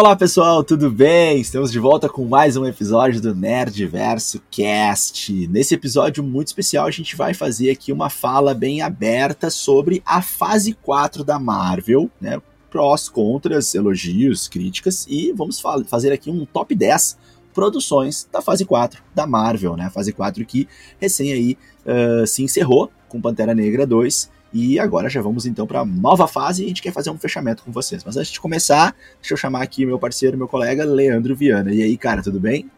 Olá 0.00 0.16
pessoal, 0.16 0.64
tudo 0.64 0.90
bem? 0.90 1.42
Estamos 1.42 1.70
de 1.70 1.78
volta 1.78 2.08
com 2.08 2.24
mais 2.24 2.56
um 2.56 2.64
episódio 2.64 3.20
do 3.20 3.34
Nerdverso 3.34 4.40
Cast. 4.50 5.46
Nesse 5.48 5.74
episódio 5.74 6.24
muito 6.24 6.46
especial, 6.46 6.86
a 6.86 6.90
gente 6.90 7.14
vai 7.14 7.34
fazer 7.34 7.68
aqui 7.68 7.92
uma 7.92 8.08
fala 8.08 8.54
bem 8.54 8.80
aberta 8.80 9.50
sobre 9.50 10.02
a 10.06 10.22
fase 10.22 10.72
4 10.72 11.22
da 11.22 11.38
Marvel, 11.38 12.10
né? 12.18 12.40
Prós, 12.70 13.10
contras, 13.10 13.74
elogios, 13.74 14.48
críticas 14.48 15.06
e 15.06 15.34
vamos 15.36 15.60
fazer 15.86 16.12
aqui 16.12 16.30
um 16.30 16.46
top 16.46 16.74
10 16.74 17.18
produções 17.52 18.26
da 18.32 18.40
fase 18.40 18.64
4 18.64 19.02
da 19.14 19.26
Marvel, 19.26 19.76
né? 19.76 19.90
Fase 19.90 20.14
4 20.14 20.46
que 20.46 20.66
recém 20.98 21.30
aí 21.30 21.58
uh, 21.84 22.26
se 22.26 22.42
encerrou 22.42 22.90
com 23.06 23.20
Pantera 23.20 23.54
Negra 23.54 23.86
2 23.86 24.30
e 24.52 24.78
agora 24.78 25.08
já 25.08 25.22
vamos 25.22 25.46
então 25.46 25.66
para 25.66 25.80
a 25.80 25.84
nova 25.84 26.26
fase 26.26 26.62
e 26.62 26.64
a 26.64 26.68
gente 26.68 26.82
quer 26.82 26.92
fazer 26.92 27.10
um 27.10 27.18
fechamento 27.18 27.62
com 27.62 27.70
vocês. 27.70 28.02
Mas 28.04 28.16
antes 28.16 28.32
de 28.32 28.40
começar, 28.40 28.94
deixa 29.20 29.34
eu 29.34 29.36
chamar 29.36 29.62
aqui 29.62 29.86
meu 29.86 29.98
parceiro, 29.98 30.36
meu 30.36 30.48
colega 30.48 30.84
Leandro 30.84 31.34
Viana. 31.36 31.72
E 31.72 31.82
aí, 31.82 31.96
cara, 31.96 32.22
tudo 32.22 32.40
bem? 32.40 32.68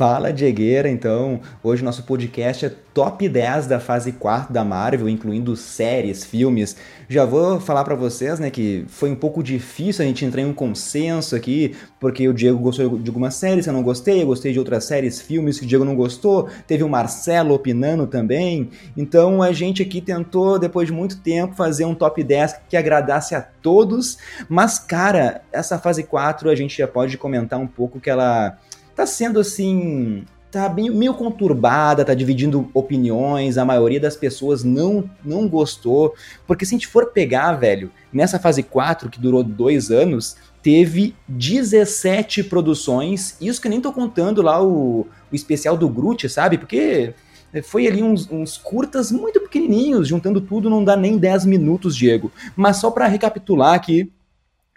Fala, 0.00 0.32
Diegueira, 0.32 0.88
então. 0.88 1.42
Hoje 1.62 1.84
nosso 1.84 2.04
podcast 2.04 2.64
é 2.64 2.72
top 2.94 3.28
10 3.28 3.66
da 3.66 3.78
fase 3.78 4.12
4 4.12 4.50
da 4.50 4.64
Marvel, 4.64 5.06
incluindo 5.10 5.54
séries, 5.54 6.24
filmes. 6.24 6.74
Já 7.06 7.26
vou 7.26 7.60
falar 7.60 7.84
para 7.84 7.94
vocês, 7.94 8.40
né, 8.40 8.48
que 8.48 8.86
foi 8.88 9.10
um 9.10 9.14
pouco 9.14 9.42
difícil 9.42 10.02
a 10.02 10.08
gente 10.08 10.24
entrar 10.24 10.40
em 10.40 10.46
um 10.46 10.54
consenso 10.54 11.36
aqui, 11.36 11.76
porque 12.00 12.26
o 12.26 12.32
Diego 12.32 12.58
gostou 12.58 12.98
de 12.98 13.10
algumas 13.10 13.34
séries, 13.34 13.66
eu 13.66 13.74
não 13.74 13.82
gostei, 13.82 14.22
eu 14.22 14.26
gostei 14.26 14.54
de 14.54 14.58
outras 14.58 14.84
séries, 14.84 15.20
filmes 15.20 15.58
que 15.58 15.66
o 15.66 15.68
Diego 15.68 15.84
não 15.84 15.94
gostou, 15.94 16.48
teve 16.66 16.82
o 16.82 16.88
Marcelo 16.88 17.52
opinando 17.52 18.06
também. 18.06 18.70
Então 18.96 19.42
a 19.42 19.52
gente 19.52 19.82
aqui 19.82 20.00
tentou, 20.00 20.58
depois 20.58 20.86
de 20.86 20.94
muito 20.94 21.20
tempo, 21.20 21.54
fazer 21.54 21.84
um 21.84 21.94
top 21.94 22.24
10 22.24 22.58
que 22.70 22.76
agradasse 22.78 23.34
a 23.34 23.42
todos. 23.42 24.16
Mas, 24.48 24.78
cara, 24.78 25.42
essa 25.52 25.78
fase 25.78 26.04
4 26.04 26.48
a 26.48 26.54
gente 26.54 26.78
já 26.78 26.88
pode 26.88 27.18
comentar 27.18 27.58
um 27.58 27.66
pouco 27.66 28.00
que 28.00 28.08
ela 28.08 28.56
tá 29.00 29.06
sendo 29.06 29.40
assim. 29.40 30.24
Tá 30.50 30.68
meio 30.68 31.14
conturbada, 31.14 32.04
tá 32.04 32.12
dividindo 32.12 32.68
opiniões, 32.74 33.56
a 33.56 33.64
maioria 33.64 34.00
das 34.00 34.16
pessoas 34.16 34.64
não, 34.64 35.08
não 35.24 35.48
gostou. 35.48 36.12
Porque 36.44 36.66
se 36.66 36.74
a 36.74 36.76
gente 36.76 36.88
for 36.88 37.12
pegar, 37.12 37.52
velho, 37.52 37.92
nessa 38.12 38.36
fase 38.36 38.64
4, 38.64 39.08
que 39.08 39.20
durou 39.20 39.44
dois 39.44 39.92
anos, 39.92 40.36
teve 40.60 41.14
17 41.28 42.42
produções, 42.44 43.36
isso 43.40 43.60
que 43.60 43.68
eu 43.68 43.70
nem 43.70 43.80
tô 43.80 43.92
contando 43.92 44.42
lá 44.42 44.60
o, 44.60 45.06
o 45.30 45.34
especial 45.34 45.76
do 45.76 45.88
Groot, 45.88 46.28
sabe? 46.28 46.58
Porque 46.58 47.14
foi 47.62 47.86
ali 47.86 48.02
uns, 48.02 48.28
uns, 48.28 48.58
curtas 48.58 49.12
muito 49.12 49.40
pequenininhos, 49.40 50.08
juntando 50.08 50.40
tudo 50.40 50.68
não 50.68 50.82
dá 50.82 50.96
nem 50.96 51.16
10 51.16 51.46
minutos, 51.46 51.94
Diego. 51.94 52.32
Mas 52.56 52.78
só 52.78 52.90
para 52.90 53.06
recapitular 53.06 53.74
aqui, 53.74 54.10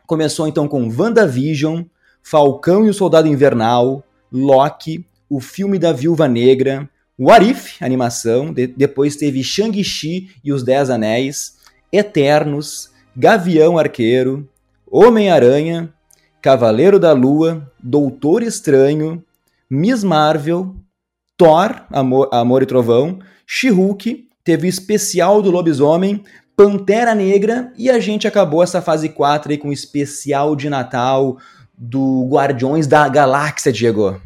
começou 0.06 0.48
então 0.48 0.68
com 0.68 0.88
WandaVision, 0.88 1.82
Falcão 2.22 2.86
e 2.86 2.90
o 2.90 2.94
Soldado 2.94 3.28
Invernal, 3.28 4.04
Loki, 4.34 5.06
o 5.30 5.40
filme 5.40 5.78
da 5.78 5.94
Viúva 5.94 6.28
Negra, 6.28 6.90
What 7.18 7.48
If, 7.48 7.82
animação, 7.82 8.52
de 8.52 8.66
depois 8.66 9.16
teve 9.16 9.44
Shang-Chi 9.44 10.32
e 10.44 10.52
os 10.52 10.64
Dez 10.64 10.90
Anéis, 10.90 11.58
Eternos, 11.92 12.90
Gavião 13.16 13.78
Arqueiro, 13.78 14.50
Homem-Aranha, 14.92 15.94
Cavaleiro 16.42 17.00
da 17.00 17.14
Lua, 17.14 17.72
Doutor 17.82 18.42
Estranho, 18.42 19.24
Miss 19.70 20.04
Marvel, 20.04 20.76
Thor, 21.38 21.86
Amor, 21.92 22.30
Amor 22.32 22.64
e 22.64 22.66
Trovão, 22.66 23.20
She-Hulk, 23.46 24.28
teve 24.44 24.68
o 24.68 24.70
especial 24.70 25.42
do 25.42 25.52
Lobisomem, 25.52 26.24
Pantera 26.56 27.16
Negra 27.16 27.72
e 27.78 27.90
a 27.90 28.00
gente 28.00 28.28
acabou 28.28 28.62
essa 28.62 28.82
fase 28.82 29.10
4 29.10 29.52
aí 29.52 29.58
com 29.58 29.70
o 29.70 29.74
especial 29.74 30.56
de 30.56 30.70
Natal 30.70 31.38
do 31.84 32.26
Guardiões 32.30 32.88
da 32.88 33.10
Galáxia, 33.10 33.72
Diego? 33.72 34.22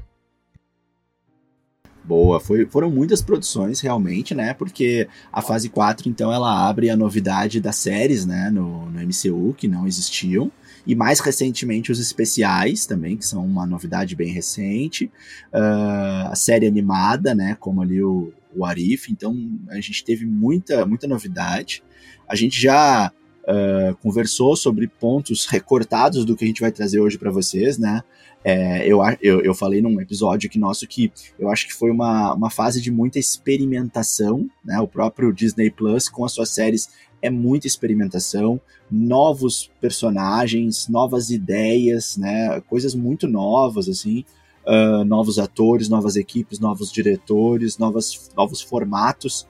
Boa, 2.03 2.40
foi, 2.40 2.68
foram 2.68 2.90
muitas 2.91 3.22
produções 3.22 3.81
realmente, 3.81 4.35
né? 4.35 4.53
Porque 4.53 5.09
a 5.34 5.41
fase 5.41 5.67
4, 5.67 6.07
então, 6.07 6.31
ela 6.31 6.69
abre 6.69 6.90
a 6.90 6.96
novidade 6.96 7.59
das 7.59 7.75
séries, 7.78 8.25
né? 8.28 8.51
No, 8.51 8.85
no 8.91 9.00
MCU, 9.01 9.56
que 9.57 9.67
não 9.67 9.88
existiam. 9.88 10.51
E 10.85 10.96
mais 10.96 11.19
recentemente 11.19 11.91
os 11.91 12.00
especiais 12.00 12.85
também, 12.85 13.17
que 13.17 13.25
são 13.25 13.44
uma 13.44 13.66
novidade 13.66 14.16
bem 14.16 14.31
recente. 14.31 15.06
Uh, 15.51 16.29
a 16.29 16.35
série 16.35 16.67
animada, 16.67 17.34
né? 17.34 17.57
Como 17.59 17.81
ali 17.81 18.01
o, 18.03 18.31
o 18.56 18.66
Arif. 18.66 19.12
Então, 19.12 19.35
a 19.69 19.81
gente 19.81 20.06
teve 20.06 20.28
muita, 20.28 20.85
muita 20.85 21.07
novidade. 21.07 21.84
A 22.28 22.35
gente 22.35 22.62
já 22.62 23.12
uh, 23.47 23.96
conversou 23.97 24.56
sobre 24.56 24.88
pontos 24.88 25.46
recortados 25.46 26.25
do 26.25 26.35
que 26.35 26.44
a 26.44 26.47
gente 26.47 26.62
vai 26.62 26.72
trazer 26.72 27.00
hoje 27.00 27.18
para 27.18 27.31
vocês, 27.31 27.78
né? 27.78 28.03
É, 28.44 28.88
eu, 28.88 29.00
eu, 29.22 29.41
eu 29.41 29.53
falei 29.53 29.81
num 29.81 30.00
episódio 30.00 30.47
aqui 30.47 30.59
nosso 30.59 30.88
que 30.88 31.12
eu 31.40 31.50
acho 31.50 31.68
que 31.68 31.74
foi 31.74 31.91
uma, 31.91 32.34
uma 32.34 32.50
fase 32.50 32.80
de 32.81 32.91
muita 32.91 33.19
experimentação, 33.19 34.50
né? 34.63 34.80
O 34.80 34.88
próprio 34.88 35.34
Disney 35.34 35.69
Plus 35.69 36.08
com 36.08 36.24
as 36.24 36.34
suas 36.34 36.50
séries 36.50 36.90
é 37.22 37.30
muita 37.30 37.66
experimentação, 37.66 38.62
novos 38.91 39.72
personagens, 39.81 40.88
novas 40.88 41.29
ideias, 41.29 42.16
né? 42.16 42.62
Coisas 42.69 42.94
muito 42.94 43.28
novas, 43.28 43.90
assim. 43.90 44.24
Uh, 44.66 45.03
novos 45.06 45.40
atores, 45.40 45.88
novas 45.88 46.18
equipes, 46.18 46.59
novos 46.59 46.91
diretores, 46.91 47.78
novas, 47.78 48.29
novos 48.35 48.62
formatos. 48.62 49.47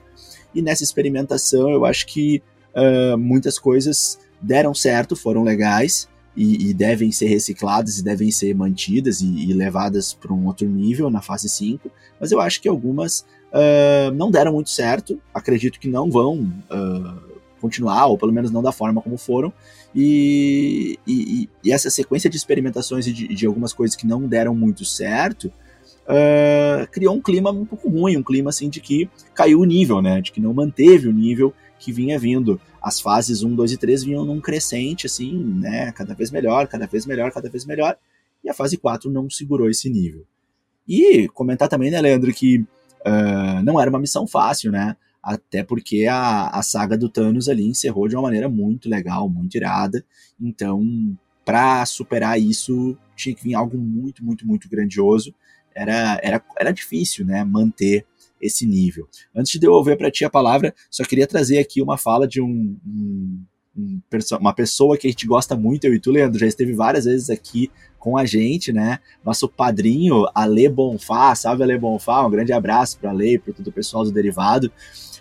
E 0.54 0.62
nessa 0.62 0.84
experimentação, 0.84 1.70
eu 1.70 1.84
acho 1.84 2.06
que 2.06 2.40
uh, 2.74 3.16
muitas 3.18 3.58
coisas 3.58 4.18
deram 4.40 4.74
certo, 4.74 5.16
foram 5.16 5.42
legais 5.42 6.08
e, 6.36 6.70
e, 6.70 6.74
devem 6.74 7.10
ser 7.10 7.26
recicladas 7.26 7.98
e 7.98 8.04
devem 8.04 8.30
ser 8.30 8.54
mantidas 8.54 9.20
e, 9.20 9.26
e 9.26 9.52
levadas 9.52 10.14
para 10.14 10.32
um 10.32 10.46
outro 10.46 10.68
nível 10.68 11.10
na 11.10 11.20
fase 11.20 11.48
5, 11.48 11.90
mas 12.20 12.30
eu 12.30 12.40
acho 12.40 12.60
que 12.60 12.68
algumas 12.68 13.24
uh, 13.52 14.12
não 14.14 14.30
deram 14.30 14.52
muito 14.52 14.70
certo, 14.70 15.20
acredito 15.34 15.80
que 15.80 15.88
não 15.88 16.08
vão 16.08 16.52
uh, 16.70 17.38
continuar, 17.60 18.06
ou 18.06 18.16
pelo 18.16 18.32
menos 18.32 18.52
não 18.52 18.62
da 18.62 18.70
forma 18.70 19.02
como 19.02 19.16
foram, 19.16 19.52
e, 19.94 20.98
e, 21.06 21.48
essa 21.66 21.90
sequência 21.90 22.30
de 22.30 22.36
experimentações 22.36 23.06
e 23.06 23.12
de, 23.12 23.28
de, 23.28 23.46
algumas 23.46 23.72
coisas 23.72 23.96
que 23.96 24.06
não 24.06 24.28
deram 24.28 24.54
muito 24.54 24.84
certo, 24.84 25.46
uh, 25.46 26.86
criou 26.92 27.16
um 27.16 27.20
clima 27.20 27.50
um 27.50 27.64
pouco 27.64 27.88
ruim, 27.88 28.16
um 28.16 28.22
clima 28.22 28.50
assim 28.50 28.68
de 28.68 28.80
que 28.80 29.08
caiu 29.34 29.60
o 29.60 29.64
nível, 29.64 30.00
né, 30.00 30.20
de 30.20 30.30
que 30.30 30.40
não 30.40 30.54
manteve 30.54 31.08
o 31.08 31.12
nível 31.12 31.52
que 31.78 31.92
vinha 31.92 32.18
vindo. 32.18 32.60
As 32.82 33.00
fases 33.00 33.42
1, 33.42 33.54
2 33.54 33.72
e 33.72 33.76
3 33.76 34.04
vinham 34.04 34.24
num 34.24 34.40
crescente, 34.40 35.06
assim, 35.06 35.32
né? 35.34 35.92
Cada 35.92 36.14
vez 36.14 36.30
melhor, 36.30 36.66
cada 36.66 36.86
vez 36.86 37.06
melhor, 37.06 37.30
cada 37.32 37.48
vez 37.48 37.64
melhor. 37.64 37.96
E 38.42 38.48
a 38.48 38.54
fase 38.54 38.76
4 38.76 39.10
não 39.10 39.28
segurou 39.28 39.68
esse 39.68 39.88
nível. 39.88 40.26
E 40.86 41.28
comentar 41.28 41.68
também, 41.68 41.90
né, 41.90 42.00
Leandro, 42.00 42.32
que 42.32 42.58
uh, 42.58 43.62
não 43.62 43.80
era 43.80 43.90
uma 43.90 43.98
missão 43.98 44.26
fácil, 44.26 44.72
né? 44.72 44.96
Até 45.22 45.62
porque 45.62 46.06
a, 46.06 46.48
a 46.48 46.62
saga 46.62 46.96
do 46.96 47.08
Thanos 47.08 47.48
ali 47.48 47.66
encerrou 47.66 48.08
de 48.08 48.16
uma 48.16 48.22
maneira 48.22 48.48
muito 48.48 48.88
legal, 48.88 49.28
muito 49.28 49.56
irada. 49.56 50.04
Então, 50.40 50.82
para 51.44 51.84
superar 51.84 52.40
isso, 52.40 52.96
tinha 53.16 53.34
que 53.34 53.42
vir 53.42 53.54
algo 53.54 53.76
muito, 53.76 54.24
muito, 54.24 54.46
muito 54.46 54.68
grandioso. 54.68 55.34
Era, 55.74 56.18
era, 56.22 56.42
era 56.58 56.72
difícil, 56.72 57.26
né? 57.26 57.44
Manter 57.44 58.06
esse 58.40 58.66
nível. 58.66 59.08
Antes 59.34 59.52
de 59.52 59.58
devolver 59.58 59.96
para 59.96 60.10
ti 60.10 60.24
a 60.24 60.30
palavra, 60.30 60.74
só 60.90 61.04
queria 61.04 61.26
trazer 61.26 61.58
aqui 61.58 61.82
uma 61.82 61.96
fala 61.96 62.26
de 62.26 62.40
um, 62.40 62.76
um, 62.86 63.44
um, 63.76 64.00
uma 64.40 64.52
pessoa 64.52 64.96
que 64.96 65.06
a 65.06 65.10
gente 65.10 65.26
gosta 65.26 65.56
muito, 65.56 65.86
eu 65.86 65.94
e 65.94 66.00
tu, 66.00 66.10
Leandro, 66.10 66.38
já 66.38 66.46
esteve 66.46 66.72
várias 66.72 67.04
vezes 67.04 67.30
aqui 67.30 67.70
com 67.98 68.16
a 68.16 68.24
gente, 68.24 68.72
né? 68.72 68.98
Nosso 69.24 69.48
padrinho, 69.48 70.26
Ale 70.34 70.68
Bonfá, 70.68 71.34
salve 71.34 71.62
Ale 71.62 71.78
Bonfá, 71.78 72.26
um 72.26 72.30
grande 72.30 72.52
abraço 72.52 72.98
para 72.98 73.10
Ale 73.10 73.34
e 73.34 73.38
para 73.38 73.52
todo 73.52 73.66
o 73.68 73.72
pessoal 73.72 74.04
do 74.04 74.12
Derivado, 74.12 74.72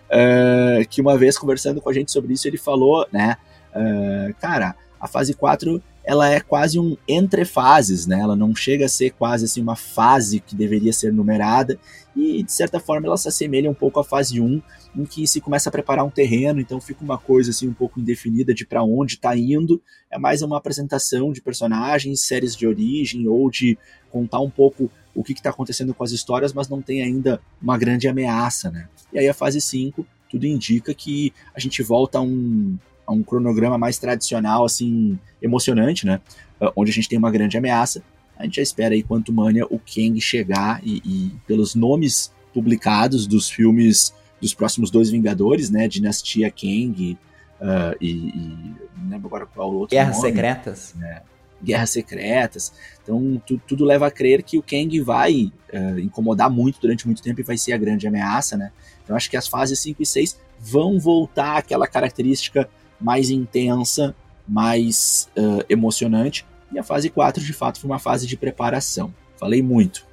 uh, 0.08 0.88
que 0.90 1.02
uma 1.02 1.18
vez 1.18 1.38
conversando 1.38 1.82
com 1.82 1.90
a 1.90 1.94
gente 1.94 2.12
sobre 2.12 2.34
isso, 2.34 2.48
ele 2.48 2.58
falou, 2.58 3.06
né? 3.12 3.38
Uh, 3.76 4.34
cara, 4.40 4.76
a 5.00 5.08
fase 5.08 5.34
4 5.34 5.82
ela 6.08 6.30
é 6.30 6.40
quase 6.40 6.80
um 6.80 6.96
entre 7.06 7.44
fases, 7.44 8.08
né? 8.08 8.18
Ela 8.22 8.34
não 8.34 8.56
chega 8.56 8.86
a 8.86 8.90
ser 8.90 9.12
quase 9.12 9.44
assim 9.44 9.62
uma 9.62 9.76
fase 9.76 10.40
que 10.40 10.56
deveria 10.56 10.94
ser 10.94 11.12
numerada 11.12 11.78
e 12.16 12.42
de 12.42 12.52
certa 12.52 12.80
forma 12.80 13.08
ela 13.08 13.18
se 13.18 13.28
assemelha 13.28 13.70
um 13.70 13.74
pouco 13.74 14.00
à 14.00 14.06
fase 14.06 14.40
1, 14.40 14.62
em 14.96 15.04
que 15.04 15.28
se 15.28 15.42
começa 15.42 15.68
a 15.68 15.72
preparar 15.72 16.06
um 16.06 16.10
terreno, 16.10 16.62
então 16.62 16.80
fica 16.80 17.04
uma 17.04 17.18
coisa 17.18 17.52
assim 17.52 17.68
um 17.68 17.74
pouco 17.74 18.00
indefinida 18.00 18.54
de 18.54 18.66
para 18.66 18.82
onde 18.82 19.16
está 19.16 19.36
indo. 19.36 19.82
É 20.10 20.18
mais 20.18 20.42
uma 20.42 20.58
apresentação 20.58 21.34
de 21.34 21.42
personagens, 21.42 22.26
séries 22.26 22.56
de 22.56 22.66
origem 22.66 23.28
ou 23.28 23.52
de 23.52 23.78
contar 24.10 24.40
um 24.40 24.50
pouco 24.50 24.90
o 25.14 25.26
que 25.26 25.34
está 25.34 25.50
acontecendo 25.50 25.94
com 25.94 26.06
as 26.06 26.12
histórias, 26.12 26.54
mas 26.54 26.70
não 26.70 26.82
tem 26.82 27.02
ainda 27.02 27.42
uma 27.62 27.78
grande 27.78 28.08
ameaça, 28.08 28.72
né? 28.72 28.88
E 29.12 29.20
aí 29.20 29.28
a 29.28 29.34
fase 29.34 29.60
5, 29.60 30.08
tudo 30.30 30.46
indica 30.46 30.94
que 30.94 31.34
a 31.54 31.60
gente 31.60 31.84
volta 31.84 32.20
a 32.20 32.22
um 32.22 32.78
um 33.14 33.24
cronograma 33.24 33.78
mais 33.78 33.98
tradicional, 33.98 34.66
assim, 34.66 35.18
emocionante, 35.42 36.06
né? 36.06 36.20
Ah, 36.60 36.72
onde 36.76 36.92
a 36.92 36.94
gente 36.94 37.10
tem 37.10 37.18
uma 37.18 37.32
grande 37.32 37.58
ameaça. 37.58 38.02
A 38.38 38.44
gente 38.44 38.58
já 38.58 38.62
espera 38.62 38.94
aí 38.94 39.02
quanto 39.02 39.34
mania 39.34 39.66
o 39.66 39.80
Kang 39.80 40.20
chegar 40.22 40.80
e, 40.84 41.02
e, 41.04 41.32
pelos 41.48 41.74
nomes 41.74 42.32
publicados 42.54 43.26
dos 43.26 43.50
filmes 43.50 44.14
dos 44.40 44.54
próximos 44.54 44.92
dois 44.92 45.10
Vingadores, 45.10 45.70
né? 45.70 45.88
Dinastia 45.88 46.52
Kang 46.52 47.18
uh, 47.60 47.96
e, 48.00 48.12
e, 48.12 48.76
não 48.98 49.10
lembro 49.10 49.28
agora 49.28 49.46
qual 49.46 49.74
outro 49.74 49.96
Guerras 49.96 50.18
nome. 50.18 50.30
Secretas. 50.30 50.94
Né? 50.96 51.22
Guerras 51.64 51.90
Secretas. 51.90 52.74
Então, 53.02 53.42
tu, 53.46 53.60
tudo 53.68 53.84
leva 53.84 54.08
a 54.08 54.12
crer 54.12 54.44
que 54.44 54.58
o 54.58 54.64
Kang 54.64 55.00
vai 55.02 55.52
uh, 55.74 56.00
incomodar 56.00 56.50
muito 56.50 56.80
durante 56.80 57.08
muito 57.08 57.22
tempo 57.22 57.40
e 57.40 57.44
vai 57.44 57.58
ser 57.58 57.74
a 57.74 57.78
grande 57.78 58.08
ameaça, 58.08 58.56
né? 58.56 58.72
Então, 59.04 59.16
acho 59.16 59.30
que 59.30 59.38
as 59.38 59.48
fases 59.48 59.80
5 59.80 60.04
e 60.04 60.06
6 60.06 60.38
vão 60.60 61.00
voltar 61.00 61.58
àquela 61.58 61.88
característica 61.88 62.70
mais 63.00 63.30
intensa, 63.30 64.16
mais 64.48 65.30
uh, 65.38 65.64
emocionante. 65.70 66.46
E 66.72 66.80
a 66.80 66.84
fase 66.84 67.10
4, 67.10 67.44
de 67.44 67.54
fato, 67.54 67.80
foi 67.80 67.90
uma 67.90 68.00
fase 68.00 68.26
de 68.26 68.38
preparação. 68.38 69.14
Falei 69.38 69.62
muito. 69.62 70.07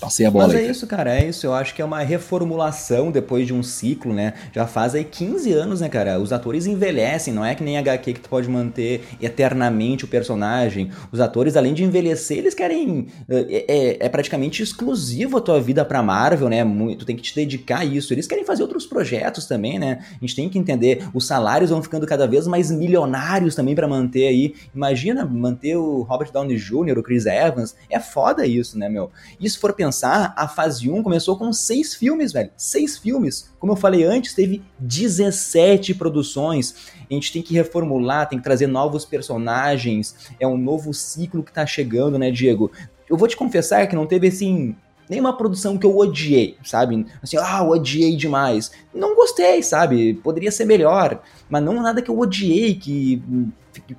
Passei 0.00 0.24
a 0.24 0.30
bola. 0.30 0.46
Mas 0.46 0.56
aí, 0.56 0.66
é 0.66 0.70
isso, 0.70 0.86
cara, 0.86 1.14
é 1.14 1.28
isso. 1.28 1.46
Eu 1.46 1.52
acho 1.52 1.74
que 1.74 1.82
é 1.82 1.84
uma 1.84 2.00
reformulação 2.00 3.10
depois 3.10 3.46
de 3.46 3.52
um 3.52 3.62
ciclo, 3.62 4.14
né? 4.14 4.32
Já 4.52 4.66
faz 4.66 4.94
aí 4.94 5.04
15 5.04 5.52
anos, 5.52 5.80
né, 5.82 5.88
cara? 5.88 6.18
Os 6.18 6.32
atores 6.32 6.66
envelhecem, 6.66 7.34
não 7.34 7.44
é 7.44 7.54
que 7.54 7.62
nem 7.62 7.76
HQ 7.76 8.14
que 8.14 8.20
tu 8.20 8.28
pode 8.28 8.48
manter 8.48 9.04
eternamente 9.20 10.06
o 10.06 10.08
personagem. 10.08 10.90
Os 11.12 11.20
atores, 11.20 11.56
além 11.56 11.74
de 11.74 11.84
envelhecer, 11.84 12.38
eles 12.38 12.54
querem. 12.54 13.08
É, 13.28 13.64
é, 13.68 14.06
é 14.06 14.08
praticamente 14.08 14.62
exclusivo 14.62 15.36
a 15.36 15.40
tua 15.40 15.60
vida 15.60 15.84
pra 15.84 16.02
Marvel, 16.02 16.48
né? 16.48 16.64
Tu 16.98 17.04
tem 17.04 17.14
que 17.14 17.22
te 17.22 17.34
dedicar 17.34 17.80
a 17.80 17.84
isso. 17.84 18.14
Eles 18.14 18.26
querem 18.26 18.44
fazer 18.44 18.62
outros 18.62 18.86
projetos 18.86 19.46
também, 19.46 19.78
né? 19.78 19.98
A 20.10 20.20
gente 20.20 20.34
tem 20.34 20.48
que 20.48 20.58
entender. 20.58 21.06
Os 21.12 21.26
salários 21.26 21.70
vão 21.70 21.82
ficando 21.82 22.06
cada 22.06 22.26
vez 22.26 22.46
mais 22.46 22.70
milionários 22.70 23.54
também 23.54 23.74
para 23.74 23.86
manter 23.86 24.28
aí. 24.28 24.54
Imagina 24.74 25.26
manter 25.26 25.76
o 25.76 26.02
Robert 26.02 26.32
Downey 26.32 26.56
Jr., 26.56 26.98
o 26.98 27.02
Chris 27.02 27.26
Evans. 27.26 27.76
É 27.90 28.00
foda 28.00 28.46
isso, 28.46 28.78
né, 28.78 28.88
meu? 28.88 29.10
E 29.38 29.48
se 29.48 29.58
for 29.58 29.74
pensar 29.74 29.89
pensar, 29.90 30.32
a 30.36 30.46
fase 30.46 30.88
1 30.88 31.02
começou 31.02 31.36
com 31.36 31.52
seis 31.52 31.94
filmes, 31.94 32.32
velho. 32.32 32.50
Seis 32.56 32.96
filmes. 32.96 33.50
Como 33.58 33.72
eu 33.72 33.76
falei 33.76 34.04
antes, 34.04 34.32
teve 34.32 34.62
17 34.78 35.94
produções. 35.94 36.92
A 37.10 37.12
gente 37.12 37.32
tem 37.32 37.42
que 37.42 37.54
reformular, 37.54 38.28
tem 38.28 38.38
que 38.38 38.44
trazer 38.44 38.68
novos 38.68 39.04
personagens. 39.04 40.14
É 40.38 40.46
um 40.46 40.56
novo 40.56 40.94
ciclo 40.94 41.42
que 41.42 41.52
tá 41.52 41.66
chegando, 41.66 42.18
né, 42.18 42.30
Diego? 42.30 42.70
Eu 43.08 43.16
vou 43.16 43.26
te 43.26 43.36
confessar 43.36 43.88
que 43.88 43.96
não 43.96 44.06
teve 44.06 44.28
assim 44.28 44.76
nenhuma 45.08 45.36
produção 45.36 45.76
que 45.76 45.84
eu 45.84 45.98
odiei, 45.98 46.56
sabe? 46.64 47.04
Assim, 47.20 47.36
ah, 47.36 47.64
odiei 47.64 48.14
demais. 48.14 48.70
Não 48.94 49.16
gostei, 49.16 49.60
sabe? 49.60 50.14
Poderia 50.14 50.52
ser 50.52 50.66
melhor, 50.66 51.20
mas 51.48 51.64
não 51.64 51.82
nada 51.82 52.00
que 52.00 52.08
eu 52.08 52.16
odiei, 52.16 52.76
que 52.76 53.20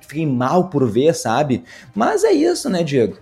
fiquei 0.00 0.26
mal 0.26 0.70
por 0.70 0.88
ver, 0.90 1.14
sabe? 1.14 1.64
Mas 1.94 2.24
é 2.24 2.32
isso, 2.32 2.70
né, 2.70 2.82
Diego? 2.82 3.18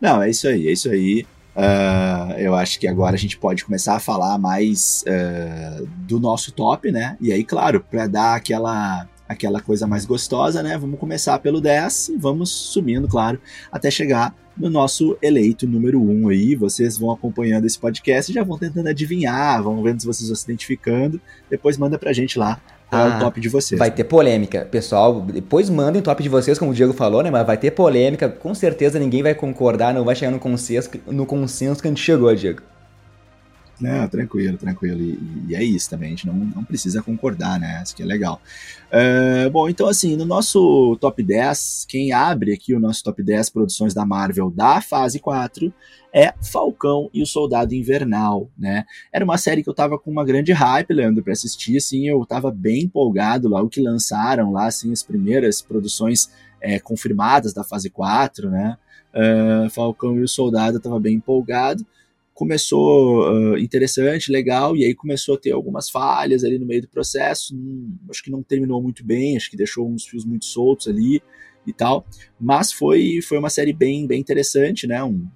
Não, 0.00 0.22
é 0.22 0.30
isso 0.30 0.48
aí, 0.48 0.68
é 0.68 0.72
isso 0.72 0.88
aí. 0.88 1.26
Uh, 1.54 2.32
eu 2.38 2.54
acho 2.54 2.78
que 2.78 2.86
agora 2.86 3.16
a 3.16 3.18
gente 3.18 3.36
pode 3.36 3.64
começar 3.64 3.96
a 3.96 4.00
falar 4.00 4.38
mais 4.38 5.04
uh, 5.06 5.86
do 6.06 6.18
nosso 6.18 6.52
top, 6.52 6.90
né? 6.90 7.16
E 7.20 7.32
aí, 7.32 7.44
claro, 7.44 7.80
para 7.80 8.06
dar 8.06 8.34
aquela, 8.34 9.06
aquela 9.28 9.60
coisa 9.60 9.86
mais 9.86 10.06
gostosa, 10.06 10.62
né? 10.62 10.78
Vamos 10.78 10.98
começar 10.98 11.38
pelo 11.40 11.60
10 11.60 12.10
e 12.10 12.16
vamos 12.16 12.50
subindo, 12.50 13.06
claro, 13.08 13.38
até 13.70 13.90
chegar 13.90 14.34
no 14.56 14.70
nosso 14.70 15.18
eleito 15.20 15.66
número 15.66 16.00
1 16.00 16.28
aí. 16.28 16.54
Vocês 16.54 16.96
vão 16.96 17.10
acompanhando 17.10 17.66
esse 17.66 17.78
podcast 17.78 18.30
e 18.30 18.34
já 18.34 18.44
vão 18.44 18.56
tentando 18.56 18.88
adivinhar, 18.88 19.62
vão 19.62 19.82
vendo 19.82 20.00
se 20.00 20.06
vocês 20.06 20.28
vão 20.28 20.36
se 20.36 20.44
identificando. 20.44 21.20
Depois 21.50 21.76
manda 21.76 21.98
pra 21.98 22.12
gente 22.12 22.38
lá 22.38 22.60
qual 22.90 23.06
ah, 23.06 23.14
é 23.14 23.16
o 23.16 23.20
top 23.20 23.40
de 23.40 23.48
vocês. 23.48 23.78
Vai 23.78 23.90
ter 23.90 24.04
polêmica. 24.04 24.66
Pessoal, 24.68 25.20
depois 25.20 25.70
mandem 25.70 26.00
o 26.00 26.04
top 26.04 26.22
de 26.22 26.28
vocês, 26.28 26.58
como 26.58 26.72
o 26.72 26.74
Diego 26.74 26.92
falou, 26.92 27.22
né? 27.22 27.30
Mas 27.30 27.46
vai 27.46 27.56
ter 27.56 27.70
polêmica. 27.70 28.28
Com 28.28 28.52
certeza 28.52 28.98
ninguém 28.98 29.22
vai 29.22 29.34
concordar, 29.34 29.94
não 29.94 30.04
vai 30.04 30.16
chegar 30.16 30.32
no 30.32 30.40
consenso, 30.40 30.90
no 31.06 31.24
consenso 31.24 31.80
que 31.80 31.86
a 31.86 31.90
gente 31.90 32.02
chegou, 32.02 32.34
Diego. 32.34 32.60
Tranquilo, 34.10 34.58
tranquilo. 34.58 35.00
E, 35.00 35.18
e, 35.48 35.54
é 35.54 35.64
isso 35.64 35.88
também, 35.88 36.08
a 36.08 36.10
gente 36.10 36.26
não, 36.26 36.34
não 36.34 36.64
precisa 36.64 37.02
concordar, 37.02 37.58
né? 37.58 37.80
Isso 37.82 37.96
que 37.96 38.02
é 38.02 38.06
legal. 38.06 38.40
Uh, 38.88 39.50
bom, 39.50 39.68
então 39.68 39.88
assim, 39.88 40.16
no 40.16 40.24
nosso 40.24 40.96
top 41.00 41.22
10, 41.22 41.86
quem 41.88 42.12
abre 42.12 42.52
aqui 42.52 42.74
o 42.74 42.80
nosso 42.80 43.02
top 43.02 43.22
10 43.22 43.50
produções 43.50 43.94
da 43.94 44.04
Marvel 44.04 44.50
da 44.50 44.80
fase 44.80 45.18
4 45.18 45.72
é 46.12 46.34
Falcão 46.42 47.08
e 47.14 47.22
o 47.22 47.26
Soldado 47.26 47.74
Invernal, 47.74 48.50
né? 48.58 48.84
Era 49.12 49.24
uma 49.24 49.38
série 49.38 49.62
que 49.62 49.70
eu 49.70 49.74
tava 49.74 49.98
com 49.98 50.10
uma 50.10 50.24
grande 50.24 50.52
hype, 50.52 50.92
Leandro, 50.92 51.22
para 51.22 51.32
assistir, 51.32 51.76
assim, 51.76 52.08
eu 52.08 52.24
tava 52.26 52.50
bem 52.50 52.82
empolgado 52.82 53.48
lá, 53.48 53.62
o 53.62 53.68
que 53.68 53.80
lançaram 53.80 54.52
lá, 54.52 54.66
assim, 54.66 54.92
as 54.92 55.02
primeiras 55.02 55.62
produções 55.62 56.30
é, 56.60 56.78
confirmadas 56.78 57.52
da 57.54 57.64
fase 57.64 57.88
4, 57.88 58.50
né? 58.50 58.76
Uh, 59.12 59.70
Falcão 59.70 60.16
e 60.16 60.22
o 60.22 60.28
Soldado 60.28 60.76
eu 60.76 60.80
tava 60.80 61.00
bem 61.00 61.16
empolgado 61.16 61.84
começou 62.34 63.30
uh, 63.30 63.58
interessante, 63.58 64.32
legal, 64.32 64.76
e 64.76 64.84
aí 64.84 64.94
começou 64.94 65.34
a 65.34 65.38
ter 65.38 65.50
algumas 65.50 65.90
falhas 65.90 66.42
ali 66.44 66.58
no 66.58 66.66
meio 66.66 66.82
do 66.82 66.88
processo. 66.88 67.54
Hum, 67.54 67.96
acho 68.08 68.22
que 68.22 68.30
não 68.30 68.42
terminou 68.42 68.82
muito 68.82 69.04
bem, 69.04 69.36
acho 69.36 69.50
que 69.50 69.56
deixou 69.56 69.88
uns 69.88 70.06
fios 70.06 70.24
muito 70.24 70.44
soltos 70.44 70.88
ali 70.88 71.22
e 71.66 71.72
tal. 71.72 72.06
Mas 72.40 72.72
foi, 72.72 73.20
foi 73.22 73.38
uma 73.38 73.50
série 73.50 73.72
bem, 73.72 74.06
bem 74.06 74.20
interessante, 74.20 74.86
né? 74.86 75.02
Um, 75.02 75.26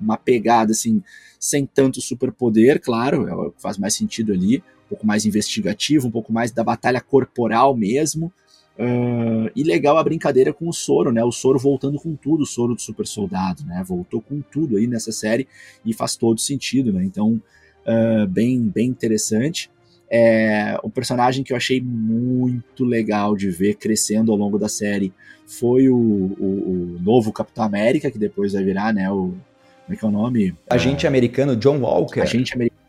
uma 0.00 0.16
pegada 0.16 0.72
assim, 0.72 1.02
sem 1.38 1.66
tanto 1.66 2.00
superpoder, 2.00 2.80
claro, 2.80 3.28
é 3.28 3.34
o 3.34 3.50
que 3.50 3.60
faz 3.60 3.78
mais 3.78 3.94
sentido 3.94 4.32
ali, 4.32 4.58
um 4.86 4.88
pouco 4.90 5.06
mais 5.06 5.24
investigativo, 5.26 6.08
um 6.08 6.10
pouco 6.10 6.32
mais 6.32 6.52
da 6.52 6.62
batalha 6.62 7.00
corporal 7.00 7.76
mesmo. 7.76 8.32
Uh, 8.78 9.50
e 9.56 9.62
legal 9.62 9.96
a 9.96 10.04
brincadeira 10.04 10.52
com 10.52 10.68
o 10.68 10.72
Soro, 10.72 11.10
né? 11.10 11.24
O 11.24 11.32
Soro 11.32 11.58
voltando 11.58 11.98
com 11.98 12.14
tudo, 12.14 12.42
o 12.42 12.46
Soro 12.46 12.74
do 12.74 12.80
Super 12.80 13.06
Soldado, 13.06 13.64
né? 13.64 13.82
Voltou 13.86 14.20
com 14.20 14.42
tudo 14.42 14.76
aí 14.76 14.86
nessa 14.86 15.10
série 15.12 15.48
e 15.84 15.94
faz 15.94 16.14
todo 16.14 16.38
sentido, 16.38 16.92
né? 16.92 17.02
Então, 17.02 17.40
uh, 17.86 18.26
bem, 18.28 18.60
bem 18.60 18.88
interessante. 18.88 19.70
É, 20.10 20.78
um 20.84 20.90
personagem 20.90 21.42
que 21.42 21.52
eu 21.52 21.56
achei 21.56 21.80
muito 21.80 22.84
legal 22.84 23.34
de 23.34 23.50
ver 23.50 23.74
crescendo 23.74 24.30
ao 24.30 24.38
longo 24.38 24.58
da 24.58 24.68
série 24.68 25.12
foi 25.46 25.88
o, 25.88 25.96
o, 25.96 26.96
o 26.96 27.00
novo 27.00 27.32
Capitão 27.32 27.64
América, 27.64 28.10
que 28.10 28.18
depois 28.18 28.52
vai 28.52 28.62
virar, 28.62 28.92
né? 28.92 29.10
O, 29.10 29.34
como 29.86 29.94
é 29.94 29.96
que 29.96 30.04
é 30.04 30.08
o 30.08 30.10
nome? 30.10 30.54
Agente 30.68 31.06
uh, 31.06 31.08
americano 31.08 31.56
John 31.56 31.78
Walker. 31.78 32.20
Agente 32.20 32.54
americano. 32.54 32.80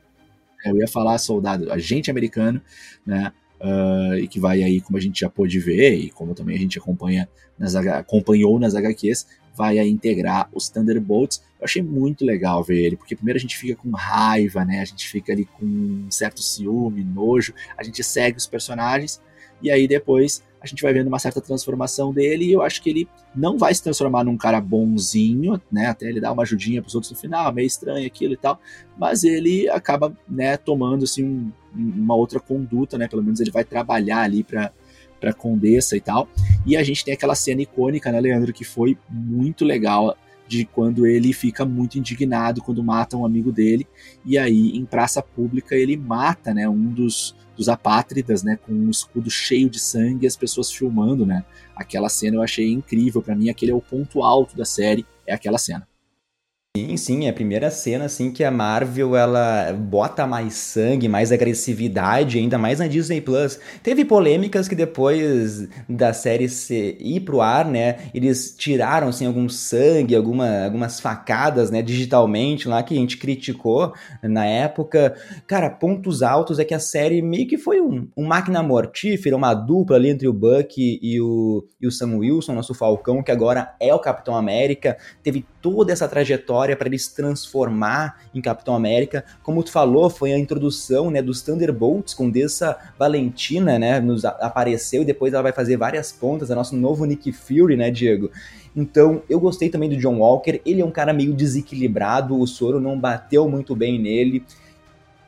Eu 0.66 0.78
ia 0.78 0.88
falar 0.88 1.18
soldado, 1.18 1.72
agente 1.72 2.12
americano, 2.12 2.62
né? 3.06 3.32
Uh, 3.60 4.16
e 4.20 4.28
que 4.28 4.40
vai 4.40 4.62
aí, 4.62 4.80
como 4.80 4.98
a 4.98 5.02
gente 5.02 5.22
já 5.22 5.30
pôde 5.30 5.60
ver, 5.60 5.96
e 5.96 6.10
como 6.12 6.36
também 6.36 6.56
a 6.56 6.60
gente 6.60 6.78
acompanha 6.78 7.28
nas, 7.58 7.76
acompanhou 7.76 8.60
nas 8.60 8.76
HQs, 8.76 9.26
vai 9.56 9.80
aí 9.80 9.90
integrar 9.90 10.48
os 10.54 10.70
Thunderbolts. 10.70 11.42
Eu 11.60 11.66
achei 11.66 11.82
muito 11.82 12.24
legal 12.24 12.64
ver 12.64 12.80
ele, 12.86 12.96
porque 12.96 13.16
primeiro 13.16 13.38
a 13.38 13.42
gente 13.42 13.58
fica 13.58 13.76
com 13.76 13.90
raiva, 13.90 14.64
né? 14.64 14.80
A 14.80 14.86
gente 14.86 15.08
fica 15.08 15.34
ali 15.34 15.46
com 15.46 15.66
um 15.66 16.12
certo 16.12 16.42
ciúme, 16.44 17.04
nojo, 17.04 17.54
a 17.76 17.84
gente 17.84 18.04
segue 18.04 18.38
os 18.38 18.46
personagens, 18.46 19.20
e 19.62 19.72
aí 19.72 19.88
depois 19.88 20.44
a 20.62 20.66
gente 20.66 20.82
vai 20.82 20.92
vendo 20.92 21.08
uma 21.08 21.20
certa 21.20 21.40
transformação 21.40 22.12
dele 22.12 22.46
e 22.46 22.52
eu 22.52 22.62
acho 22.62 22.82
que 22.82 22.90
ele 22.90 23.08
não 23.36 23.58
vai 23.58 23.74
se 23.74 23.84
transformar 23.84 24.24
num 24.24 24.36
cara 24.38 24.60
bonzinho, 24.60 25.62
né? 25.72 25.86
Até 25.88 26.10
ele 26.10 26.20
dar 26.20 26.32
uma 26.32 26.44
ajudinha 26.44 26.82
pros 26.82 26.96
outros 26.96 27.12
no 27.12 27.18
final, 27.18 27.54
meio 27.54 27.68
estranho 27.68 28.06
aquilo 28.06 28.34
e 28.34 28.38
tal, 28.38 28.60
mas 28.98 29.24
ele 29.24 29.70
acaba, 29.70 30.16
né, 30.28 30.58
tomando 30.58 31.04
assim 31.04 31.24
um, 31.24 31.52
uma 31.76 32.16
outra 32.16 32.40
conduta, 32.40 32.98
né? 32.98 33.08
Pelo 33.08 33.24
menos 33.24 33.40
ele 33.40 33.52
vai 33.52 33.64
trabalhar 33.64 34.22
ali 34.22 34.44
para 34.44 34.72
para 35.20 35.34
Condessa 35.34 35.98
e 35.98 36.02
tal. 36.02 36.30
E 36.64 36.78
a 36.78 36.84
gente 36.84 37.04
tem 37.04 37.16
aquela 37.16 37.34
cena 37.34 37.64
icônica, 37.64 38.12
né, 38.12 38.22
Leandro, 38.22 38.54
que 38.54 38.64
foi 38.64 38.96
muito 39.10 39.66
legal 39.66 40.16
de 40.48 40.64
quando 40.64 41.06
ele 41.06 41.34
fica 41.34 41.66
muito 41.66 41.98
indignado 41.98 42.62
quando 42.62 42.84
mata 42.84 43.18
um 43.18 43.26
amigo 43.26 43.52
dele 43.52 43.86
e 44.26 44.38
aí 44.38 44.78
em 44.78 44.86
praça 44.86 45.22
pública 45.22 45.76
ele 45.76 45.98
mata, 45.98 46.54
né, 46.54 46.70
um 46.70 46.86
dos 46.86 47.36
dos 47.58 47.68
apátridas, 47.68 48.44
né, 48.44 48.58
com 48.66 48.72
um 48.72 48.90
escudo 48.90 49.30
cheio 49.30 49.70
de 49.70 49.80
sangue 49.80 50.26
e 50.26 50.28
as 50.28 50.36
pessoas 50.36 50.72
filmando, 50.72 51.26
né? 51.26 51.44
Aquela 51.76 52.08
cena 52.08 52.38
eu 52.38 52.42
achei 52.42 52.72
incrível, 52.72 53.22
para 53.22 53.36
mim 53.36 53.50
aquele 53.50 53.72
é 53.72 53.76
o 53.76 53.82
ponto 53.82 54.22
alto 54.22 54.56
da 54.56 54.66
série, 54.66 55.06
é 55.26 55.34
aquela 55.34 55.58
cena. 55.58 55.88
Sim, 56.78 56.96
sim, 56.96 57.26
é 57.26 57.30
a 57.30 57.34
primeira 57.34 57.72
cena 57.72 58.06
assim 58.06 58.32
que 58.32 58.44
a 58.44 58.52
Marvel 58.52 59.16
ela 59.16 59.74
bota 59.74 60.28
mais 60.28 60.54
sangue, 60.54 61.08
mais 61.08 61.32
agressividade, 61.32 62.38
ainda 62.38 62.56
mais 62.60 62.78
na 62.78 62.86
Disney 62.86 63.20
Plus. 63.20 63.60
Teve 63.82 64.06
polêmicas 64.06 64.68
que 64.68 64.76
depois 64.76 65.68
da 65.90 66.14
série 66.14 66.48
se 66.48 66.96
ir 67.00 67.22
pro 67.22 67.42
ar, 67.42 67.66
né, 67.66 67.98
eles 68.14 68.54
tiraram 68.56 69.08
assim 69.08 69.26
algum 69.26 69.50
sangue, 69.50 70.16
alguma, 70.16 70.66
algumas 70.66 71.00
facadas, 71.00 71.72
né, 71.72 71.82
digitalmente 71.82 72.68
lá 72.68 72.84
que 72.84 72.94
a 72.94 72.98
gente 72.98 73.18
criticou 73.18 73.92
na 74.22 74.46
época. 74.46 75.16
Cara, 75.48 75.72
pontos 75.72 76.22
altos 76.22 76.60
é 76.60 76.64
que 76.64 76.76
a 76.76 76.80
série 76.80 77.24
meio 77.24 77.48
que 77.48 77.58
foi 77.58 77.82
um, 77.82 78.08
um 78.16 78.28
máquina 78.28 78.62
mortífera, 78.62 79.36
uma 79.36 79.56
dupla 79.56 79.96
ali 79.96 80.10
entre 80.10 80.28
o 80.28 80.34
Buck 80.34 80.76
e 80.78 81.20
o, 81.20 81.66
e 81.82 81.88
o 81.88 81.92
Sam 81.92 82.18
Wilson, 82.18 82.54
nosso 82.54 82.76
Falcão, 82.76 83.24
que 83.24 83.32
agora 83.32 83.74
é 83.80 83.92
o 83.96 84.00
Capitão 84.00 84.36
América. 84.36 84.96
Teve 85.24 85.44
toda 85.68 85.92
essa 85.92 86.08
trajetória 86.08 86.78
para 86.78 86.88
ele 86.88 86.98
se 86.98 87.14
transformar 87.14 88.22
em 88.34 88.40
Capitão 88.40 88.74
América. 88.74 89.26
Como 89.44 89.62
tu 89.62 89.70
falou, 89.70 90.10
foi 90.10 90.32
a 90.32 90.40
introdução 90.40 91.12
né, 91.12 91.22
dos 91.22 91.42
Thunderbolts, 91.42 92.14
com 92.14 92.30
dessa 92.30 92.78
Valentina, 92.98 93.78
né, 93.78 94.00
nos 94.00 94.24
apareceu 94.24 95.02
e 95.02 95.06
depois 95.06 95.34
ela 95.34 95.44
vai 95.44 95.52
fazer 95.52 95.76
várias 95.76 96.10
pontas, 96.10 96.50
é 96.50 96.56
nosso 96.56 96.74
novo 96.74 97.04
Nick 97.04 97.34
Fury, 97.34 97.76
né, 97.76 97.92
Diego? 97.92 98.32
Então, 98.74 99.22
eu 99.30 99.42
gostei 99.42 99.68
também 99.68 99.90
do 99.90 99.98
John 99.98 100.20
Walker, 100.20 100.62
ele 100.66 100.80
é 100.80 100.86
um 100.86 100.92
cara 100.92 101.12
meio 101.12 101.34
desequilibrado, 101.34 102.40
o 102.40 102.48
soro 102.48 102.80
não 102.80 102.98
bateu 102.98 103.50
muito 103.50 103.76
bem 103.76 104.00
nele. 104.00 104.46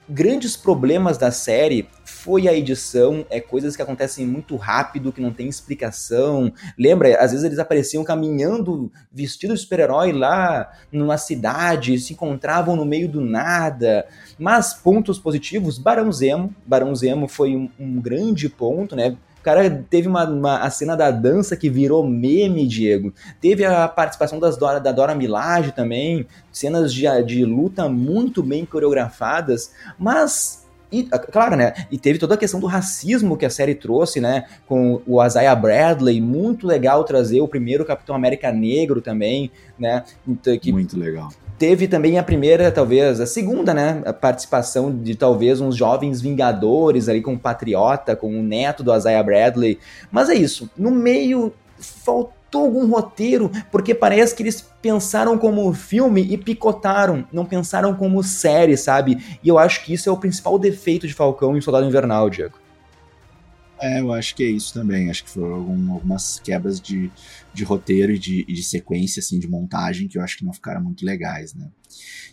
grandes 0.08 0.55
problemas 0.55 1.17
da 1.17 1.31
série 1.31 1.86
foi 2.23 2.47
a 2.49 2.53
edição, 2.53 3.25
é 3.29 3.39
coisas 3.39 3.75
que 3.75 3.81
acontecem 3.81 4.25
muito 4.25 4.57
rápido, 4.57 5.11
que 5.11 5.21
não 5.21 5.31
tem 5.31 5.47
explicação. 5.47 6.51
Lembra, 6.77 7.17
às 7.17 7.31
vezes 7.31 7.45
eles 7.45 7.59
apareciam 7.59 8.03
caminhando 8.03 8.91
vestidos 9.11 9.59
de 9.59 9.63
super-herói 9.63 10.11
lá 10.11 10.69
numa 10.91 11.17
cidade, 11.17 11.97
se 11.97 12.13
encontravam 12.13 12.75
no 12.75 12.83
meio 12.83 13.07
do 13.07 13.21
nada. 13.21 14.05
Mas 14.38 14.73
pontos 14.73 15.17
positivos, 15.17 15.77
Barão 15.77 16.11
Zemo, 16.11 16.53
Barão 16.65 16.93
Zemo 16.93 17.27
foi 17.27 17.55
um, 17.55 17.69
um 17.79 18.01
grande 18.01 18.49
ponto, 18.49 18.95
né? 18.95 19.15
O 19.39 19.41
cara 19.41 19.69
teve 19.89 20.09
uma, 20.09 20.25
uma, 20.25 20.59
a 20.59 20.69
cena 20.69 20.97
da 20.97 21.09
dança 21.11 21.55
que 21.55 21.69
virou 21.69 22.05
meme, 22.05 22.67
Diego. 22.67 23.13
Teve 23.39 23.63
a 23.63 23.88
participação 23.88 24.38
das 24.38 24.57
Dora, 24.57 24.81
da 24.81 24.91
Dora 24.91 25.15
Milaje 25.15 25.71
também, 25.71 26.27
cenas 26.51 26.93
de, 26.93 27.05
de 27.23 27.45
luta 27.45 27.88
muito 27.88 28.43
bem 28.43 28.65
coreografadas, 28.65 29.71
mas 29.97 30.67
e, 30.91 31.03
claro, 31.03 31.55
né? 31.55 31.74
E 31.91 31.98
teve 31.98 32.17
toda 32.17 32.34
a 32.34 32.38
questão 32.38 32.60
do 32.60 32.65
racismo 32.65 33.38
que 33.38 33.46
a 33.46 33.50
série 33.50 33.75
trouxe, 33.75 34.19
né? 34.19 34.46
Com 34.67 35.01
o 35.05 35.24
Isaiah 35.24 35.55
Bradley, 35.55 36.19
muito 36.19 36.65
legal 36.65 37.03
trazer 37.03 37.41
o 37.41 37.48
primeiro 37.48 37.86
Capitão 37.86 38.15
América 38.15 38.51
negro 38.51 39.01
também, 39.01 39.51
né? 39.77 40.03
Então, 40.27 40.58
que 40.58 40.72
muito 40.72 40.98
legal. 40.98 41.29
Teve 41.60 41.88
também 41.88 42.17
a 42.17 42.24
primeira, 42.24 42.72
talvez, 42.72 43.19
a 43.19 43.25
segunda, 43.25 43.74
né? 43.74 44.01
A 44.05 44.13
participação 44.13 44.96
de 44.96 45.13
talvez 45.13 45.60
uns 45.60 45.75
jovens 45.75 46.22
vingadores 46.22 47.10
ali 47.10 47.22
com 47.22 47.34
o 47.34 47.39
Patriota, 47.39 48.15
com 48.15 48.39
o 48.39 48.41
neto 48.41 48.81
do 48.81 48.96
Isaiah 48.96 49.22
Bradley. 49.22 49.77
Mas 50.10 50.29
é 50.29 50.36
isso. 50.36 50.69
No 50.77 50.89
meio 50.89 51.53
faltou 51.77 52.38
algum 52.58 52.88
roteiro, 52.88 53.51
porque 53.72 53.94
parece 53.94 54.36
que 54.36 54.44
eles 54.44 54.62
pensaram 54.82 55.38
como 55.38 55.72
filme 55.74 56.22
e 56.22 56.38
picotaram, 56.38 57.27
não 57.32 57.46
pensaram 57.46 57.94
como 57.94 58.24
série, 58.24 58.75
sabe? 58.75 59.39
E 59.44 59.48
eu 59.48 59.58
acho 59.58 59.84
que 59.84 59.94
isso 59.94 60.10
é 60.10 60.12
o 60.12 60.18
principal 60.18 60.58
defeito 60.58 61.08
de 61.08 61.13
Falcão 61.13 61.58
e 61.58 61.62
Soldado 61.62 61.86
Invernal, 61.86 62.29
Diego. 62.29 62.58
É, 63.82 64.01
eu 64.01 64.12
acho 64.12 64.36
que 64.36 64.44
é 64.44 64.48
isso 64.48 64.74
também. 64.74 65.10
Acho 65.10 65.24
que 65.24 65.29
foram 65.29 65.56
algumas 65.94 66.39
quebras 66.39 66.82
de, 66.82 67.10
de 67.53 67.63
roteiro 67.63 68.12
e 68.12 68.20
de, 68.20 68.44
de 68.44 68.63
sequência, 68.63 69.22
assim, 69.22 69.39
de 69.39 69.48
montagem, 69.48 70.08
que 70.08 70.18
eu 70.18 70.22
acho 70.22 70.38
que 70.38 70.44
não 70.44 70.51
ficaram 70.51 70.82
muito 70.82 71.06
legais, 71.06 71.53
né? 71.53 71.68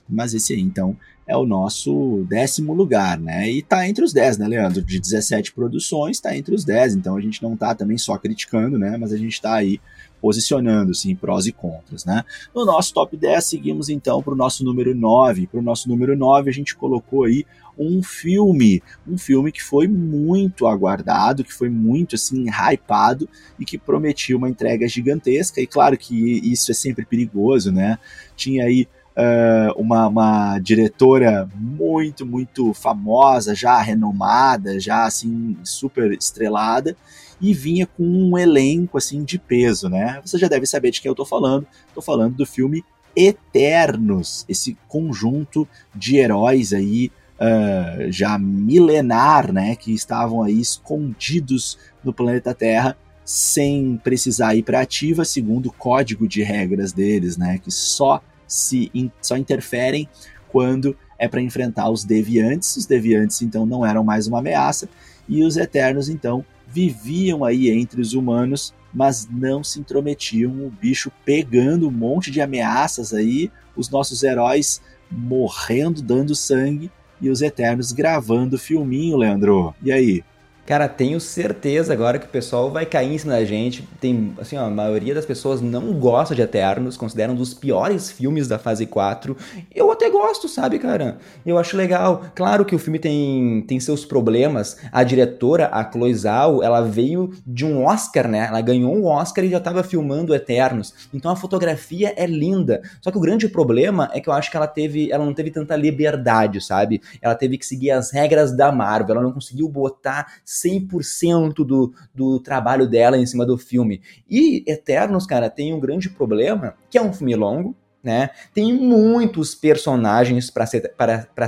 Mas 0.09 0.35
esse 0.35 0.53
aí, 0.53 0.61
então, 0.61 0.97
é 1.27 1.37
o 1.37 1.47
nosso 1.47 2.25
décimo 2.29 2.73
lugar, 2.73 3.19
né? 3.19 3.51
E 3.51 3.63
tá 3.63 3.89
entre 3.89 4.05
os 4.05 4.13
10, 4.13 4.39
né, 4.39 4.49
Leandro? 4.49 4.83
De 4.83 5.01
17 5.01 5.53
produções, 5.53 6.21
tá 6.21 6.37
entre 6.37 6.55
os 6.55 6.65
10. 6.65 6.95
Então 6.97 7.17
a 7.17 7.21
gente 7.21 7.43
não 7.43 7.57
tá 7.57 7.75
também 7.75 7.99
só 7.99 8.17
criticando, 8.17 8.79
né? 8.79 8.97
Mas 8.97 9.13
a 9.13 9.17
gente 9.17 9.41
tá 9.41 9.55
aí 9.55 9.81
posicionando, 10.27 10.91
assim, 10.91 11.15
prós 11.15 11.47
e 11.47 11.53
contras, 11.53 12.05
né? 12.05 12.25
No 12.53 12.65
nosso 12.65 12.93
top 12.93 13.17
10, 13.17 13.45
seguimos 13.45 13.89
então 13.89 14.21
para 14.21 14.33
o 14.33 14.37
nosso 14.37 14.65
número 14.65 14.93
9. 14.93 15.47
Para 15.47 15.61
o 15.61 15.63
nosso 15.63 15.89
número 15.89 16.17
9, 16.17 16.51
a 16.51 16.53
gente 16.53 16.75
colocou 16.75 17.23
aí 17.23 17.47
um 17.79 18.03
filme, 18.03 18.83
um 19.07 19.17
filme 19.17 19.53
que 19.53 19.63
foi 19.63 19.87
muito 19.87 20.67
aguardado, 20.67 21.45
que 21.45 21.53
foi 21.53 21.71
muito 21.71 22.17
assim 22.17 22.47
hypado 22.49 23.29
e 23.57 23.65
que 23.65 23.79
prometia 23.79 24.37
uma 24.37 24.51
entrega 24.51 24.89
gigantesca. 24.89 25.61
E 25.61 25.67
claro 25.67 25.97
que 25.97 26.41
isso 26.43 26.73
é 26.73 26.75
sempre 26.75 27.05
perigoso, 27.05 27.71
né? 27.71 27.97
Tinha 28.35 28.65
aí 28.65 28.89
uh, 29.17 29.81
uma, 29.81 30.09
uma 30.09 30.59
diretora 30.59 31.49
muito, 31.55 32.27
muito 32.27 32.75
famosa, 32.75 33.55
já 33.55 33.81
renomada, 33.81 34.81
já 34.81 35.05
assim 35.05 35.57
super 35.63 36.11
estrelada 36.11 36.97
e 37.41 37.53
vinha 37.53 37.87
com 37.87 38.05
um 38.05 38.39
elenco 38.39 38.99
assim 38.99 39.25
de 39.25 39.39
peso, 39.39 39.89
né? 39.89 40.21
Você 40.25 40.39
já 40.39 40.49
deve 40.49 40.67
saber 40.67 40.91
de 40.91 41.01
quem 41.01 41.09
eu 41.09 41.15
tô 41.15 41.25
falando. 41.25 41.67
Tô 41.95 42.01
falando 42.01 42.35
do 42.35 42.47
filme 42.47 42.85
Eternos, 43.15 44.45
esse 44.49 44.77
conjunto 44.87 45.67
de 45.95 46.17
heróis 46.17 46.73
aí 46.73 47.11
uh, 47.41 48.13
já 48.13 48.39
milenar, 48.39 49.53
né, 49.53 49.75
que 49.75 49.93
estavam 49.93 50.43
aí 50.43 50.61
escondidos 50.61 51.79
no 52.05 52.13
planeta 52.13 52.55
Terra 52.55 52.97
sem 53.25 54.01
precisar 54.05 54.55
ir 54.55 54.63
para 54.63 54.81
ativa, 54.81 55.25
segundo 55.25 55.67
o 55.67 55.73
código 55.73 56.29
de 56.29 56.43
regras 56.43 56.93
deles, 56.93 57.37
né, 57.37 57.59
que 57.59 57.71
só 57.71 58.23
se 58.47 58.91
in, 58.95 59.11
só 59.21 59.37
interferem 59.37 60.09
quando 60.49 60.97
é 61.19 61.27
para 61.27 61.41
enfrentar 61.41 61.91
os 61.91 62.05
deviantes. 62.05 62.77
Os 62.77 62.87
deviantes 62.87 63.43
então 63.43 63.67
não 63.67 63.85
eram 63.85 64.05
mais 64.05 64.27
uma 64.27 64.39
ameaça 64.39 64.89
e 65.29 65.43
os 65.43 65.57
eternos 65.57 66.09
então 66.09 66.45
viviam 66.67 67.45
aí 67.45 67.71
entre 67.71 68.01
os 68.01 68.13
humanos, 68.13 68.75
mas 68.93 69.29
não 69.31 69.63
se 69.63 69.79
intrometiam. 69.81 70.53
O 70.67 70.71
bicho 70.71 71.11
pegando 71.25 71.89
um 71.89 71.93
monte 71.93 72.31
de 72.31 72.41
ameaças 72.41 73.13
aí, 73.13 73.51
os 73.77 73.89
nossos 73.91 74.23
heróis 74.23 74.81
morrendo, 75.11 76.03
dando 76.03 76.35
sangue 76.35 76.91
e 77.21 77.31
os 77.31 77.41
Eternos 77.43 77.93
gravando 77.93 78.59
filminho, 78.59 79.17
Leandro. 79.17 79.75
E 79.83 79.93
aí? 79.93 80.25
Cara, 80.67 80.89
tenho 80.89 81.21
certeza 81.21 81.93
agora 81.93 82.19
que 82.19 82.27
o 82.27 82.29
pessoal 82.29 82.73
vai 82.73 82.85
cair 82.85 83.13
em 83.13 83.19
cima 83.19 83.35
da 83.35 83.45
gente. 83.45 83.89
Tem, 84.01 84.35
assim, 84.41 84.57
ó, 84.57 84.65
a 84.65 84.71
maioria 84.71 85.15
das 85.15 85.25
pessoas 85.25 85.61
não 85.61 85.93
gosta 85.93 86.35
de 86.35 86.43
Eternos, 86.43 86.97
consideram 86.97 87.35
um 87.35 87.37
dos 87.37 87.55
piores 87.55 88.11
filmes 88.11 88.49
da 88.49 88.59
fase 88.59 88.85
4. 88.85 89.37
Eu 89.73 89.93
até 89.93 90.11
gosto, 90.11 90.49
sabe, 90.49 90.81
cara? 90.81 91.19
Eu 91.47 91.57
acho 91.57 91.77
legal. 91.77 92.25
Claro 92.35 92.65
que 92.65 92.75
o 92.75 92.81
filme 92.81 92.99
tem, 92.99 93.65
tem 93.69 93.79
seus 93.79 94.05
problemas. 94.05 94.77
A 94.91 95.05
diretora, 95.05 95.69
a 95.69 95.89
Chloe 95.89 96.13
Zhao, 96.13 96.61
ela 96.65 96.81
veio 96.81 97.33
de 97.47 97.65
um 97.65 97.85
Oscar, 97.85 98.27
né? 98.27 98.47
Ela 98.49 98.61
ganhou 98.61 98.93
um 98.93 99.05
Oscar 99.05 99.45
e 99.45 99.51
já 99.51 99.59
estava 99.59 99.85
filmando 99.85 100.35
Eternos. 100.35 100.93
Então 101.15 101.31
a 101.31 101.37
fotografia 101.37 102.13
é 102.17 102.27
linda. 102.27 102.83
Só 103.01 103.13
que 103.13 103.19
o 103.19 103.21
grande 103.21 103.49
problema 103.49 104.11
é 104.13 104.21
que 104.21 104.29
eu 104.29 104.33
acho 104.33 104.51
que 104.51 104.57
ela 104.57 104.67
teve, 104.67 105.13
ela 105.13 105.25
não 105.25 105.33
teve 105.33 105.53
tanta 105.53 105.77
liberdade, 105.77 106.61
sabe? 106.61 107.01
Ela 107.23 107.37
teve 107.37 107.57
que 107.57 107.65
seguir 107.65 107.93
as 107.93 108.11
regras 108.11 108.51
da 108.57 108.73
Marvel. 108.73 109.15
Ela 109.15 109.25
não 109.25 109.33
conseguiu 109.33 109.69
botar 109.69 110.27
100% 110.65 111.55
do, 111.65 111.93
do 112.15 112.41
trabalho 112.41 112.89
dela 112.89 113.17
em 113.17 113.27
cima 113.27 113.45
do 113.45 113.59
filme. 113.59 114.01
E 114.29 114.65
Eternos, 114.67 115.27
cara, 115.27 115.51
tem 115.51 115.73
um 115.73 115.81
grande 115.81 116.09
problema, 116.11 116.75
que 116.91 116.99
é 116.99 117.03
um 117.03 117.13
filme 117.13 117.35
longo, 117.35 117.77
né? 118.07 118.31
Tem 118.55 118.73
muitos 118.73 119.53
personagens 119.53 120.49
para 120.49 120.65
ser, 120.65 120.95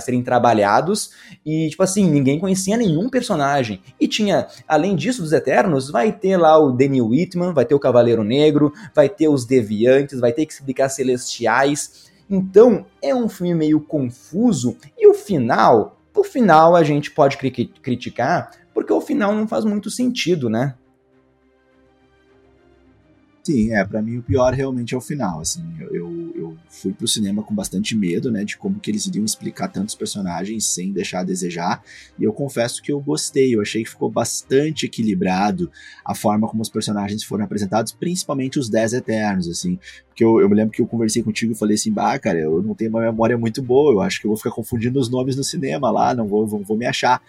serem 0.00 0.24
trabalhados 0.24 1.12
e, 1.46 1.68
tipo 1.70 1.84
assim, 1.84 2.10
ninguém 2.10 2.40
conhecia 2.40 2.76
nenhum 2.76 3.08
personagem. 3.08 3.80
E 4.00 4.08
tinha, 4.08 4.48
além 4.66 4.96
disso, 4.96 5.22
dos 5.22 5.32
Eternos, 5.32 5.88
vai 5.88 6.10
ter 6.10 6.36
lá 6.36 6.58
o 6.58 6.72
Danny 6.72 7.00
Whitman, 7.00 7.54
vai 7.54 7.64
ter 7.64 7.76
o 7.76 7.78
Cavaleiro 7.78 8.24
Negro, 8.24 8.72
vai 8.92 9.08
ter 9.08 9.28
os 9.28 9.44
Deviantes, 9.44 10.18
vai 10.18 10.32
ter 10.32 10.46
que 10.46 10.52
explicar 10.52 10.88
Celestiais. 10.88 12.10
Então, 12.28 12.84
é 13.00 13.14
um 13.14 13.28
filme 13.28 13.54
meio 13.54 13.80
confuso 13.80 14.76
e 14.98 15.06
o 15.06 15.14
final, 15.14 15.98
o 16.12 16.24
final 16.24 16.74
a 16.74 16.82
gente 16.82 17.12
pode 17.12 17.36
criticar 17.36 18.50
porque 18.78 18.92
o 18.92 19.00
final 19.00 19.34
não 19.34 19.48
faz 19.48 19.64
muito 19.64 19.90
sentido, 19.90 20.48
né? 20.48 20.76
Sim, 23.42 23.74
é, 23.74 23.84
para 23.84 24.00
mim 24.00 24.18
o 24.18 24.22
pior 24.22 24.52
realmente 24.52 24.94
é 24.94 24.96
o 24.96 25.00
final, 25.00 25.40
assim, 25.40 25.64
eu, 25.80 26.32
eu 26.36 26.37
fui 26.68 26.92
pro 26.92 27.08
cinema 27.08 27.42
com 27.42 27.54
bastante 27.54 27.96
medo, 27.96 28.30
né, 28.30 28.44
de 28.44 28.56
como 28.56 28.78
que 28.78 28.90
eles 28.90 29.06
iriam 29.06 29.24
explicar 29.24 29.68
tantos 29.68 29.94
personagens 29.94 30.66
sem 30.66 30.92
deixar 30.92 31.20
a 31.20 31.24
desejar, 31.24 31.82
e 32.18 32.24
eu 32.24 32.32
confesso 32.32 32.82
que 32.82 32.92
eu 32.92 33.00
gostei, 33.00 33.54
eu 33.54 33.60
achei 33.60 33.82
que 33.82 33.90
ficou 33.90 34.10
bastante 34.10 34.86
equilibrado 34.86 35.70
a 36.04 36.14
forma 36.14 36.46
como 36.48 36.62
os 36.62 36.68
personagens 36.68 37.24
foram 37.24 37.44
apresentados, 37.44 37.92
principalmente 37.92 38.58
os 38.58 38.68
Dez 38.68 38.92
Eternos, 38.92 39.48
assim, 39.48 39.78
porque 40.08 40.24
eu, 40.24 40.40
eu 40.40 40.48
me 40.48 40.54
lembro 40.54 40.72
que 40.72 40.82
eu 40.82 40.86
conversei 40.86 41.22
contigo 41.22 41.52
e 41.52 41.56
falei 41.56 41.74
assim, 41.74 41.92
bah, 41.92 42.18
cara, 42.18 42.38
eu 42.38 42.62
não 42.62 42.74
tenho 42.74 42.90
uma 42.90 43.00
memória 43.00 43.38
muito 43.38 43.62
boa, 43.62 43.92
eu 43.92 44.00
acho 44.00 44.20
que 44.20 44.26
eu 44.26 44.30
vou 44.30 44.36
ficar 44.36 44.50
confundindo 44.50 44.98
os 44.98 45.08
nomes 45.08 45.36
no 45.36 45.44
cinema 45.44 45.90
lá, 45.90 46.14
não 46.14 46.26
vou, 46.26 46.46
vou, 46.46 46.62
vou 46.62 46.76
me 46.76 46.86
achar, 46.86 47.22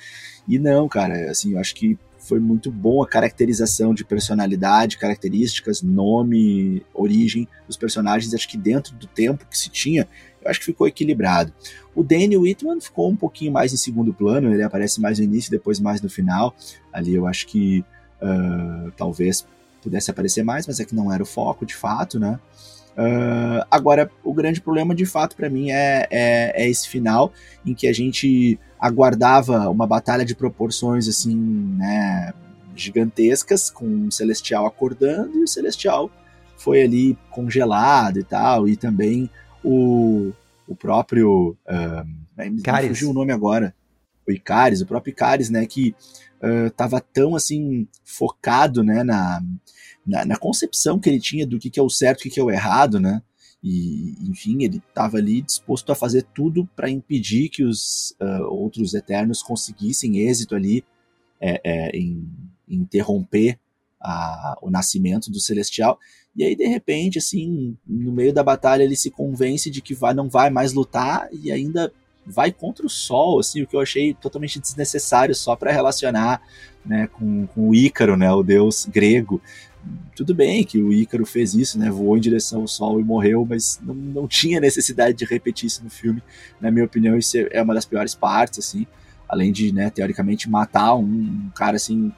e 0.47 0.57
não, 0.57 0.87
cara, 0.87 1.29
assim, 1.29 1.53
eu 1.53 1.59
acho 1.59 1.75
que 1.75 1.97
foi 2.29 2.39
muito 2.39 2.71
bom 2.71 3.01
a 3.01 3.07
caracterização 3.07 3.91
de 3.91 4.05
personalidade, 4.05 4.99
características, 4.99 5.81
nome, 5.81 6.85
origem 6.93 7.47
dos 7.65 7.75
personagens. 7.75 8.33
Acho 8.35 8.47
que 8.47 8.57
dentro 8.57 8.95
do 8.95 9.07
tempo 9.07 9.47
que 9.49 9.57
se 9.57 9.67
tinha, 9.69 10.07
eu 10.39 10.49
acho 10.49 10.59
que 10.59 10.67
ficou 10.67 10.87
equilibrado. 10.87 11.51
O 11.95 12.03
Danny 12.03 12.37
Whitman 12.37 12.79
ficou 12.79 13.09
um 13.09 13.15
pouquinho 13.15 13.51
mais 13.51 13.73
em 13.73 13.77
segundo 13.77 14.13
plano, 14.13 14.53
ele 14.53 14.61
aparece 14.61 15.01
mais 15.01 15.17
no 15.17 15.25
início, 15.25 15.49
depois 15.49 15.79
mais 15.79 16.01
no 16.01 16.09
final. 16.09 16.55
Ali 16.93 17.15
eu 17.15 17.25
acho 17.25 17.47
que 17.47 17.83
uh, 18.21 18.91
talvez 18.95 19.45
pudesse 19.81 20.11
aparecer 20.11 20.43
mais, 20.43 20.67
mas 20.67 20.79
é 20.79 20.85
que 20.85 20.93
não 20.93 21.11
era 21.11 21.23
o 21.23 21.25
foco 21.25 21.65
de 21.65 21.75
fato, 21.75 22.19
né? 22.19 22.39
Uh, 22.91 23.65
agora, 23.71 24.11
o 24.23 24.33
grande 24.33 24.61
problema 24.61 24.93
de 24.93 25.05
fato 25.05 25.35
para 25.35 25.49
mim 25.49 25.71
é, 25.71 26.05
é, 26.11 26.63
é, 26.63 26.69
esse 26.69 26.87
final 26.87 27.31
em 27.65 27.73
que 27.73 27.87
a 27.87 27.93
gente 27.93 28.59
aguardava 28.79 29.69
uma 29.69 29.85
batalha 29.85 30.23
de 30.23 30.35
proporções 30.35 31.07
assim, 31.07 31.35
né, 31.77 32.33
gigantescas, 32.75 33.69
com 33.69 34.07
o 34.07 34.11
Celestial 34.11 34.65
acordando 34.65 35.37
e 35.37 35.43
o 35.43 35.47
Celestial 35.47 36.09
foi 36.57 36.81
ali 36.81 37.17
congelado 37.29 38.19
e 38.19 38.23
tal, 38.23 38.67
e 38.67 38.75
também 38.75 39.29
o, 39.63 40.31
o 40.67 40.75
próprio. 40.75 41.57
Uh, 41.67 42.47
Icaris. 42.57 42.89
fugiu 42.89 43.09
o 43.09 43.13
nome 43.13 43.31
agora. 43.31 43.73
O 44.27 44.31
Icaris, 44.31 44.81
o 44.81 44.85
próprio 44.85 45.11
Icaris, 45.11 45.49
né, 45.49 45.65
que 45.65 45.95
uh, 46.43 46.69
tava 46.71 47.01
tão 47.01 47.35
assim 47.35 47.87
focado 48.03 48.83
né, 48.83 49.03
na, 49.03 49.41
na, 50.05 50.25
na, 50.25 50.37
concepção 50.37 50.99
que 50.99 51.09
ele 51.09 51.19
tinha 51.19 51.47
do 51.47 51.57
que, 51.57 51.69
que 51.69 51.79
é 51.79 51.83
o 51.83 51.89
certo 51.89 52.19
e 52.19 52.21
o 52.21 52.23
que, 52.23 52.29
que 52.29 52.39
é 52.39 52.43
o 52.43 52.51
errado, 52.51 52.99
né? 52.99 53.21
E, 53.61 54.15
enfim, 54.29 54.63
ele 54.63 54.77
estava 54.77 55.17
ali 55.17 55.41
disposto 55.41 55.91
a 55.91 55.95
fazer 55.95 56.23
tudo 56.33 56.67
para 56.75 56.89
impedir 56.89 57.49
que 57.49 57.63
os 57.63 58.15
uh, 58.21 58.43
outros 58.45 58.93
Eternos 58.93 59.43
conseguissem 59.43 60.19
êxito 60.19 60.55
ali 60.55 60.83
é, 61.41 61.61
é, 61.63 61.97
em, 61.97 62.25
interromper 62.67 63.59
a, 63.99 64.57
o 64.61 64.69
nascimento 64.69 65.29
do 65.29 65.39
Celestial. 65.39 65.99
E 66.35 66.43
aí, 66.43 66.55
de 66.55 66.65
repente, 66.67 67.17
assim, 67.17 67.75
no 67.85 68.11
meio 68.11 68.33
da 68.33 68.43
batalha, 68.43 68.83
ele 68.83 68.95
se 68.95 69.11
convence 69.11 69.69
de 69.69 69.81
que 69.81 69.93
vai, 69.93 70.13
não 70.13 70.29
vai 70.29 70.49
mais 70.49 70.71
lutar 70.71 71.27
e 71.33 71.51
ainda 71.51 71.91
vai 72.25 72.51
contra 72.51 72.85
o 72.85 72.89
Sol, 72.89 73.39
assim, 73.39 73.61
o 73.61 73.67
que 73.67 73.75
eu 73.75 73.81
achei 73.81 74.13
totalmente 74.13 74.59
desnecessário 74.59 75.33
só 75.33 75.55
para 75.55 75.71
relacionar 75.71 76.41
né, 76.85 77.07
com, 77.07 77.47
com 77.47 77.69
o 77.69 77.75
Ícaro, 77.75 78.15
né, 78.15 78.31
o 78.31 78.43
deus 78.43 78.85
grego. 78.85 79.41
Tudo 80.15 80.35
bem 80.35 80.63
que 80.63 80.81
o 80.81 80.91
Ícaro 80.91 81.25
fez 81.25 81.53
isso, 81.53 81.79
né, 81.79 81.89
voou 81.89 82.17
em 82.17 82.21
direção 82.21 82.61
ao 82.61 82.67
Sol 82.67 82.99
e 82.99 83.03
morreu, 83.03 83.45
mas 83.49 83.79
não, 83.81 83.93
não 83.93 84.27
tinha 84.27 84.59
necessidade 84.59 85.17
de 85.17 85.25
repetir 85.25 85.67
isso 85.67 85.83
no 85.83 85.89
filme. 85.89 86.21
Na 86.59 86.69
minha 86.71 86.85
opinião, 86.85 87.17
isso 87.17 87.37
é 87.37 87.61
uma 87.61 87.73
das 87.73 87.85
piores 87.85 88.15
partes, 88.15 88.59
assim, 88.59 88.85
além 89.27 89.51
de, 89.51 89.71
né, 89.71 89.89
teoricamente, 89.89 90.49
matar 90.49 90.95
um, 90.95 91.03
um 91.03 91.51
cara, 91.55 91.77
assim, 91.77 92.11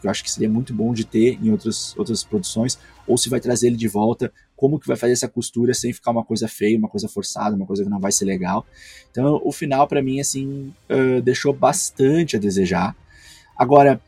que 0.00 0.06
eu 0.06 0.10
acho 0.10 0.22
que 0.22 0.30
seria 0.30 0.48
muito 0.48 0.72
bom 0.72 0.92
de 0.92 1.04
ter 1.04 1.38
em 1.42 1.50
outras, 1.50 1.96
outras 1.96 2.22
produções, 2.22 2.78
ou 3.06 3.18
se 3.18 3.28
vai 3.28 3.40
trazer 3.40 3.68
ele 3.68 3.76
de 3.76 3.88
volta, 3.88 4.32
como 4.56 4.78
que 4.78 4.86
vai 4.86 4.96
fazer 4.96 5.12
essa 5.12 5.28
costura 5.28 5.72
sem 5.72 5.92
ficar 5.92 6.10
uma 6.10 6.24
coisa 6.24 6.48
feia, 6.48 6.76
uma 6.76 6.88
coisa 6.88 7.08
forçada, 7.08 7.54
uma 7.54 7.66
coisa 7.66 7.84
que 7.84 7.90
não 7.90 8.00
vai 8.00 8.12
ser 8.12 8.24
legal. 8.24 8.66
Então, 9.10 9.40
o 9.44 9.52
final, 9.52 9.86
para 9.86 10.02
mim, 10.02 10.20
assim, 10.20 10.72
uh, 10.90 11.22
deixou 11.22 11.52
bastante 11.52 12.36
a 12.36 12.38
desejar. 12.40 12.96
Agora, 13.56 14.00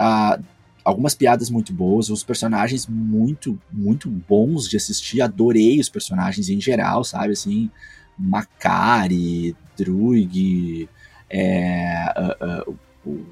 uh, 0.00 0.42
algumas 0.86 1.16
piadas 1.16 1.50
muito 1.50 1.72
boas, 1.72 2.10
os 2.10 2.22
personagens 2.22 2.86
muito, 2.86 3.58
muito 3.72 4.08
bons 4.08 4.68
de 4.68 4.76
assistir, 4.76 5.20
adorei 5.20 5.80
os 5.80 5.88
personagens 5.88 6.48
em 6.48 6.60
geral, 6.60 7.02
sabe, 7.02 7.32
assim, 7.32 7.68
Macari, 8.16 9.56
Druig, 9.76 10.88
é, 11.28 12.14
uh, 12.16 12.70
uh, 12.70 12.78
o, 13.04 13.26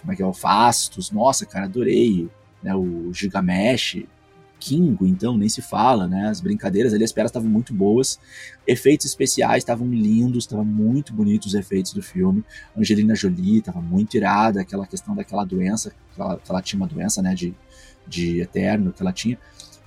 como 0.00 0.12
é 0.12 0.14
que 0.14 0.22
é, 0.22 0.26
o 0.26 0.32
Fastos, 0.32 1.10
nossa, 1.10 1.44
cara, 1.44 1.64
adorei, 1.64 2.28
né, 2.62 2.76
o 2.76 3.12
Gigamesh, 3.12 4.04
Kingo, 4.60 5.06
então, 5.06 5.36
nem 5.36 5.48
se 5.48 5.62
fala, 5.62 6.06
né, 6.06 6.28
as 6.28 6.40
brincadeiras 6.40 6.92
ali, 6.92 7.02
as 7.02 7.12
piadas 7.12 7.30
estavam 7.30 7.48
muito 7.48 7.72
boas, 7.72 8.20
efeitos 8.66 9.06
especiais 9.06 9.62
estavam 9.62 9.88
lindos, 9.88 10.44
estavam 10.44 10.64
muito 10.64 11.12
bonitos 11.12 11.48
os 11.48 11.54
efeitos 11.54 11.92
do 11.92 12.02
filme, 12.02 12.44
Angelina 12.76 13.14
Jolie 13.14 13.58
estava 13.58 13.80
muito 13.80 14.16
irada, 14.16 14.60
aquela 14.60 14.86
questão 14.86 15.16
daquela 15.16 15.44
doença, 15.44 15.90
que 16.14 16.20
ela, 16.20 16.36
que 16.36 16.50
ela 16.50 16.62
tinha 16.62 16.78
uma 16.78 16.86
doença, 16.86 17.22
né, 17.22 17.34
de, 17.34 17.54
de 18.06 18.40
eterno 18.40 18.92
que 18.92 19.02
ela 19.02 19.12
tinha, 19.12 19.38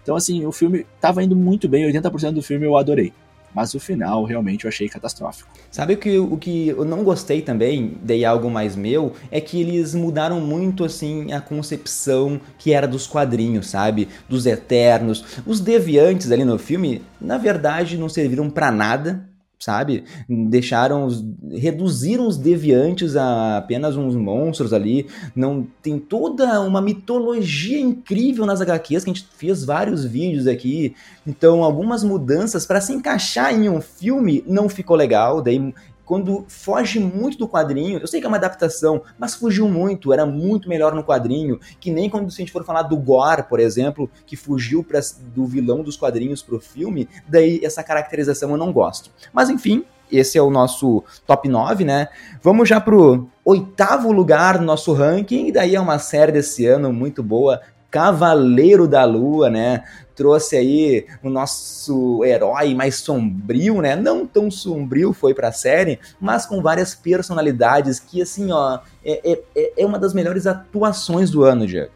então, 0.02 0.18
assim, 0.18 0.46
o 0.46 0.52
filme 0.52 0.86
estava 0.96 1.24
indo 1.24 1.36
muito 1.36 1.70
bem, 1.70 1.90
80% 1.90 2.32
do 2.32 2.42
filme 2.42 2.66
eu 2.66 2.78
adorei 2.78 3.14
mas 3.54 3.74
o 3.74 3.80
final 3.80 4.24
realmente 4.24 4.66
eu 4.66 4.70
achei 4.70 4.88
catastrófico. 4.90 5.50
Sabe 5.72 5.94
o 5.94 5.98
que, 5.98 6.18
o 6.18 6.38
que 6.38 6.70
eu 6.70 6.86
não 6.86 7.04
gostei 7.04 7.42
também, 7.42 7.98
dei 8.02 8.26
algo 8.26 8.50
mais 8.50 8.76
meu, 8.76 9.14
é 9.32 9.40
que 9.42 9.62
eles 9.62 9.94
mudaram 9.94 10.40
muito 10.40 10.84
assim 10.84 11.32
a 11.34 11.42
concepção 11.42 12.40
que 12.58 12.74
era 12.74 12.88
dos 12.88 13.08
quadrinhos, 13.08 13.68
sabe? 13.68 14.08
Dos 14.30 14.46
eternos. 14.46 15.24
Os 15.46 15.60
deviantes 15.60 16.32
ali 16.32 16.44
no 16.44 16.58
filme, 16.58 17.02
na 17.20 17.38
verdade, 17.38 17.98
não 17.98 18.10
serviram 18.10 18.50
para 18.50 18.72
nada, 18.72 19.28
sabe? 19.64 20.04
Deixaram, 20.28 21.06
os, 21.06 21.24
reduziram 21.52 22.28
os 22.28 22.38
deviantes 22.38 23.16
a 23.16 23.58
apenas 23.58 23.96
uns 23.96 24.16
monstros 24.16 24.74
ali. 24.74 25.08
Não 25.36 25.66
tem 25.82 25.98
toda 25.98 26.60
uma 26.62 26.82
mitologia 26.82 27.80
incrível 27.80 28.46
nas 28.46 28.62
HQs 28.62 29.04
que 29.04 29.10
a 29.10 29.14
gente 29.14 29.28
fez 29.38 29.64
vários 29.64 30.06
vídeos 30.06 30.48
aqui. 30.48 30.96
Então, 31.26 31.64
algumas 31.64 32.04
mudanças 32.04 32.66
para 32.66 32.82
se 32.82 32.94
encaixar 32.94 33.54
em 33.54 33.70
um 33.70 33.80
filme 33.80 34.44
não 34.48 34.68
ficou 34.68 34.96
legal. 34.96 35.42
Daí 35.42 35.74
quando 36.06 36.46
foge 36.48 37.00
muito 37.00 37.38
do 37.38 37.48
quadrinho, 37.48 38.00
eu 38.00 38.08
sei 38.08 38.20
que 38.20 38.26
é 38.26 38.30
uma 38.30 38.38
adaptação, 38.38 39.02
mas 39.18 39.36
fugiu 39.36 39.68
muito, 39.68 40.12
era 40.12 40.26
muito 40.26 40.68
melhor 40.68 40.94
no 40.94 41.04
quadrinho, 41.04 41.60
que 41.80 41.92
nem 41.92 42.10
quando 42.10 42.30
se 42.30 42.42
a 42.42 42.44
gente 42.44 42.52
for 42.52 42.64
falar 42.64 42.84
do 42.84 42.98
Gore, 42.98 43.44
por 43.44 43.60
exemplo, 43.60 44.10
que 44.26 44.36
fugiu 44.36 44.84
pra, 44.84 45.00
do 45.34 45.46
vilão 45.46 45.84
dos 45.84 45.98
quadrinhos 45.98 46.42
pro 46.42 46.60
filme, 46.60 47.08
daí 47.28 47.62
essa 47.64 47.84
caracterização 47.84 48.52
eu 48.52 48.58
não 48.58 48.72
gosto. 48.72 49.12
Mas 49.32 49.50
enfim, 49.50 49.86
esse 50.12 50.38
é 50.38 50.42
o 50.42 50.52
nosso 50.52 51.04
top 51.26 51.50
9, 51.50 51.84
né? 51.84 52.10
Vamos 52.42 52.70
já 52.70 52.80
pro 52.80 53.28
oitavo 53.44 54.12
lugar 54.12 54.60
no 54.60 54.66
nosso 54.66 54.94
ranking, 54.94 55.48
e 55.48 55.52
daí 55.52 55.76
é 55.76 55.80
uma 55.80 56.00
série 56.00 56.32
desse 56.32 56.66
ano 56.66 56.94
muito 56.94 57.24
boa, 57.24 57.62
Cavaleiro 57.94 58.88
da 58.88 59.06
Lua, 59.06 59.52
né? 59.52 59.84
Trouxe 60.16 60.58
aí 60.58 61.06
o 61.22 61.30
nosso 61.30 62.26
herói 62.26 62.74
mais 62.74 62.96
sombrio, 62.96 63.84
né? 63.84 63.96
Não 63.96 64.26
tão 64.26 64.50
sombrio 64.50 65.14
foi 65.14 65.36
pra 65.36 65.52
série, 65.52 66.00
mas 66.20 66.44
com 66.44 66.60
várias 66.60 66.96
personalidades 66.96 68.00
que, 68.00 68.20
assim, 68.20 68.52
ó, 68.52 68.80
é, 69.06 69.38
é, 69.56 69.74
é 69.78 69.86
uma 69.86 70.00
das 70.00 70.12
melhores 70.12 70.48
atuações 70.48 71.30
do 71.30 71.44
ano, 71.44 71.68
Diego. 71.68 71.92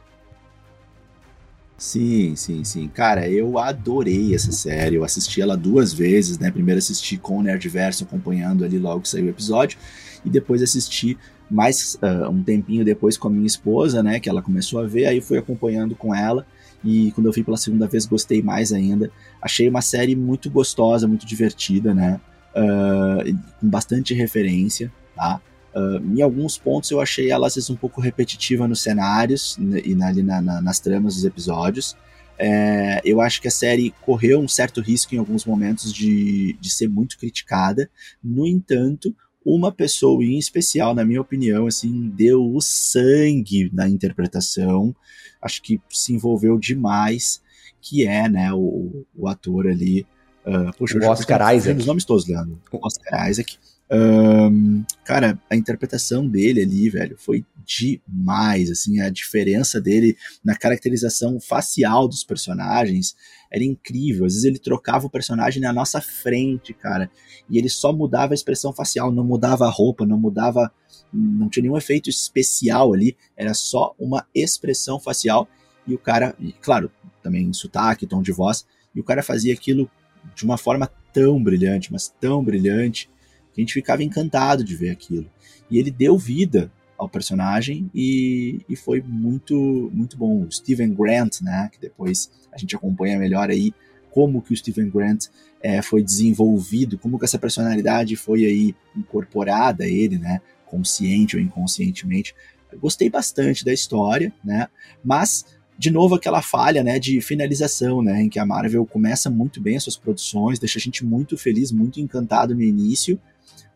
Sim, 1.76 2.36
sim, 2.36 2.64
sim. 2.64 2.88
Cara, 2.88 3.28
eu 3.28 3.58
adorei 3.58 4.36
essa 4.36 4.52
série. 4.52 4.98
Eu 4.98 5.04
assisti 5.04 5.42
ela 5.42 5.58
duas 5.58 5.94
vezes, 5.94 6.38
né? 6.38 6.52
Primeiro 6.52 6.78
assisti 6.78 7.18
com 7.18 7.40
o 7.40 7.42
Nerdverso 7.42 8.04
acompanhando 8.04 8.64
ali 8.64 8.78
logo 8.78 9.02
que 9.02 9.10
saiu 9.10 9.26
o 9.26 9.30
episódio, 9.30 9.80
e 10.24 10.30
depois 10.30 10.62
assisti 10.62 11.18
mais 11.50 11.96
uh, 11.96 12.30
um 12.30 12.44
tempinho 12.44 12.84
depois 12.84 13.18
com 13.18 13.28
a 13.28 13.32
minha 13.32 13.48
esposa, 13.48 14.04
né, 14.04 14.20
que 14.20 14.30
ela 14.30 14.42
começou 14.42 14.80
a 14.80 14.88
ver, 14.88 15.06
aí 15.06 15.22
fui 15.22 15.38
acompanhando 15.38 15.96
com 15.96 16.14
ela 16.14 16.46
e 16.84 17.12
quando 17.12 17.28
eu 17.28 17.32
vi 17.32 17.44
pela 17.44 17.58
segunda 17.58 17.88
vez 17.88 18.06
gostei 18.06 18.42
mais 18.42 18.72
ainda. 18.72 19.12
Achei 19.42 19.68
uma 19.68 19.82
série 19.82 20.16
muito 20.16 20.50
gostosa, 20.50 21.08
muito 21.08 21.26
divertida, 21.26 21.94
né, 21.94 22.20
uh, 22.56 23.38
com 23.60 23.70
bastante 23.70 24.14
referência, 24.14 24.92
tá? 25.16 25.42
Uh, 25.76 26.04
em 26.16 26.22
alguns 26.22 26.58
pontos 26.58 26.90
eu 26.90 27.00
achei 27.00 27.30
ela 27.30 27.48
às 27.48 27.56
vezes 27.56 27.70
um 27.70 27.76
pouco 27.76 28.02
repetitiva 28.02 28.68
nos 28.68 28.82
cenários 28.82 29.58
né, 29.60 29.82
e 29.86 29.94
na, 29.94 30.12
na, 30.12 30.42
na, 30.42 30.62
nas 30.62 30.80
tramas 30.80 31.16
dos 31.16 31.26
episódios. 31.26 31.96
É, 32.40 33.02
eu 33.04 33.20
acho 33.20 33.42
que 33.42 33.48
a 33.48 33.52
série 33.52 33.94
correu 34.02 34.40
um 34.40 34.48
certo 34.48 34.80
risco 34.80 35.16
em 35.16 35.18
alguns 35.18 35.44
momentos 35.44 35.92
de, 35.92 36.54
de 36.60 36.70
ser 36.70 36.88
muito 36.88 37.18
criticada. 37.18 37.90
No 38.24 38.46
entanto, 38.46 39.16
uma 39.48 39.72
pessoa 39.72 40.22
em 40.22 40.38
especial, 40.38 40.94
na 40.94 41.06
minha 41.06 41.22
opinião, 41.22 41.68
assim, 41.68 42.10
deu 42.10 42.44
o 42.44 42.60
sangue 42.60 43.70
na 43.74 43.88
interpretação. 43.88 44.94
Acho 45.42 45.62
que 45.62 45.80
se 45.90 46.14
envolveu 46.14 46.60
demais, 46.60 47.42
que 47.82 48.06
é, 48.06 48.28
né, 48.28 48.52
o, 48.52 49.06
o 49.16 49.28
ator 49.28 49.68
ali. 49.68 50.06
Uh, 50.46 50.76
poxa, 50.78 50.98
o 50.98 51.06
Oscar 51.06 51.56
Isaac. 51.56 51.80
Os 51.80 51.86
nomes 51.86 52.04
todos, 52.04 52.28
Leandro. 52.28 52.62
Oscar 52.74 53.30
Isaac. 53.30 53.58
Um, 53.90 54.84
cara, 55.06 55.40
a 55.50 55.56
interpretação 55.56 56.28
dele 56.28 56.62
ali, 56.62 56.90
velho, 56.90 57.18
foi 57.18 57.46
demais, 57.66 58.70
assim, 58.72 59.00
a 59.00 59.10
diferença 59.10 59.80
dele 59.80 60.18
na 60.44 60.56
caracterização 60.56 61.40
facial 61.40 62.08
dos 62.08 62.24
personagens 62.24 63.16
era 63.52 63.64
incrível. 63.64 64.26
Às 64.26 64.34
vezes 64.34 64.46
ele 64.46 64.60
trocava 64.60 65.08
o 65.08 65.10
personagem 65.10 65.62
na 65.62 65.74
nossa 65.74 66.02
frente, 66.02 66.74
cara, 66.74 67.10
e 67.50 67.58
ele 67.58 67.70
só 67.70 67.94
mudava 67.94 68.34
a 68.34 68.36
expressão 68.36 68.74
facial, 68.74 69.12
não 69.12 69.24
mudava 69.24 69.66
a 69.66 69.70
roupa, 69.70 70.06
não 70.06 70.20
mudava, 70.20 70.72
não 71.14 71.50
tinha 71.50 71.64
nenhum 71.64 71.78
efeito 71.78 72.10
especial 72.10 72.94
ali, 72.94 73.16
era 73.36 73.54
só 73.54 73.94
uma 73.98 74.26
expressão 74.34 75.00
facial 75.00 75.48
e 75.86 75.94
o 75.94 75.98
cara, 75.98 76.36
e, 76.40 76.52
claro, 76.52 76.92
também 77.24 77.52
sotaque, 77.54 78.08
tom 78.08 78.22
de 78.22 78.32
voz, 78.32 78.66
e 78.94 79.00
o 79.00 79.04
cara 79.04 79.24
fazia 79.24 79.54
aquilo 79.54 79.90
de 80.36 80.44
uma 80.44 80.58
forma 80.58 80.90
tão 81.14 81.42
brilhante, 81.42 81.92
mas 81.92 82.14
tão 82.20 82.44
brilhante, 82.44 83.10
que 83.58 83.62
a 83.62 83.64
gente 83.64 83.74
ficava 83.74 84.04
encantado 84.04 84.64
de 84.64 84.76
ver 84.76 84.92
aquilo. 84.92 85.28
E 85.70 85.80
ele 85.80 85.90
deu 85.90 86.16
vida 86.16 86.72
ao 86.96 87.10
personagem 87.10 87.90
e, 87.94 88.62
e 88.70 88.76
foi 88.76 89.02
muito 89.02 89.90
muito 89.92 90.16
bom. 90.16 90.44
O 90.44 90.52
Steven 90.52 90.94
Grant, 90.94 91.42
né, 91.42 91.68
que 91.72 91.80
depois 91.80 92.30
a 92.52 92.58
gente 92.58 92.76
acompanha 92.76 93.18
melhor 93.18 93.50
aí 93.50 93.74
como 94.12 94.42
que 94.44 94.54
o 94.54 94.58
Steven 94.58 94.90
Grant 94.90 95.26
é, 95.60 95.82
foi 95.82 96.04
desenvolvido, 96.04 97.00
como 97.00 97.18
que 97.18 97.26
essa 97.26 97.40
personalidade 97.40 98.16
foi 98.16 98.46
aí 98.46 98.76
incorporada 98.96 99.86
a 99.86 99.88
ele, 99.88 100.20
né, 100.20 100.40
consciente 100.66 101.36
ou 101.36 101.42
inconscientemente. 101.42 102.36
Gostei 102.80 103.10
bastante 103.10 103.66
da 103.66 103.74
história, 103.74 104.32
né, 104.44 104.68
mas 105.04 105.46
de 105.78 105.92
novo 105.92 106.16
aquela 106.16 106.42
falha, 106.42 106.84
né, 106.84 106.98
de 106.98 107.22
finalização, 107.22 108.02
né, 108.02 108.24
em 108.24 108.30
que 108.30 108.40
a 108.40 108.46
Marvel 108.46 108.86
começa 108.86 109.30
muito 109.30 109.62
bem 109.62 109.78
as 109.78 109.84
suas 109.84 109.98
produções, 109.98 110.60
deixa 110.60 110.80
a 110.80 110.82
gente 110.82 111.06
muito 111.06 111.38
feliz, 111.38 111.72
muito 111.72 112.00
encantado 112.00 112.56
no 112.56 112.62
início, 112.62 113.20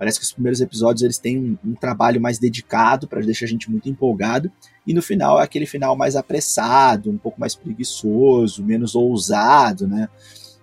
Parece 0.01 0.17
que 0.17 0.25
os 0.25 0.31
primeiros 0.31 0.59
episódios 0.59 1.03
eles 1.03 1.19
têm 1.19 1.37
um, 1.37 1.57
um 1.63 1.75
trabalho 1.75 2.19
mais 2.19 2.39
dedicado 2.39 3.07
para 3.07 3.21
deixar 3.21 3.45
a 3.45 3.47
gente 3.47 3.69
muito 3.69 3.87
empolgado. 3.87 4.51
E 4.85 4.95
no 4.95 5.01
final 5.01 5.39
é 5.39 5.43
aquele 5.43 5.67
final 5.67 5.95
mais 5.95 6.15
apressado, 6.15 7.11
um 7.11 7.19
pouco 7.19 7.39
mais 7.39 7.53
preguiçoso, 7.53 8.63
menos 8.63 8.95
ousado, 8.95 9.87
né? 9.87 10.09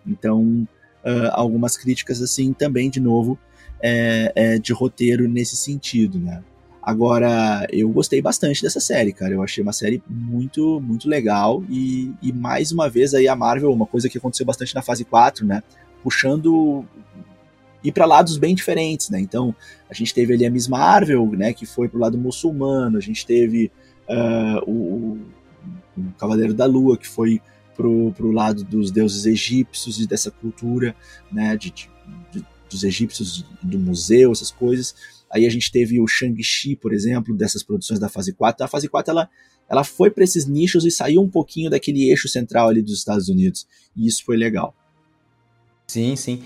Então, 0.04 0.66
uh, 1.04 1.30
algumas 1.30 1.76
críticas 1.76 2.20
assim 2.20 2.52
também, 2.52 2.90
de 2.90 2.98
novo, 2.98 3.38
é, 3.80 4.32
é, 4.34 4.58
de 4.58 4.72
roteiro 4.72 5.28
nesse 5.28 5.56
sentido, 5.56 6.18
né? 6.18 6.42
Agora, 6.88 7.66
eu 7.70 7.86
gostei 7.90 8.22
bastante 8.22 8.62
dessa 8.62 8.80
série, 8.80 9.12
cara. 9.12 9.34
Eu 9.34 9.42
achei 9.42 9.62
uma 9.62 9.74
série 9.74 10.02
muito, 10.08 10.80
muito 10.80 11.06
legal. 11.06 11.62
E, 11.68 12.14
e 12.22 12.32
mais 12.32 12.72
uma 12.72 12.88
vez 12.88 13.12
aí 13.12 13.28
a 13.28 13.36
Marvel, 13.36 13.70
uma 13.70 13.84
coisa 13.84 14.08
que 14.08 14.16
aconteceu 14.16 14.46
bastante 14.46 14.74
na 14.74 14.80
fase 14.80 15.04
4, 15.04 15.44
né? 15.44 15.62
puxando 16.02 16.86
ir 17.84 17.92
para 17.92 18.06
lados 18.06 18.38
bem 18.38 18.54
diferentes, 18.54 19.10
né? 19.10 19.20
Então, 19.20 19.54
a 19.90 19.92
gente 19.92 20.14
teve 20.14 20.32
ali 20.32 20.46
a 20.46 20.50
Miss 20.50 20.66
Marvel, 20.66 21.30
né, 21.32 21.52
que 21.52 21.66
foi 21.66 21.90
pro 21.90 22.00
lado 22.00 22.16
muçulmano, 22.16 22.96
a 22.96 23.00
gente 23.02 23.26
teve 23.26 23.70
uh, 24.08 24.64
o, 24.66 25.18
o, 25.94 26.12
Cavaleiro 26.18 26.54
da 26.54 26.64
Lua, 26.64 26.96
que 26.96 27.06
foi 27.06 27.42
pro, 27.76 28.12
pro 28.12 28.30
lado 28.30 28.64
dos 28.64 28.90
deuses 28.90 29.26
egípcios 29.26 30.00
e 30.00 30.06
dessa 30.06 30.30
cultura, 30.30 30.96
né, 31.30 31.54
de, 31.54 31.70
de 31.70 31.88
dos 32.70 32.84
egípcios, 32.84 33.44
do 33.62 33.78
museu, 33.78 34.32
essas 34.32 34.50
coisas. 34.50 35.17
Aí 35.30 35.46
a 35.46 35.50
gente 35.50 35.70
teve 35.70 36.00
o 36.00 36.06
Shang-Chi, 36.06 36.76
por 36.76 36.92
exemplo, 36.92 37.36
dessas 37.36 37.62
produções 37.62 38.00
da 38.00 38.08
fase 38.08 38.32
4. 38.32 38.64
A 38.64 38.68
fase 38.68 38.88
4 38.88 39.10
ela, 39.10 39.28
ela 39.68 39.84
foi 39.84 40.10
para 40.10 40.24
esses 40.24 40.46
nichos 40.46 40.84
e 40.84 40.90
saiu 40.90 41.22
um 41.22 41.28
pouquinho 41.28 41.70
daquele 41.70 42.10
eixo 42.10 42.28
central 42.28 42.68
ali 42.68 42.82
dos 42.82 42.98
Estados 42.98 43.28
Unidos. 43.28 43.66
E 43.96 44.06
isso 44.06 44.24
foi 44.24 44.36
legal. 44.36 44.74
Sim, 45.90 46.16
sim. 46.16 46.42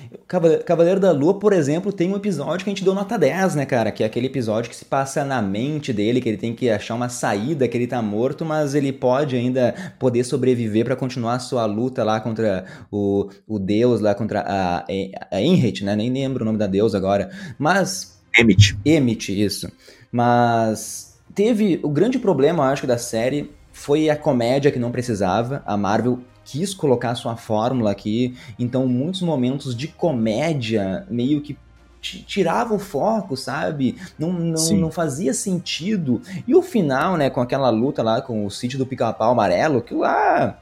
Cavaleiro 0.64 1.00
da 1.00 1.10
Lua, 1.10 1.36
por 1.36 1.52
exemplo, 1.52 1.92
tem 1.92 2.08
um 2.08 2.14
episódio 2.14 2.62
que 2.62 2.70
a 2.70 2.72
gente 2.72 2.84
deu 2.84 2.94
nota 2.94 3.18
10, 3.18 3.56
né, 3.56 3.66
cara? 3.66 3.90
Que 3.90 4.04
é 4.04 4.06
aquele 4.06 4.28
episódio 4.28 4.70
que 4.70 4.76
se 4.76 4.84
passa 4.84 5.24
na 5.24 5.42
mente 5.42 5.92
dele, 5.92 6.20
que 6.20 6.28
ele 6.28 6.38
tem 6.38 6.54
que 6.54 6.70
achar 6.70 6.94
uma 6.94 7.08
saída, 7.08 7.66
que 7.66 7.76
ele 7.76 7.88
tá 7.88 8.00
morto, 8.00 8.44
mas 8.44 8.72
ele 8.76 8.92
pode 8.92 9.34
ainda 9.34 9.74
poder 9.98 10.22
sobreviver 10.22 10.84
para 10.84 10.94
continuar 10.94 11.40
sua 11.40 11.66
luta 11.66 12.04
lá 12.04 12.20
contra 12.20 12.64
o, 12.88 13.30
o 13.44 13.58
deus, 13.58 14.00
lá 14.00 14.14
contra 14.14 14.42
a, 14.46 14.86
a 15.28 15.42
Enrit, 15.42 15.84
né? 15.84 15.96
Nem 15.96 16.12
lembro 16.12 16.42
o 16.42 16.46
nome 16.46 16.58
da 16.58 16.68
deusa 16.68 16.96
agora. 16.96 17.28
Mas. 17.58 18.21
Emit. 18.36 18.78
Emit, 18.84 19.44
isso. 19.44 19.70
Mas 20.10 21.18
teve. 21.34 21.80
O 21.82 21.88
grande 21.88 22.18
problema, 22.18 22.64
eu 22.64 22.68
acho, 22.68 22.86
da 22.86 22.98
série 22.98 23.50
foi 23.72 24.10
a 24.10 24.16
comédia 24.16 24.70
que 24.70 24.78
não 24.78 24.92
precisava. 24.92 25.62
A 25.66 25.76
Marvel 25.76 26.20
quis 26.44 26.74
colocar 26.74 27.14
sua 27.14 27.36
fórmula 27.36 27.90
aqui, 27.92 28.36
então 28.58 28.86
muitos 28.86 29.22
momentos 29.22 29.76
de 29.76 29.88
comédia 29.88 31.06
meio 31.08 31.40
que 31.40 31.56
tirava 32.00 32.74
o 32.74 32.80
foco, 32.80 33.36
sabe? 33.36 33.96
Não, 34.18 34.32
não, 34.32 34.76
não 34.76 34.90
fazia 34.90 35.32
sentido. 35.32 36.20
E 36.46 36.54
o 36.54 36.60
final, 36.60 37.16
né, 37.16 37.30
com 37.30 37.40
aquela 37.40 37.70
luta 37.70 38.02
lá 38.02 38.20
com 38.20 38.44
o 38.44 38.50
sítio 38.50 38.76
do 38.76 38.84
pica-pau 38.84 39.30
amarelo, 39.30 39.80
que 39.80 39.94
lá 39.94 40.58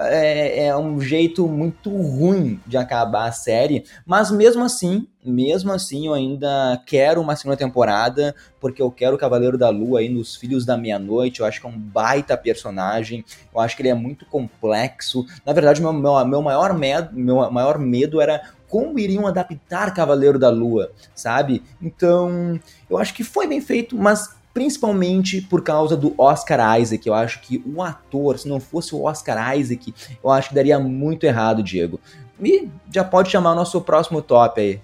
é, 0.00 0.66
é, 0.66 0.76
um 0.76 1.00
jeito 1.00 1.46
muito 1.46 1.90
ruim 1.90 2.60
de 2.66 2.76
acabar 2.76 3.28
a 3.28 3.32
série, 3.32 3.84
mas 4.06 4.30
mesmo 4.30 4.64
assim, 4.64 5.06
mesmo 5.24 5.70
assim 5.72 6.06
eu 6.06 6.14
ainda 6.14 6.82
quero 6.86 7.20
uma 7.20 7.36
segunda 7.36 7.56
temporada, 7.56 8.34
porque 8.58 8.80
eu 8.80 8.90
quero 8.90 9.16
o 9.16 9.18
Cavaleiro 9.18 9.58
da 9.58 9.68
Lua 9.68 10.00
aí 10.00 10.08
nos 10.08 10.36
Filhos 10.36 10.64
da 10.64 10.76
Meia-Noite, 10.76 11.40
eu 11.40 11.46
acho 11.46 11.60
que 11.60 11.66
é 11.66 11.70
um 11.70 11.78
baita 11.78 12.36
personagem, 12.36 13.24
eu 13.52 13.60
acho 13.60 13.76
que 13.76 13.82
ele 13.82 13.90
é 13.90 13.94
muito 13.94 14.24
complexo, 14.24 15.26
na 15.44 15.52
verdade 15.52 15.82
meu, 15.82 15.92
meu, 15.92 16.24
meu, 16.24 16.42
maior, 16.42 16.72
medo, 16.72 17.10
meu 17.12 17.50
maior 17.50 17.78
medo 17.78 18.20
era 18.20 18.42
como 18.68 18.98
iriam 18.98 19.26
adaptar 19.26 19.92
Cavaleiro 19.92 20.38
da 20.38 20.48
Lua, 20.48 20.92
sabe? 21.14 21.62
Então, 21.82 22.58
eu 22.88 22.96
acho 22.96 23.12
que 23.12 23.24
foi 23.24 23.46
bem 23.48 23.60
feito, 23.60 23.98
mas 23.98 24.39
principalmente 24.52 25.40
por 25.40 25.62
causa 25.62 25.96
do 25.96 26.14
Oscar 26.18 26.80
Isaac. 26.80 27.06
Eu 27.06 27.14
acho 27.14 27.40
que 27.40 27.62
o 27.66 27.82
ator, 27.82 28.38
se 28.38 28.48
não 28.48 28.60
fosse 28.60 28.94
o 28.94 29.04
Oscar 29.04 29.56
Isaac, 29.56 29.94
eu 30.22 30.30
acho 30.30 30.50
que 30.50 30.54
daria 30.54 30.78
muito 30.78 31.24
errado, 31.24 31.62
Diego. 31.62 32.00
E 32.42 32.68
já 32.92 33.04
pode 33.04 33.30
chamar 33.30 33.52
o 33.52 33.56
nosso 33.56 33.80
próximo 33.80 34.22
top 34.22 34.60
aí. 34.60 34.80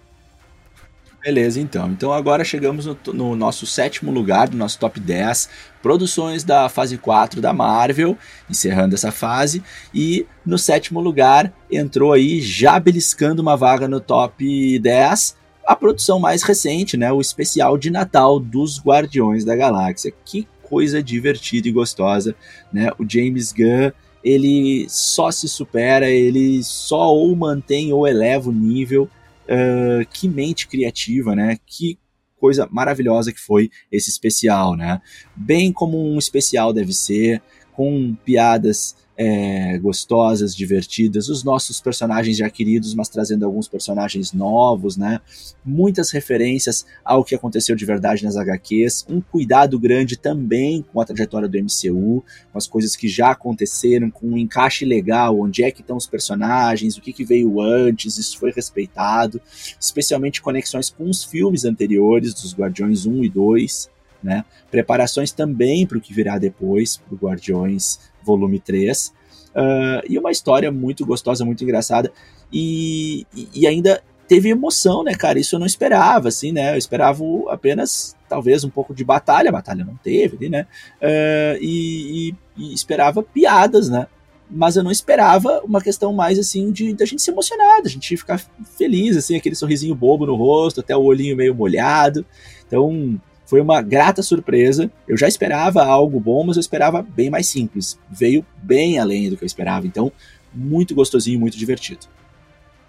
Beleza, 1.27 1.61
então. 1.61 1.91
Então 1.91 2.13
agora 2.13 2.45
chegamos 2.45 2.87
no, 2.87 2.97
no, 3.13 3.35
nosso 3.35 3.67
sétimo 3.67 4.13
lugar 4.13 4.49
do 4.49 4.57
nosso 4.57 4.79
top 4.79 5.01
10, 5.01 5.49
produções 5.83 6.45
da 6.45 6.69
fase 6.69 6.97
4 6.97 7.41
da 7.41 7.53
Marvel, 7.53 8.17
encerrando 8.49 8.95
essa 8.95 9.11
fase. 9.11 9.61
E 9.93 10.25
no 10.45 10.57
sétimo 10.57 11.01
lugar 11.01 11.53
entrou 11.69 12.13
aí, 12.13 12.41
já 12.41 12.79
beliscando 12.79 13.43
uma 13.43 13.57
vaga 13.57 13.89
no 13.89 13.99
top 13.99 14.79
10, 14.79 15.37
a 15.67 15.75
produção 15.75 16.19
mais 16.19 16.43
recente, 16.43 16.97
né, 16.97 17.13
o 17.13 17.21
especial 17.21 17.77
de 17.77 17.91
Natal 17.91 18.39
dos 18.39 18.81
Guardiões 18.81 19.45
da 19.45 19.57
Galáxia. 19.57 20.13
Que 20.25 20.47
coisa 20.63 21.03
divertida 21.03 21.69
e 21.69 21.73
gostosa, 21.73 22.35
né? 22.73 22.91
O 22.99 23.09
James 23.09 23.53
Gunn, 23.53 23.93
ele 24.23 24.87
só 24.89 25.31
se 25.31 25.49
supera, 25.49 26.09
ele 26.11 26.63
só 26.63 27.15
ou 27.15 27.35
mantém 27.37 27.93
ou 27.93 28.07
eleva 28.07 28.51
o 28.51 28.53
nível. 28.53 29.09
Uh, 29.45 30.05
que 30.13 30.29
mente 30.29 30.67
criativa, 30.67 31.37
né? 31.37 31.57
Que 31.65 31.99
coisa 32.37 32.69
maravilhosa 32.71 33.33
que 33.33 33.41
foi 33.41 33.71
esse 33.91 34.11
especial, 34.11 34.77
né? 34.77 35.01
Bem 35.37 35.73
como 35.73 36.13
um 36.13 36.19
especial 36.19 36.73
deve 36.73 36.93
ser, 36.93 37.41
com 37.73 38.17
piadas 38.25 38.97
é, 39.17 39.79
gostosas, 39.79 40.55
divertidas, 40.55 41.29
os 41.29 41.43
nossos 41.43 41.81
personagens 41.81 42.37
já 42.37 42.51
queridos, 42.51 42.95
mas 42.95 43.09
trazendo 43.09 43.47
alguns 43.47 43.67
personagens 43.67 44.33
novos, 44.33 44.97
né? 44.97 45.21
Muitas 45.65 46.11
referências 46.11 46.85
ao 47.05 47.25
que 47.25 47.35
aconteceu 47.35 47.75
de 47.75 47.85
verdade 47.85 48.25
nas 48.25 48.37
HQs, 48.37 49.07
um 49.09 49.21
cuidado 49.21 49.79
grande 49.79 50.17
também 50.19 50.85
com 50.93 51.01
a 51.01 51.05
trajetória 51.05 51.49
do 51.49 51.59
MCU, 51.59 52.23
com 52.53 52.59
as 52.59 52.67
coisas 52.67 52.95
que 52.95 53.09
já 53.09 53.31
aconteceram, 53.31 54.11
com 54.11 54.29
um 54.29 54.39
encaixe 54.39 54.85
legal, 54.85 55.41
onde 55.41 55.65
é 55.65 55.71
que 55.71 55.81
estão 55.81 55.97
os 55.97 56.07
personagens, 56.07 56.97
o 56.97 57.01
que, 57.01 57.13
que 57.13 57.25
veio 57.25 57.61
antes, 57.61 58.19
isso 58.19 58.39
foi 58.39 58.53
respeitado, 58.53 59.41
especialmente 59.81 60.43
conexões 60.43 60.91
com 60.91 61.09
os 61.09 61.25
filmes 61.25 61.65
anteriores, 61.65 62.35
dos 62.35 62.55
Guardiões 62.55 63.07
1 63.07 63.25
e 63.25 63.29
2, 63.29 63.96
né? 64.27 64.45
Preparações 64.71 65.31
também 65.31 65.87
para 65.87 65.97
o 65.97 66.01
que 66.01 66.13
virá 66.13 66.37
depois, 66.37 66.97
para 66.97 67.15
o 67.15 67.17
Guardiões 67.17 68.01
volume 68.23 68.59
3. 68.59 69.07
Uh, 69.07 69.13
ah, 69.55 70.03
e 70.07 70.19
uma 70.19 70.33
história 70.33 70.71
muito 70.71 71.07
gostosa, 71.07 71.45
muito 71.45 71.63
engraçada. 71.63 72.13
E, 72.53 73.25
e, 73.55 73.67
ainda 73.67 74.03
teve 74.29 74.49
emoção, 74.49 75.05
né, 75.05 75.15
cara? 75.15 75.39
Isso 75.39 75.55
eu 75.55 75.61
não 75.61 75.67
esperava, 75.67 76.29
assim, 76.29 76.53
né? 76.53 76.75
Eu 76.75 76.79
esperava 76.79 77.23
apenas, 77.49 78.17
talvez, 78.29 78.65
um 78.65 78.71
pouco 78.71 78.93
de 78.95 79.05
batalha. 79.05 79.53
Batalha 79.53 79.85
não 79.85 79.97
teve, 79.97 80.49
né? 80.49 80.67
Uh, 81.01 81.59
e, 81.61 82.29
e, 82.29 82.35
e, 82.57 82.75
esperava 82.75 83.23
piadas, 83.23 83.89
né? 83.89 84.09
Mas 84.49 84.77
eu 84.77 84.85
não 84.85 84.93
esperava 84.93 85.61
uma 85.65 85.81
questão 85.81 86.13
mais, 86.13 86.39
assim, 86.39 86.71
de 86.71 86.95
da 86.95 87.05
gente 87.05 87.23
se 87.23 87.31
emocionar, 87.31 87.83
da 87.83 87.89
gente 87.89 88.17
ficar 88.17 88.41
feliz, 88.77 89.17
assim, 89.17 89.37
aquele 89.37 89.57
sorrisinho 89.57 89.95
bobo 89.95 90.27
no 90.27 90.37
rosto, 90.37 90.81
até 90.81 90.97
o 90.97 91.03
olhinho 91.03 91.37
meio 91.37 91.55
molhado. 91.55 92.25
Então, 92.67 93.21
foi 93.47 93.61
uma 93.61 93.81
grata 93.81 94.23
surpresa. 94.23 94.91
Eu 95.09 95.17
já 95.17 95.27
esperava 95.27 95.85
algo 95.85 96.21
bom, 96.21 96.45
mas 96.45 96.57
eu 96.57 96.61
esperava 96.61 97.01
bem 97.01 97.31
mais 97.31 97.47
simples. 97.47 97.99
Veio 98.11 98.45
bem 98.63 98.99
além 98.99 99.31
do 99.31 99.37
que 99.37 99.45
eu 99.45 99.47
esperava. 99.47 99.87
Então, 99.87 100.13
muito 100.53 100.95
gostosinho, 100.95 101.41
muito 101.41 101.57
divertido. 101.57 102.07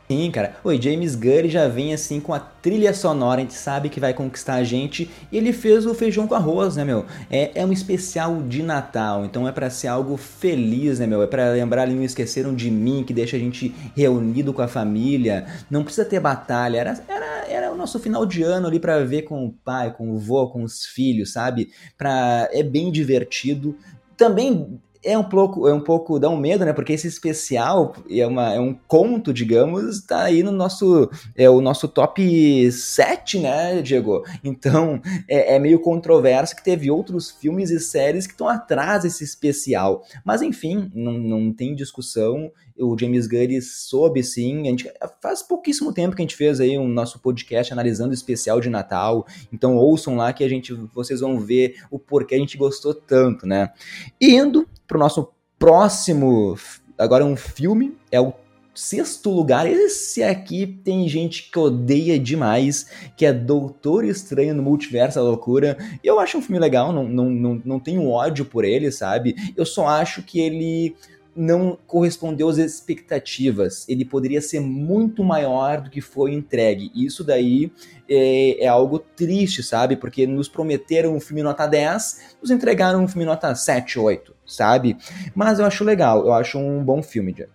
Sim, 0.09 0.31
cara. 0.31 0.55
Oi, 0.63 0.81
James 0.81 1.15
Gunn 1.15 1.49
já 1.49 1.67
vem 1.67 1.93
assim 1.93 2.21
com 2.21 2.33
a 2.33 2.39
trilha 2.39 2.93
sonora, 2.93 3.41
a 3.41 3.43
gente 3.43 3.53
sabe 3.53 3.89
que 3.89 3.99
vai 3.99 4.13
conquistar 4.13 4.53
a 4.53 4.63
gente. 4.63 5.11
E 5.29 5.35
ele 5.35 5.51
fez 5.51 5.85
o 5.85 5.93
feijão 5.93 6.25
com 6.25 6.33
arroz, 6.33 6.77
né, 6.77 6.85
meu? 6.85 7.05
É, 7.29 7.51
é 7.53 7.65
um 7.65 7.73
especial 7.73 8.41
de 8.41 8.63
Natal, 8.63 9.25
então 9.25 9.45
é 9.45 9.51
para 9.51 9.69
ser 9.69 9.89
algo 9.89 10.15
feliz, 10.15 10.99
né, 10.99 11.05
meu? 11.05 11.21
É 11.21 11.27
para 11.27 11.51
lembrar 11.51 11.81
ali, 11.81 11.93
não 11.93 12.05
esqueceram 12.05 12.55
de 12.55 12.71
mim, 12.71 13.03
que 13.05 13.13
deixa 13.13 13.35
a 13.35 13.39
gente 13.39 13.75
reunido 13.97 14.53
com 14.53 14.61
a 14.61 14.67
família. 14.69 15.45
Não 15.69 15.83
precisa 15.83 16.05
ter 16.07 16.21
batalha, 16.21 16.77
era, 16.77 17.03
era, 17.05 17.45
era 17.49 17.71
o 17.73 17.75
nosso 17.75 17.99
final 17.99 18.25
de 18.25 18.43
ano 18.43 18.67
ali 18.67 18.79
para 18.79 19.03
ver 19.03 19.23
com 19.23 19.45
o 19.45 19.51
pai, 19.51 19.93
com 19.93 20.11
o 20.11 20.17
vô, 20.17 20.47
com 20.47 20.63
os 20.63 20.85
filhos, 20.85 21.33
sabe? 21.33 21.69
Pra, 21.97 22.47
é 22.53 22.63
bem 22.63 22.93
divertido. 22.93 23.77
Também 24.15 24.79
é 25.03 25.17
um 25.17 25.23
pouco, 25.23 25.67
é 25.67 25.73
um 25.73 25.79
pouco, 25.79 26.19
dá 26.19 26.29
um 26.29 26.37
medo, 26.37 26.65
né? 26.65 26.73
Porque 26.73 26.93
esse 26.93 27.07
especial 27.07 27.95
é, 28.09 28.25
uma, 28.25 28.53
é 28.53 28.59
um 28.59 28.73
conto, 28.87 29.33
digamos, 29.33 30.01
tá 30.01 30.23
aí 30.23 30.43
no 30.43 30.51
nosso, 30.51 31.09
é 31.35 31.49
o 31.49 31.61
nosso 31.61 31.87
top 31.87 32.71
7, 32.71 33.39
né, 33.39 33.81
Diego? 33.81 34.23
Então, 34.43 35.01
é, 35.27 35.55
é 35.55 35.59
meio 35.59 35.79
controverso 35.79 36.55
que 36.55 36.63
teve 36.63 36.89
outros 36.89 37.29
filmes 37.29 37.69
e 37.69 37.79
séries 37.79 38.27
que 38.27 38.33
estão 38.33 38.47
atrás 38.47 39.03
desse 39.03 39.23
especial. 39.23 40.03
Mas, 40.23 40.41
enfim, 40.41 40.91
não, 40.93 41.13
não 41.13 41.53
tem 41.53 41.75
discussão 41.75 42.51
o 42.79 42.97
James 42.97 43.27
Gunn 43.27 43.61
soube 43.61 44.23
sim. 44.23 44.67
A 44.67 44.71
gente, 44.71 44.91
faz 45.21 45.41
pouquíssimo 45.41 45.93
tempo 45.93 46.15
que 46.15 46.21
a 46.21 46.25
gente 46.25 46.35
fez 46.35 46.59
aí 46.59 46.77
um 46.77 46.87
nosso 46.87 47.19
podcast 47.19 47.73
analisando 47.73 48.11
o 48.11 48.13
especial 48.13 48.59
de 48.59 48.69
Natal. 48.69 49.25
Então 49.51 49.75
ouçam 49.75 50.15
lá 50.15 50.33
que 50.33 50.43
a 50.43 50.49
gente, 50.49 50.73
vocês 50.93 51.21
vão 51.21 51.39
ver 51.39 51.75
o 51.91 51.99
porquê 51.99 52.35
a 52.35 52.39
gente 52.39 52.57
gostou 52.57 52.93
tanto, 52.93 53.45
né? 53.45 53.71
E 54.19 54.35
indo 54.35 54.67
pro 54.87 54.99
nosso 54.99 55.29
próximo, 55.57 56.55
agora 56.97 57.25
um 57.25 57.35
filme, 57.35 57.97
é 58.11 58.21
o 58.21 58.33
sexto 58.77 59.31
lugar, 59.31 59.65
esse 59.65 60.21
aqui 60.21 60.67
tem 60.67 61.09
gente 61.09 61.49
que 61.49 61.57
odeia 61.57 62.19
demais, 62.19 62.87
que 63.17 63.25
é 63.25 63.33
Doutor 63.33 64.05
Estranho 64.05 64.53
no 64.53 64.61
Multiverso 64.61 65.17
da 65.17 65.23
Loucura. 65.23 65.77
Eu 66.03 66.19
acho 66.19 66.37
um 66.37 66.41
filme 66.41 66.59
legal, 66.59 66.93
não, 66.93 67.03
não, 67.03 67.29
não, 67.29 67.61
não 67.65 67.79
tenho 67.79 68.07
ódio 68.07 68.45
por 68.45 68.63
ele, 68.63 68.91
sabe? 68.91 69.35
Eu 69.57 69.65
só 69.65 69.87
acho 69.87 70.21
que 70.21 70.39
ele 70.39 70.95
não 71.37 71.77
correspondeu 71.85 72.49
às 72.49 72.57
expectativas. 72.57 73.87
Ele 73.87 74.03
poderia 74.03 74.41
ser 74.41 74.59
muito 74.59 75.23
maior 75.23 75.81
do 75.81 75.89
que 75.89 76.01
foi 76.01 76.33
entregue. 76.33 76.91
Isso 76.95 77.23
daí 77.23 77.71
é, 78.09 78.63
é, 78.63 78.67
algo 78.67 78.97
triste, 78.97 79.61
sabe? 79.61 79.95
Porque 79.95 80.25
nos 80.25 80.49
prometeram 80.49 81.15
um 81.15 81.19
filme 81.19 81.43
nota 81.43 81.67
10, 81.67 82.37
nos 82.41 82.49
entregaram 82.49 83.03
um 83.03 83.07
filme 83.07 83.25
nota 83.25 83.53
7, 83.53 83.99
8, 83.99 84.35
sabe? 84.45 84.97
Mas 85.35 85.59
eu 85.59 85.65
acho 85.65 85.83
legal, 85.83 86.25
eu 86.25 86.33
acho 86.33 86.57
um 86.57 86.83
bom 86.83 87.03
filme, 87.03 87.31
Diego. 87.31 87.51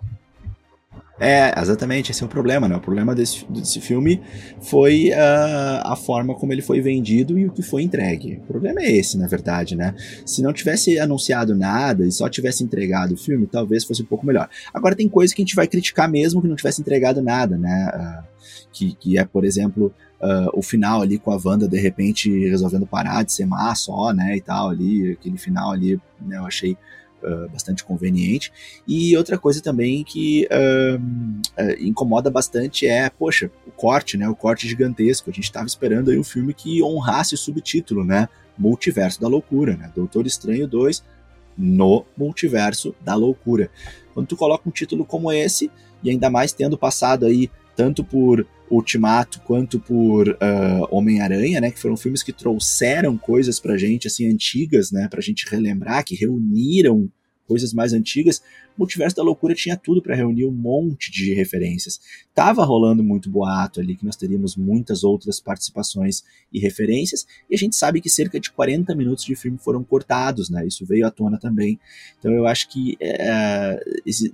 É, 1.24 1.54
exatamente, 1.56 2.10
esse 2.10 2.20
é 2.20 2.26
o 2.26 2.28
problema, 2.28 2.66
né? 2.66 2.74
O 2.74 2.80
problema 2.80 3.14
desse, 3.14 3.46
desse 3.48 3.80
filme 3.80 4.20
foi 4.60 5.10
uh, 5.10 5.80
a 5.84 5.94
forma 5.94 6.34
como 6.34 6.52
ele 6.52 6.62
foi 6.62 6.80
vendido 6.80 7.38
e 7.38 7.46
o 7.46 7.52
que 7.52 7.62
foi 7.62 7.84
entregue. 7.84 8.40
O 8.42 8.46
problema 8.48 8.80
é 8.80 8.90
esse, 8.90 9.16
na 9.16 9.28
verdade, 9.28 9.76
né? 9.76 9.94
Se 10.26 10.42
não 10.42 10.52
tivesse 10.52 10.98
anunciado 10.98 11.54
nada 11.54 12.04
e 12.04 12.10
só 12.10 12.28
tivesse 12.28 12.64
entregado 12.64 13.12
o 13.12 13.16
filme, 13.16 13.46
talvez 13.46 13.84
fosse 13.84 14.02
um 14.02 14.06
pouco 14.06 14.26
melhor. 14.26 14.48
Agora 14.74 14.96
tem 14.96 15.08
coisa 15.08 15.32
que 15.32 15.40
a 15.40 15.44
gente 15.44 15.54
vai 15.54 15.68
criticar 15.68 16.10
mesmo 16.10 16.42
que 16.42 16.48
não 16.48 16.56
tivesse 16.56 16.80
entregado 16.80 17.22
nada, 17.22 17.56
né? 17.56 17.92
Uh, 17.94 18.32
que, 18.72 18.92
que 18.96 19.16
é, 19.16 19.24
por 19.24 19.44
exemplo, 19.44 19.94
uh, 20.20 20.50
o 20.58 20.60
final 20.60 21.02
ali 21.02 21.20
com 21.20 21.30
a 21.30 21.40
Wanda 21.44 21.68
de 21.68 21.78
repente 21.78 22.48
resolvendo 22.48 22.84
parar 22.84 23.22
de 23.22 23.32
ser 23.32 23.46
má 23.46 23.72
só, 23.76 24.12
né? 24.12 24.36
E 24.36 24.40
tal, 24.40 24.70
ali, 24.70 25.12
aquele 25.12 25.38
final 25.38 25.70
ali, 25.70 26.00
né? 26.20 26.38
Eu 26.38 26.46
achei 26.46 26.76
uh, 27.22 27.48
bastante 27.50 27.84
conveniente. 27.84 28.52
E 28.86 29.16
outra 29.16 29.38
coisa 29.38 29.62
também 29.62 30.04
que 30.04 30.46
uh, 30.46 31.72
incomoda 31.80 32.30
bastante 32.30 32.86
é, 32.86 33.08
poxa, 33.10 33.50
o 33.66 33.70
corte, 33.70 34.16
né? 34.16 34.28
O 34.28 34.34
corte 34.34 34.68
gigantesco. 34.68 35.30
A 35.30 35.32
gente 35.32 35.44
estava 35.44 35.66
esperando 35.66 36.10
aí 36.10 36.18
um 36.18 36.24
filme 36.24 36.52
que 36.52 36.82
honrasse 36.82 37.34
o 37.34 37.38
subtítulo, 37.38 38.04
né? 38.04 38.28
Multiverso 38.58 39.20
da 39.20 39.28
Loucura, 39.28 39.76
né? 39.76 39.90
Doutor 39.94 40.26
Estranho 40.26 40.66
2 40.66 41.02
no 41.56 42.04
Multiverso 42.16 42.94
da 43.00 43.14
Loucura. 43.14 43.70
Quando 44.14 44.26
tu 44.26 44.36
coloca 44.36 44.68
um 44.68 44.72
título 44.72 45.04
como 45.04 45.32
esse, 45.32 45.70
e 46.02 46.10
ainda 46.10 46.28
mais 46.28 46.52
tendo 46.52 46.76
passado 46.76 47.26
aí 47.26 47.50
tanto 47.76 48.04
por 48.04 48.46
Ultimato 48.70 49.40
quanto 49.40 49.78
por 49.78 50.28
uh, 50.28 50.88
Homem-Aranha, 50.90 51.60
né, 51.60 51.70
que 51.70 51.78
foram 51.78 51.96
filmes 51.96 52.22
que 52.22 52.32
trouxeram 52.32 53.18
coisas 53.18 53.60
pra 53.60 53.76
gente 53.76 54.06
assim 54.06 54.26
antigas, 54.32 54.90
né, 54.90 55.08
pra 55.08 55.20
gente 55.20 55.46
relembrar, 55.50 56.04
que 56.04 56.14
reuniram 56.14 57.10
coisas 57.46 57.72
mais 57.72 57.92
antigas, 57.92 58.42
Multiverso 58.76 59.16
da 59.16 59.22
Loucura 59.22 59.54
tinha 59.54 59.76
tudo 59.76 60.00
para 60.00 60.14
reunir 60.14 60.46
um 60.46 60.50
monte 60.50 61.10
de 61.10 61.34
referências. 61.34 62.00
Tava 62.34 62.64
rolando 62.64 63.02
muito 63.02 63.28
boato 63.28 63.80
ali 63.80 63.94
que 63.94 64.04
nós 64.04 64.16
teríamos 64.16 64.56
muitas 64.56 65.04
outras 65.04 65.38
participações 65.40 66.24
e 66.52 66.58
referências, 66.58 67.26
e 67.50 67.54
a 67.54 67.58
gente 67.58 67.76
sabe 67.76 68.00
que 68.00 68.08
cerca 68.08 68.40
de 68.40 68.50
40 68.50 68.94
minutos 68.94 69.24
de 69.24 69.36
filme 69.36 69.58
foram 69.58 69.84
cortados, 69.84 70.48
né? 70.48 70.66
Isso 70.66 70.86
veio 70.86 71.06
à 71.06 71.10
tona 71.10 71.38
também. 71.38 71.78
Então 72.18 72.32
eu 72.32 72.46
acho 72.46 72.68
que 72.68 72.96
é, 73.00 73.78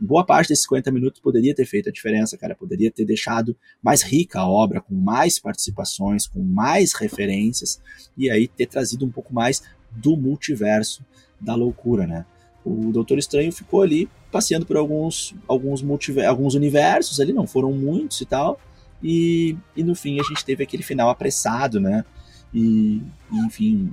boa 0.00 0.24
parte 0.24 0.48
desses 0.48 0.66
40 0.66 0.90
minutos 0.92 1.20
poderia 1.20 1.54
ter 1.54 1.66
feito 1.66 1.88
a 1.88 1.92
diferença, 1.92 2.38
cara. 2.38 2.54
Poderia 2.54 2.90
ter 2.90 3.04
deixado 3.04 3.56
mais 3.82 4.02
rica 4.02 4.40
a 4.40 4.48
obra, 4.48 4.80
com 4.80 4.94
mais 4.94 5.38
participações, 5.38 6.26
com 6.26 6.42
mais 6.42 6.92
referências, 6.92 7.80
e 8.16 8.30
aí 8.30 8.46
ter 8.46 8.66
trazido 8.66 9.04
um 9.04 9.10
pouco 9.10 9.34
mais 9.34 9.62
do 9.90 10.16
multiverso 10.16 11.04
da 11.40 11.54
loucura, 11.54 12.06
né? 12.06 12.24
O 12.64 12.92
Doutor 12.92 13.18
Estranho 13.18 13.52
ficou 13.52 13.82
ali 13.82 14.08
passeando 14.30 14.66
por 14.66 14.76
alguns, 14.76 15.34
alguns, 15.46 15.82
alguns 16.26 16.54
universos 16.54 17.20
ali, 17.20 17.32
não 17.32 17.46
foram 17.46 17.72
muitos 17.72 18.20
e 18.20 18.26
tal. 18.26 18.60
E, 19.02 19.56
e 19.76 19.82
no 19.82 19.94
fim 19.94 20.18
a 20.20 20.22
gente 20.22 20.44
teve 20.44 20.62
aquele 20.62 20.82
final 20.82 21.08
apressado, 21.08 21.80
né? 21.80 22.04
E, 22.52 23.00
e 23.32 23.38
enfim, 23.46 23.90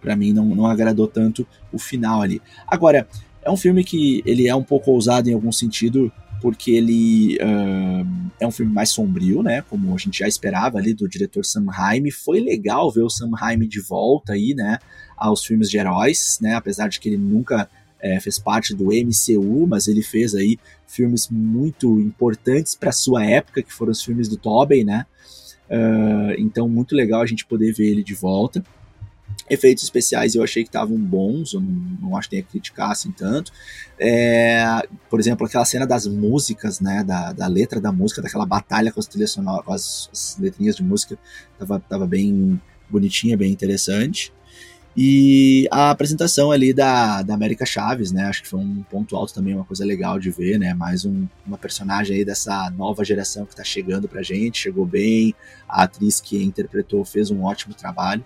para 0.00 0.16
mim 0.16 0.32
não, 0.32 0.44
não 0.46 0.66
agradou 0.66 1.06
tanto 1.06 1.46
o 1.72 1.78
final 1.78 2.22
ali. 2.22 2.40
Agora, 2.66 3.08
é 3.42 3.50
um 3.50 3.56
filme 3.56 3.84
que 3.84 4.22
ele 4.26 4.48
é 4.48 4.54
um 4.54 4.62
pouco 4.62 4.90
ousado 4.90 5.30
em 5.30 5.34
algum 5.34 5.52
sentido, 5.52 6.12
porque 6.40 6.72
ele 6.72 7.36
uh, 7.36 8.06
é 8.38 8.46
um 8.46 8.50
filme 8.50 8.72
mais 8.72 8.90
sombrio, 8.90 9.42
né? 9.42 9.62
Como 9.62 9.94
a 9.94 9.98
gente 9.98 10.18
já 10.18 10.28
esperava 10.28 10.78
ali 10.78 10.92
do 10.92 11.08
diretor 11.08 11.44
Sam 11.44 11.66
Raimi. 11.68 12.10
Foi 12.10 12.40
legal 12.40 12.90
ver 12.90 13.02
o 13.02 13.10
Sam 13.10 13.30
Raimi 13.34 13.66
de 13.66 13.80
volta 13.80 14.34
aí, 14.34 14.54
né? 14.54 14.78
Aos 15.16 15.44
filmes 15.44 15.70
de 15.70 15.78
heróis, 15.78 16.38
né? 16.40 16.54
Apesar 16.54 16.88
de 16.88 17.00
que 17.00 17.08
ele 17.08 17.18
nunca 17.18 17.68
é, 18.00 18.20
fez 18.20 18.38
parte 18.38 18.74
do 18.74 18.86
MCU, 18.86 19.66
mas 19.66 19.88
ele 19.88 20.02
fez 20.02 20.34
aí 20.34 20.58
filmes 20.86 21.28
muito 21.28 22.00
importantes 22.00 22.74
para 22.74 22.92
sua 22.92 23.24
época, 23.24 23.62
que 23.62 23.72
foram 23.72 23.92
os 23.92 24.02
filmes 24.02 24.28
do 24.28 24.36
Tobey, 24.36 24.84
né? 24.84 25.06
Uh, 25.68 26.38
então, 26.38 26.68
muito 26.68 26.94
legal 26.94 27.22
a 27.22 27.26
gente 27.26 27.44
poder 27.44 27.72
ver 27.72 27.88
ele 27.90 28.02
de 28.02 28.14
volta. 28.14 28.62
Efeitos 29.48 29.84
especiais 29.84 30.34
eu 30.34 30.42
achei 30.42 30.62
que 30.62 30.68
estavam 30.68 30.98
bons, 30.98 31.54
eu 31.54 31.60
não, 31.60 31.70
não 32.00 32.16
acho 32.16 32.28
que 32.28 32.36
tenha 32.36 32.42
que 32.42 32.50
criticar 32.50 32.90
assim 32.90 33.12
tanto. 33.12 33.52
É, 33.98 34.64
por 35.08 35.20
exemplo, 35.20 35.46
aquela 35.46 35.64
cena 35.64 35.86
das 35.86 36.06
músicas, 36.06 36.80
né, 36.80 37.04
da, 37.04 37.32
da 37.32 37.46
letra 37.46 37.80
da 37.80 37.92
música, 37.92 38.20
daquela 38.20 38.44
batalha 38.44 38.90
com 38.90 39.00
as 39.00 39.06
trilhas 39.06 39.30
sonoras, 39.30 39.64
com 39.64 39.72
as, 39.72 40.10
as 40.12 40.36
letrinhas 40.38 40.76
de 40.76 40.82
música, 40.82 41.18
tava, 41.58 41.78
tava 41.80 42.06
bem 42.06 42.60
bonitinha, 42.90 43.36
bem 43.36 43.52
interessante. 43.52 44.32
E 44.98 45.68
a 45.70 45.90
apresentação 45.90 46.50
ali 46.50 46.72
da, 46.72 47.20
da 47.20 47.34
América 47.34 47.66
Chaves, 47.66 48.12
né? 48.12 48.24
Acho 48.24 48.42
que 48.42 48.48
foi 48.48 48.60
um 48.60 48.82
ponto 48.82 49.14
alto 49.14 49.34
também, 49.34 49.54
uma 49.54 49.64
coisa 49.64 49.84
legal 49.84 50.18
de 50.18 50.30
ver, 50.30 50.58
né? 50.58 50.72
Mais 50.72 51.04
um, 51.04 51.26
uma 51.46 51.58
personagem 51.58 52.16
aí 52.16 52.24
dessa 52.24 52.70
nova 52.70 53.04
geração 53.04 53.44
que 53.44 53.54
tá 53.54 53.62
chegando 53.62 54.08
pra 54.08 54.22
gente, 54.22 54.58
chegou 54.58 54.86
bem, 54.86 55.34
a 55.68 55.82
atriz 55.82 56.18
que 56.18 56.42
interpretou 56.42 57.04
fez 57.04 57.30
um 57.30 57.42
ótimo 57.42 57.74
trabalho. 57.74 58.24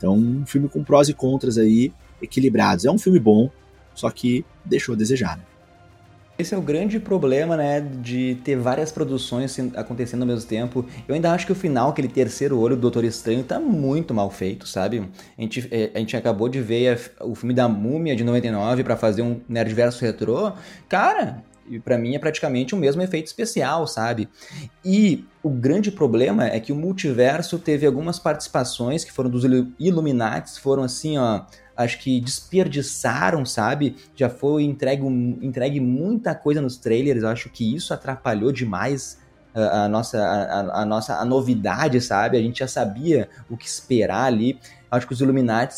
Então, 0.00 0.14
um 0.14 0.46
filme 0.46 0.66
com 0.66 0.82
prós 0.82 1.10
e 1.10 1.14
contras 1.14 1.58
aí, 1.58 1.92
equilibrados. 2.22 2.86
É 2.86 2.90
um 2.90 2.98
filme 2.98 3.20
bom, 3.20 3.50
só 3.94 4.08
que 4.08 4.46
deixou 4.64 4.94
a 4.94 4.98
desejar, 4.98 5.36
né? 5.36 5.44
Esse 6.38 6.54
é 6.54 6.56
o 6.56 6.62
grande 6.62 6.98
problema, 6.98 7.54
né, 7.54 7.82
de 7.82 8.38
ter 8.42 8.56
várias 8.56 8.90
produções 8.90 9.58
acontecendo 9.76 10.22
ao 10.22 10.26
mesmo 10.26 10.48
tempo. 10.48 10.86
Eu 11.06 11.14
ainda 11.14 11.30
acho 11.32 11.44
que 11.44 11.52
o 11.52 11.54
final, 11.54 11.90
aquele 11.90 12.08
terceiro 12.08 12.58
olho 12.58 12.76
do 12.76 12.80
Doutor 12.80 13.04
Estranho, 13.04 13.44
tá 13.44 13.60
muito 13.60 14.14
mal 14.14 14.30
feito, 14.30 14.66
sabe? 14.66 15.06
A 15.36 15.42
gente, 15.42 15.68
é, 15.70 15.90
a 15.94 15.98
gente 15.98 16.16
acabou 16.16 16.48
de 16.48 16.58
ver 16.58 17.12
o 17.20 17.34
filme 17.34 17.52
da 17.52 17.68
Múmia 17.68 18.16
de 18.16 18.24
99 18.24 18.82
para 18.82 18.96
fazer 18.96 19.20
um 19.20 19.38
Nerdverso 19.46 20.02
retrô. 20.02 20.52
Cara, 20.88 21.44
e 21.70 21.78
para 21.78 21.96
mim 21.96 22.16
é 22.16 22.18
praticamente 22.18 22.74
o 22.74 22.78
mesmo 22.78 23.00
efeito 23.00 23.28
especial, 23.28 23.86
sabe? 23.86 24.28
E 24.84 25.24
o 25.42 25.48
grande 25.48 25.92
problema 25.92 26.46
é 26.46 26.58
que 26.58 26.72
o 26.72 26.76
multiverso 26.76 27.58
teve 27.58 27.86
algumas 27.86 28.18
participações 28.18 29.04
que 29.04 29.12
foram 29.12 29.30
dos 29.30 29.44
Illuminati, 29.78 30.60
foram 30.60 30.82
assim, 30.82 31.16
ó, 31.16 31.42
acho 31.76 31.98
que 32.00 32.20
desperdiçaram, 32.20 33.46
sabe? 33.46 33.96
Já 34.16 34.28
foi 34.28 34.64
entregue, 34.64 35.06
entregue 35.40 35.80
muita 35.80 36.34
coisa 36.34 36.60
nos 36.60 36.76
trailers, 36.76 37.22
eu 37.22 37.28
acho 37.28 37.48
que 37.48 37.74
isso 37.74 37.94
atrapalhou 37.94 38.50
demais 38.50 39.18
a, 39.54 39.84
a 39.84 39.88
nossa, 39.88 40.18
a, 40.18 40.82
a, 40.82 40.84
nossa 40.84 41.16
a 41.16 41.24
novidade, 41.24 42.00
sabe? 42.00 42.36
A 42.36 42.40
gente 42.40 42.58
já 42.58 42.68
sabia 42.68 43.28
o 43.48 43.56
que 43.56 43.66
esperar 43.66 44.24
ali. 44.24 44.58
Acho 44.90 45.06
que 45.06 45.12
os 45.12 45.20
Illuminati 45.20 45.74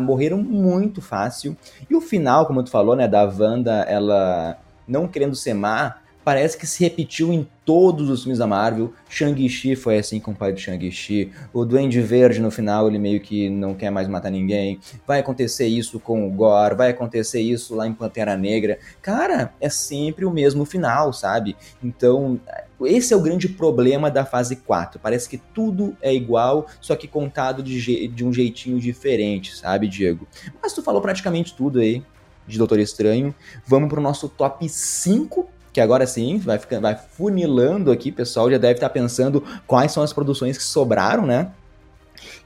morreram 0.00 0.42
muito 0.42 1.00
fácil. 1.00 1.56
E 1.88 1.94
o 1.94 2.00
final, 2.00 2.46
como 2.46 2.62
tu 2.62 2.70
falou, 2.70 2.96
né, 2.96 3.06
da 3.06 3.24
Wanda, 3.24 3.82
ela 3.88 4.58
não 4.86 5.08
querendo 5.08 5.34
ser 5.34 5.54
má, 5.54 5.96
parece 6.26 6.58
que 6.58 6.66
se 6.66 6.82
repetiu 6.82 7.32
em 7.32 7.46
todos 7.64 8.10
os 8.10 8.24
filmes 8.24 8.40
da 8.40 8.48
Marvel. 8.48 8.92
Shang-Chi 9.08 9.76
foi 9.76 9.96
assim 9.96 10.18
com 10.18 10.32
o 10.32 10.34
pai 10.34 10.52
do 10.52 10.58
Shang-Chi. 10.58 11.30
O 11.52 11.64
Duende 11.64 12.00
Verde 12.00 12.40
no 12.40 12.50
final 12.50 12.88
ele 12.88 12.98
meio 12.98 13.20
que 13.20 13.48
não 13.48 13.76
quer 13.76 13.90
mais 13.90 14.08
matar 14.08 14.32
ninguém. 14.32 14.80
Vai 15.06 15.20
acontecer 15.20 15.68
isso 15.68 16.00
com 16.00 16.26
o 16.26 16.30
Gore, 16.32 16.74
vai 16.74 16.90
acontecer 16.90 17.40
isso 17.40 17.76
lá 17.76 17.86
em 17.86 17.92
Pantera 17.92 18.36
Negra. 18.36 18.76
Cara, 19.00 19.54
é 19.60 19.68
sempre 19.68 20.24
o 20.24 20.30
mesmo 20.32 20.64
final, 20.64 21.12
sabe? 21.12 21.56
Então, 21.80 22.40
esse 22.80 23.14
é 23.14 23.16
o 23.16 23.22
grande 23.22 23.48
problema 23.48 24.10
da 24.10 24.24
fase 24.24 24.56
4. 24.56 24.98
Parece 24.98 25.28
que 25.28 25.38
tudo 25.38 25.96
é 26.02 26.12
igual, 26.12 26.66
só 26.80 26.96
que 26.96 27.06
contado 27.06 27.62
de, 27.62 28.08
de 28.08 28.24
um 28.24 28.32
jeitinho 28.32 28.80
diferente, 28.80 29.56
sabe, 29.56 29.86
Diego? 29.86 30.26
Mas 30.60 30.72
tu 30.72 30.82
falou 30.82 31.00
praticamente 31.00 31.54
tudo 31.54 31.78
aí 31.78 32.02
de 32.46 32.58
Doutor 32.58 32.78
Estranho. 32.78 33.34
Vamos 33.66 33.88
pro 33.88 34.00
nosso 34.00 34.28
top 34.28 34.68
5 34.68 35.48
que 35.76 35.80
agora 35.82 36.06
sim 36.06 36.38
vai, 36.38 36.58
ficando, 36.58 36.80
vai 36.80 36.96
funilando 36.96 37.92
aqui, 37.92 38.10
pessoal 38.10 38.50
já 38.50 38.56
deve 38.56 38.74
estar 38.76 38.88
pensando 38.88 39.44
quais 39.66 39.92
são 39.92 40.02
as 40.02 40.10
produções 40.10 40.56
que 40.56 40.64
sobraram, 40.64 41.26
né? 41.26 41.50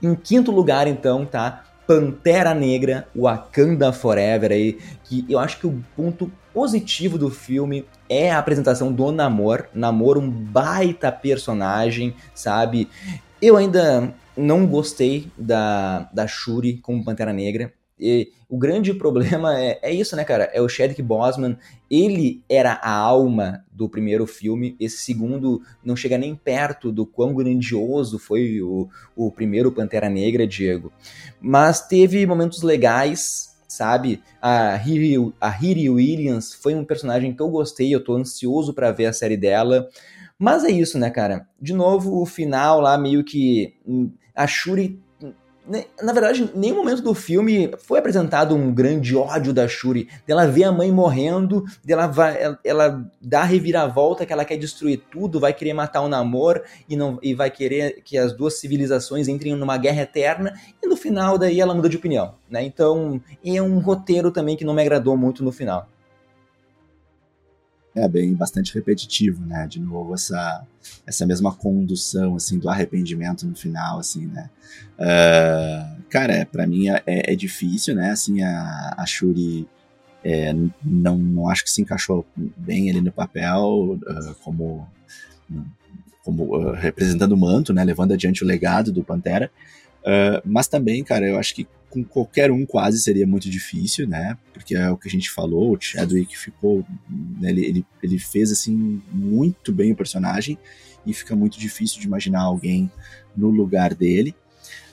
Em 0.03 0.17
quinto 0.17 0.51
lugar, 0.51 0.89
então, 0.89 1.25
tá 1.25 1.63
Pantera 1.87 2.53
Negra, 2.55 3.07
Wakanda 3.17 3.93
Forever 3.93 4.51
aí, 4.51 4.79
que 5.05 5.25
eu 5.29 5.39
acho 5.39 5.61
que 5.61 5.67
o 5.69 5.81
ponto 5.95 6.29
positivo 6.53 7.17
do 7.17 7.31
filme 7.31 7.87
é 8.09 8.33
a 8.33 8.39
apresentação 8.41 8.93
do 8.93 9.13
Namor, 9.13 9.67
Namor 9.73 10.19
um 10.19 10.29
baita 10.29 11.13
personagem, 11.13 12.15
sabe? 12.35 12.89
Eu 13.41 13.57
ainda 13.57 14.13
não 14.37 14.67
gostei 14.67 15.31
da, 15.39 16.09
da 16.13 16.27
Shuri 16.27 16.79
como 16.79 17.05
Pantera 17.05 17.33
Negra, 17.33 17.73
e 18.01 18.33
o 18.49 18.57
grande 18.57 18.93
problema 18.95 19.59
é, 19.61 19.79
é 19.83 19.93
isso, 19.93 20.17
né, 20.17 20.25
cara? 20.25 20.45
É 20.53 20.61
o 20.61 20.69
Chadwick 20.69 21.03
Boseman. 21.03 21.57
Ele 21.91 22.43
era 22.49 22.73
a 22.73 22.93
alma 22.93 23.65
do 23.71 23.89
primeiro 23.89 24.27
filme. 24.27 24.77
Esse 24.81 24.99
segundo 24.99 25.63
não 25.85 25.95
chega 25.95 26.17
nem 26.17 26.35
perto 26.35 26.91
do 26.91 27.05
quão 27.05 27.35
grandioso 27.35 28.19
foi 28.19 28.61
o, 28.63 28.89
o 29.15 29.31
primeiro 29.31 29.71
Pantera 29.71 30.09
Negra, 30.09 30.47
Diego. 30.47 30.93
Mas 31.41 31.87
teve 31.87 32.25
momentos 32.27 32.63
legais, 32.63 33.57
sabe? 33.69 34.23
A 34.41 34.75
Riri, 34.77 35.33
a 35.41 35.49
Riri 35.49 35.91
Williams 35.91 36.55
foi 36.55 36.75
um 36.75 36.85
personagem 36.85 37.35
que 37.35 37.43
eu 37.43 37.49
gostei. 37.49 37.95
Eu 37.95 38.03
tô 38.03 38.15
ansioso 38.15 38.73
para 38.73 38.91
ver 38.91 39.07
a 39.07 39.13
série 39.13 39.37
dela. 39.37 39.89
Mas 40.39 40.65
é 40.65 40.71
isso, 40.71 40.99
né, 40.99 41.11
cara? 41.11 41.47
De 41.61 41.75
novo, 41.75 42.21
o 42.21 42.25
final 42.25 42.81
lá 42.81 42.97
meio 42.97 43.23
que. 43.23 43.75
Hum, 43.87 44.11
a 44.35 44.47
Shuri 44.47 44.99
na 46.03 46.13
verdade, 46.13 46.43
em 46.43 46.59
nenhum 46.59 46.77
momento 46.77 47.01
do 47.01 47.15
filme 47.15 47.71
foi 47.79 48.01
apresentado 48.01 48.57
um 48.57 48.73
grande 48.73 49.17
ódio 49.17 49.53
da 49.53 49.69
Shuri. 49.69 50.09
Ela 50.27 50.47
vê 50.47 50.65
a 50.65 50.73
mãe 50.73 50.91
morrendo, 50.91 51.65
ela, 51.87 52.09
vai, 52.09 52.57
ela 52.65 53.05
dá 53.21 53.43
a 53.43 53.45
reviravolta 53.45 54.27
que 54.27 54.33
ela 54.33 54.45
quer 54.45 54.57
destruir 54.57 55.03
tudo, 55.11 55.39
vai 55.39 55.53
querer 55.53 55.73
matar 55.73 56.01
o 56.01 56.09
Namor 56.09 56.63
e, 56.89 56.97
não, 56.97 57.19
e 57.23 57.35
vai 57.35 57.51
querer 57.51 58.03
que 58.05 58.19
as 58.19 58.33
duas 58.33 58.55
civilizações 58.55 59.29
entrem 59.29 59.55
numa 59.55 59.77
guerra 59.77 60.03
eterna. 60.03 60.55
E 60.83 60.87
no 60.89 60.97
final, 60.97 61.39
daí 61.39 61.61
ela 61.61 61.75
muda 61.75 61.89
de 61.89 61.97
opinião. 61.97 62.35
Né? 62.51 62.65
Então, 62.65 63.21
é 63.45 63.63
um 63.63 63.79
roteiro 63.79 64.33
também 64.33 64.57
que 64.57 64.65
não 64.65 64.75
me 64.75 64.83
agradou 64.83 65.17
muito 65.17 65.45
no 65.45 65.53
final 65.53 65.87
é 67.95 68.09
bem 68.09 68.35
bastante 68.35 68.75
repetitivo, 68.75 69.45
né? 69.45 69.67
De 69.67 69.81
novo 69.81 70.15
essa 70.15 70.67
essa 71.07 71.27
mesma 71.27 71.55
condução 71.55 72.37
assim 72.37 72.59
do 72.59 72.69
arrependimento 72.69 73.47
no 73.47 73.55
final, 73.55 73.99
assim, 73.99 74.27
né? 74.27 74.49
Uh, 74.99 76.03
cara, 76.09 76.33
é, 76.33 76.45
para 76.45 76.67
mim 76.67 76.89
é, 76.89 77.03
é, 77.07 77.35
difícil, 77.35 77.95
né? 77.95 78.11
Assim 78.11 78.43
a, 78.43 78.95
a 78.97 79.07
Shuri 79.07 79.69
é, 80.23 80.53
não, 80.85 81.19
não 81.19 81.49
acho 81.49 81.65
que 81.65 81.71
se 81.71 81.83
encaixou 81.83 82.25
bem 82.37 82.91
ali 82.91 83.01
no 83.01 83.13
papel 83.13 83.99
uh, 84.03 84.35
como 84.43 84.87
como 86.23 86.57
uh, 86.57 86.73
representando 86.73 87.33
o 87.33 87.37
manto, 87.37 87.73
né? 87.73 87.83
Levando 87.83 88.13
adiante 88.13 88.45
o 88.45 88.47
legado 88.47 88.93
do 88.93 89.03
Pantera. 89.03 89.51
Mas 90.45 90.69
também, 90.69 91.05
cara, 91.05 91.27
eu 91.27 91.39
acho 91.39 91.55
que 91.55 91.67
com 91.91 92.05
qualquer 92.05 92.51
um 92.51 92.65
quase 92.65 93.01
seria 93.01 93.27
muito 93.27 93.51
difícil, 93.51 94.07
né? 94.07 94.39
Porque 94.55 94.77
é 94.77 94.89
o 94.91 94.97
que 94.97 95.09
a 95.09 95.11
gente 95.11 95.31
falou, 95.31 95.75
o 95.75 95.81
Chadwick 95.81 96.39
ficou. 96.39 96.85
Né, 97.41 97.51
ele, 97.51 97.67
ele, 97.67 97.87
ele 98.03 98.19
fez 98.19 98.53
assim 98.53 99.03
muito 99.13 99.73
bem 99.73 99.93
o 99.93 99.97
personagem 99.97 100.57
e 101.05 101.13
fica 101.13 101.35
muito 101.35 101.59
difícil 101.59 102.01
de 102.01 102.07
imaginar 102.07 102.43
alguém 102.43 102.91
no 103.37 103.51
lugar 103.51 103.95
dele. 103.95 104.35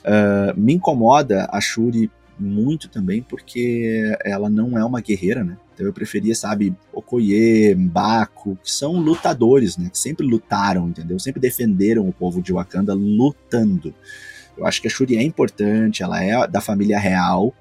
Uh, 0.00 0.58
me 0.58 0.74
incomoda 0.74 1.48
a 1.52 1.60
Shuri 1.60 2.10
muito 2.38 2.88
também 2.88 3.22
porque 3.22 4.16
ela 4.24 4.48
não 4.48 4.78
é 4.78 4.84
uma 4.84 5.00
guerreira, 5.00 5.44
né? 5.44 5.56
Então 5.74 5.86
eu 5.86 5.92
preferia, 5.92 6.34
sabe, 6.34 6.74
Okoye, 6.92 7.74
Mbaku, 7.74 8.58
que 8.62 8.72
são 8.72 8.98
lutadores, 8.98 9.76
né? 9.76 9.88
Que 9.90 9.98
sempre 9.98 10.26
lutaram, 10.26 10.88
entendeu? 10.88 11.18
Sempre 11.18 11.40
defenderam 11.40 12.08
o 12.08 12.12
povo 12.12 12.42
de 12.42 12.52
Wakanda 12.52 12.94
lutando. 12.94 13.94
Eu 14.58 14.66
acho 14.66 14.82
que 14.82 14.88
a 14.88 14.90
Shuri 14.90 15.16
é 15.16 15.22
importante, 15.22 16.02
ela 16.02 16.22
é 16.22 16.46
da 16.46 16.60
família 16.60 16.98
real. 16.98 17.54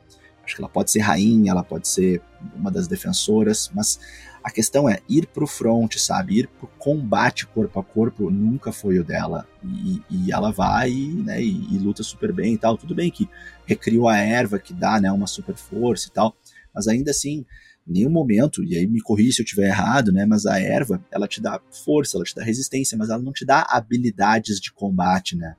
Acho 0.44 0.56
que 0.56 0.62
ela 0.62 0.70
pode 0.70 0.92
ser 0.92 1.00
rainha, 1.00 1.52
ela 1.52 1.64
pode 1.64 1.88
ser 1.88 2.22
uma 2.56 2.72
das 2.72 2.88
defensoras, 2.88 3.70
mas 3.74 4.00
a 4.44 4.50
questão 4.50 4.88
é 4.88 5.00
ir 5.10 5.28
pro 5.28 5.46
front, 5.46 5.98
sabe? 5.98 6.40
Ir 6.40 6.48
pro 6.48 6.68
combate 6.80 7.46
corpo 7.46 7.80
a 7.80 7.84
corpo 7.84 8.32
nunca 8.32 8.72
foi 8.72 8.98
o 8.98 9.04
dela. 9.04 9.46
E, 9.62 10.02
e 10.10 10.32
ela 10.32 10.52
vai 10.52 10.90
né, 10.90 11.44
e, 11.44 11.76
e, 11.76 11.78
luta 11.78 12.02
super 12.02 12.32
bem 12.32 12.54
e 12.54 12.58
tal. 12.58 12.78
Tudo 12.78 12.96
bem 12.96 13.12
que 13.12 13.30
recriou 13.66 14.08
a 14.08 14.18
erva, 14.18 14.58
que 14.58 14.74
dá 14.74 15.02
né, 15.02 15.12
uma 15.12 15.28
super 15.28 15.56
força 15.56 16.08
e 16.08 16.12
tal, 16.12 16.34
mas 16.74 16.88
ainda 16.88 17.12
assim, 17.12 17.46
nenhum 17.86 18.10
momento, 18.10 18.64
e 18.64 18.78
aí 18.78 18.88
me 18.88 19.02
corri 19.02 19.32
se 19.32 19.42
eu 19.42 19.44
estiver 19.44 19.68
errado, 19.68 20.12
né? 20.12 20.26
Mas 20.26 20.46
a 20.46 20.60
erva, 20.60 21.04
ela 21.12 21.28
te 21.28 21.42
dá 21.42 21.60
força, 21.84 22.18
ela 22.18 22.24
te 22.24 22.34
dá 22.34 22.44
resistência, 22.44 22.98
mas 22.98 23.10
ela 23.10 23.22
não 23.22 23.34
te 23.34 23.46
dá 23.46 23.66
habilidades 23.70 24.60
de 24.60 24.72
combate, 24.72 25.36
né? 25.36 25.56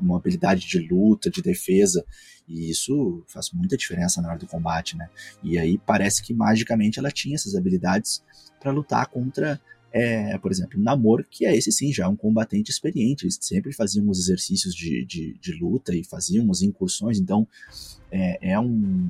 Uma 0.00 0.16
habilidade 0.16 0.66
de 0.66 0.78
luta, 0.78 1.30
de 1.30 1.42
defesa, 1.42 2.04
e 2.48 2.68
isso 2.68 3.22
faz 3.28 3.50
muita 3.52 3.76
diferença 3.76 4.20
na 4.20 4.28
hora 4.28 4.38
do 4.38 4.46
combate, 4.46 4.96
né? 4.96 5.08
E 5.42 5.58
aí 5.58 5.78
parece 5.78 6.22
que 6.22 6.34
magicamente 6.34 6.98
ela 6.98 7.10
tinha 7.10 7.34
essas 7.34 7.54
habilidades 7.54 8.22
para 8.58 8.72
lutar 8.72 9.06
contra, 9.06 9.60
é, 9.92 10.36
por 10.38 10.50
exemplo, 10.50 10.80
Namor, 10.80 11.24
que 11.30 11.46
é 11.46 11.56
esse 11.56 11.70
sim 11.70 11.92
já 11.92 12.08
um 12.08 12.16
combatente 12.16 12.70
experiente. 12.70 13.24
Eles 13.24 13.38
sempre 13.40 13.72
faziam 13.72 14.08
os 14.08 14.18
exercícios 14.18 14.74
de, 14.74 15.04
de, 15.04 15.36
de 15.40 15.52
luta 15.52 15.94
e 15.94 16.02
faziam 16.02 16.50
as 16.50 16.62
incursões, 16.62 17.20
então 17.20 17.46
é, 18.10 18.52
é 18.52 18.58
um, 18.58 19.08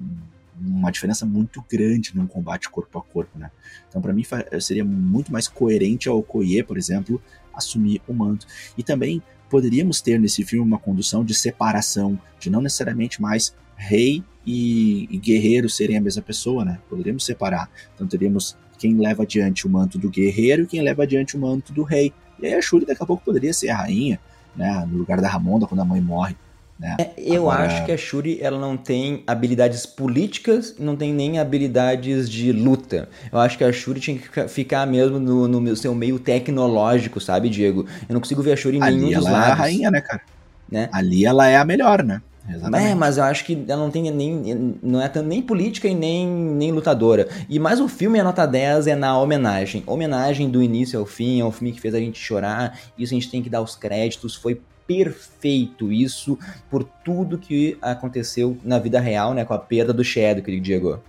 uma 0.61 0.90
diferença 0.90 1.24
muito 1.24 1.64
grande 1.68 2.14
num 2.14 2.26
combate 2.26 2.68
corpo 2.68 2.98
a 2.98 3.03
corpo, 3.03 3.38
né? 3.38 3.50
Então, 3.88 4.03
para 4.03 4.12
mim, 4.12 4.22
seria 4.61 4.85
muito 4.85 5.33
mais 5.33 5.48
coerente 5.48 6.09
ao 6.09 6.18
Okoye, 6.18 6.62
por 6.62 6.76
exemplo, 6.76 7.20
assumir 7.55 8.03
o 8.07 8.12
manto. 8.12 8.46
E 8.76 8.83
também 8.83 9.22
poderíamos 9.50 10.00
ter 10.00 10.18
nesse 10.18 10.44
filme 10.44 10.64
uma 10.64 10.78
condução 10.78 11.24
de 11.24 11.34
separação, 11.34 12.18
de 12.38 12.48
não 12.48 12.62
necessariamente 12.62 13.20
mais 13.20 13.54
rei 13.76 14.22
e, 14.46 15.08
e 15.10 15.18
guerreiro 15.18 15.68
serem 15.68 15.96
a 15.96 16.00
mesma 16.00 16.22
pessoa, 16.22 16.64
né? 16.64 16.78
Poderíamos 16.88 17.24
separar. 17.24 17.68
Então 17.94 18.06
teríamos 18.06 18.56
quem 18.78 18.96
leva 18.96 19.24
adiante 19.24 19.66
o 19.66 19.70
manto 19.70 19.98
do 19.98 20.08
guerreiro 20.08 20.62
e 20.62 20.66
quem 20.66 20.80
leva 20.80 21.02
adiante 21.02 21.36
o 21.36 21.40
manto 21.40 21.72
do 21.72 21.82
rei. 21.82 22.12
E 22.40 22.46
aí 22.46 22.54
a 22.54 22.62
Shuri 22.62 22.86
daqui 22.86 23.02
a 23.02 23.06
pouco 23.06 23.24
poderia 23.24 23.52
ser 23.52 23.68
a 23.70 23.78
rainha, 23.78 24.20
né? 24.56 24.86
No 24.88 24.98
lugar 24.98 25.20
da 25.20 25.28
Ramonda 25.28 25.66
quando 25.66 25.80
a 25.80 25.84
mãe 25.84 26.00
morre. 26.00 26.36
Né? 26.81 26.97
É, 26.99 27.11
eu 27.19 27.51
Agora... 27.51 27.66
acho 27.66 27.85
que 27.85 27.93
a 27.93 27.97
Shuri 27.97 28.38
ela 28.40 28.59
não 28.59 28.75
tem 28.75 29.23
habilidades 29.27 29.85
políticas 29.85 30.75
e 30.79 30.83
não 30.83 30.97
tem 30.97 31.12
nem 31.12 31.38
habilidades 31.38 32.29
de 32.29 32.51
luta. 32.53 33.07
Eu 33.31 33.38
acho 33.38 33.59
que 33.59 33.64
a 33.64 33.71
Shuri 33.71 34.01
tinha 34.01 34.19
que 34.19 34.49
ficar 34.49 34.87
mesmo 34.87 35.19
no, 35.19 35.47
no 35.47 35.77
seu 35.77 35.95
meio 35.95 36.19
tecnológico, 36.19 37.21
sabe, 37.21 37.51
Diego? 37.51 37.85
Eu 38.09 38.14
não 38.14 38.21
consigo 38.21 38.43
ver 38.43 38.53
a 38.53 38.57
Shuri 38.57 38.79
em 38.79 38.81
nenhum 38.81 39.12
dos 39.12 39.25
lados. 39.25 39.27
Ali 39.27 39.35
ela 39.35 39.47
é 39.47 39.53
a 39.53 39.55
rainha, 39.55 39.90
né, 39.90 40.01
cara? 40.01 40.23
Né? 40.71 40.88
Ali 40.90 41.27
ela 41.27 41.47
é 41.47 41.59
a 41.59 41.64
melhor, 41.66 42.03
né? 42.03 42.23
Exatamente. 42.49 42.90
É, 42.90 42.95
mas 42.95 43.19
eu 43.19 43.25
acho 43.25 43.45
que 43.45 43.64
ela 43.69 43.83
não 43.83 43.90
tem 43.90 44.11
nem. 44.11 44.79
Não 44.83 45.03
é 45.03 45.09
tanto 45.09 45.29
nem 45.29 45.43
política 45.43 45.87
e 45.87 45.95
nem, 45.95 46.27
nem 46.27 46.73
lutadora. 46.73 47.29
E 47.49 47.59
mais 47.59 47.79
o 47.79 47.88
filme, 47.88 48.19
a 48.19 48.25
nota 48.25 48.47
10 48.47 48.87
é 48.87 48.97
na 48.97 49.19
homenagem. 49.19 49.83
Homenagem 49.87 50.49
do 50.51 50.62
início 50.62 50.99
ao 50.99 51.05
fim, 51.05 51.40
é 51.40 51.45
um 51.45 51.53
filme 51.53 51.73
que 51.73 51.81
fez 51.81 51.95
a 51.95 51.99
gente 51.99 52.19
chorar. 52.19 52.79
Isso 52.99 53.12
a 53.12 53.16
gente 53.16 53.31
tem 53.31 53.43
que 53.43 53.51
dar 53.51 53.61
os 53.61 53.77
créditos. 53.77 54.35
Foi 54.35 54.61
perfeito 54.90 55.92
isso 55.92 56.37
por 56.68 56.83
tudo 56.83 57.38
que 57.38 57.79
aconteceu 57.81 58.59
na 58.64 58.76
vida 58.76 58.98
real, 58.98 59.33
né, 59.33 59.44
com 59.44 59.55
a 59.55 59.59
perda 59.59 59.92
do 59.92 60.03
Chadwick, 60.03 60.59
Diego. 60.59 61.00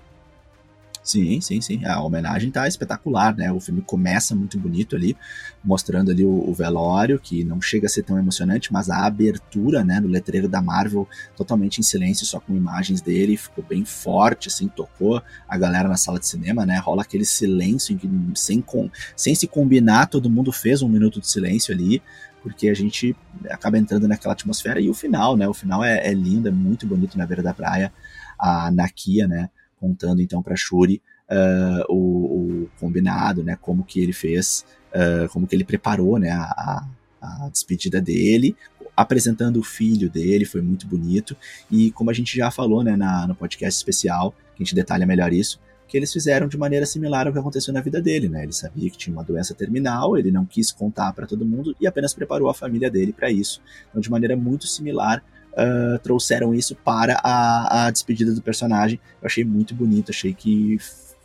Sim, 1.04 1.41
sim, 1.41 1.60
sim. 1.62 1.84
A 1.84 2.00
homenagem 2.00 2.52
tá 2.52 2.67
espetacular, 2.67 3.36
né? 3.36 3.52
O 3.52 3.60
filme 3.60 3.82
começa 3.82 4.36
muito 4.36 4.60
bonito 4.60 4.96
ali, 4.96 5.17
mostrando 5.63 6.12
ali 6.12 6.24
o, 6.24 6.48
o, 6.48 6.54
velório, 6.54 7.20
que 7.20 7.44
não 7.44 7.60
chega 7.60 7.88
a 7.88 7.89
ser 7.89 8.04
tão 8.04 8.20
emocionante, 8.20 8.72
mas 8.72 8.88
a 8.88 9.04
abertura, 9.08 9.84
né, 9.84 10.00
no 10.00 10.08
letreiro 10.08 10.48
da 10.48 10.62
Marvel, 10.62 11.08
totalmente 11.36 11.80
em 11.80 11.84
silêncio, 11.84 12.24
só 12.24 12.39
com 12.39 12.56
imagens 12.56 13.02
dele, 13.02 13.36
ficou 13.36 13.65
bem 13.67 13.84
forte, 13.84 14.48
assim, 14.48 14.67
tocou 14.67 15.20
a 15.50 15.58
galera 15.58 15.89
na 15.89 15.98
sala 15.98 16.20
de 16.20 16.28
cinema, 16.28 16.67
né? 16.67 16.78
Rola 16.78 17.02
aquele 17.02 17.26
silêncio 17.26 17.94
em 17.94 17.98
que, 17.98 18.08
sem, 18.36 18.62
com, 18.62 18.88
sem 19.15 19.34
se 19.34 19.48
combinar, 19.48 20.06
todo 20.06 20.30
mundo 20.30 20.52
fez 20.52 20.84
um 20.84 20.88
minuto 20.88 21.20
de 21.20 21.28
silêncio 21.28 21.74
ali, 21.74 22.00
porque 22.41 22.69
a 22.69 22.73
gente 22.73 23.15
acaba 23.49 23.77
entrando 23.77 24.08
naquela 24.08 24.34
atmosfera 24.34 24.80
e 24.80 24.89
o 24.89 24.93
final, 24.93 25.38
né? 25.38 25.47
O 25.47 25.54
final 25.54 25.84
é, 25.84 26.08
é 26.08 26.13
lindo, 26.13 26.47
é 26.47 26.51
muito 26.51 26.88
bonito 26.88 27.17
na 27.17 27.25
beira 27.25 27.43
da 27.43 27.54
praia, 27.54 27.93
a 28.38 28.71
Nakia, 28.71 29.27
né? 29.27 29.49
Contando 29.80 30.21
então 30.21 30.41
para 30.41 30.56
Shuri 30.56 31.01
uh, 31.30 31.93
o, 31.93 32.63
o, 32.63 32.69
combinado, 32.80 33.43
né? 33.43 33.58
Como 33.62 33.84
que 33.84 33.99
ele 33.99 34.13
fez, 34.13 34.65
uh, 34.93 35.30
como 35.30 35.47
que 35.47 35.56
ele 35.56 35.63
preparou, 35.63 36.17
né? 36.17 36.32
A, 36.32 36.86
a, 37.21 37.49
despedida 37.51 38.01
dele, 38.01 38.56
apresentando 38.97 39.60
o 39.60 39.63
filho 39.63 40.10
dele, 40.10 40.43
foi 40.43 40.62
muito 40.62 40.88
bonito 40.88 41.38
e 41.69 41.91
como 41.91 42.10
a 42.10 42.13
gente 42.13 42.36
já 42.36 42.49
falou, 42.49 42.84
né? 42.84 42.95
Na, 42.95 43.27
no 43.27 43.36
podcast 43.36 43.77
especial, 43.77 44.32
que 44.56 44.63
a 44.63 44.65
gente 44.65 44.75
detalha 44.75 45.06
melhor 45.06 45.32
isso 45.32 45.60
que 45.91 45.97
eles 45.97 46.13
fizeram 46.13 46.47
de 46.47 46.58
maneira 46.58 46.86
similar 46.86 47.27
ao 47.27 47.34
que 47.34 47.39
aconteceu 47.39 47.73
na 47.73 47.82
vida 47.82 48.01
dele, 48.01 48.30
né? 48.30 48.43
Ele 48.43 48.54
sabia 48.54 48.89
que 48.89 48.97
tinha 48.97 49.13
uma 49.13 49.25
doença 49.25 49.54
terminal, 49.54 50.17
ele 50.17 50.32
não 50.32 50.45
quis 50.45 50.71
contar 50.71 51.12
para 51.12 51.27
todo 51.27 51.45
mundo 51.45 51.75
e 51.82 51.86
apenas 51.86 52.13
preparou 52.13 52.47
a 52.47 52.54
família 52.54 52.89
dele 52.89 53.12
para 53.12 53.30
isso. 53.30 53.62
Então, 53.89 53.99
de 53.99 54.10
maneira 54.10 54.38
muito 54.38 54.67
similar, 54.67 55.21
uh, 55.51 55.99
trouxeram 55.99 56.54
isso 56.54 56.77
para 56.77 57.19
a, 57.21 57.88
a, 57.88 57.91
despedida 57.91 58.34
do 58.34 58.41
personagem. 58.41 59.01
Eu 59.21 59.25
achei 59.25 59.43
muito 59.43 59.75
bonito, 59.75 60.12
achei 60.12 60.34
que 60.34 60.77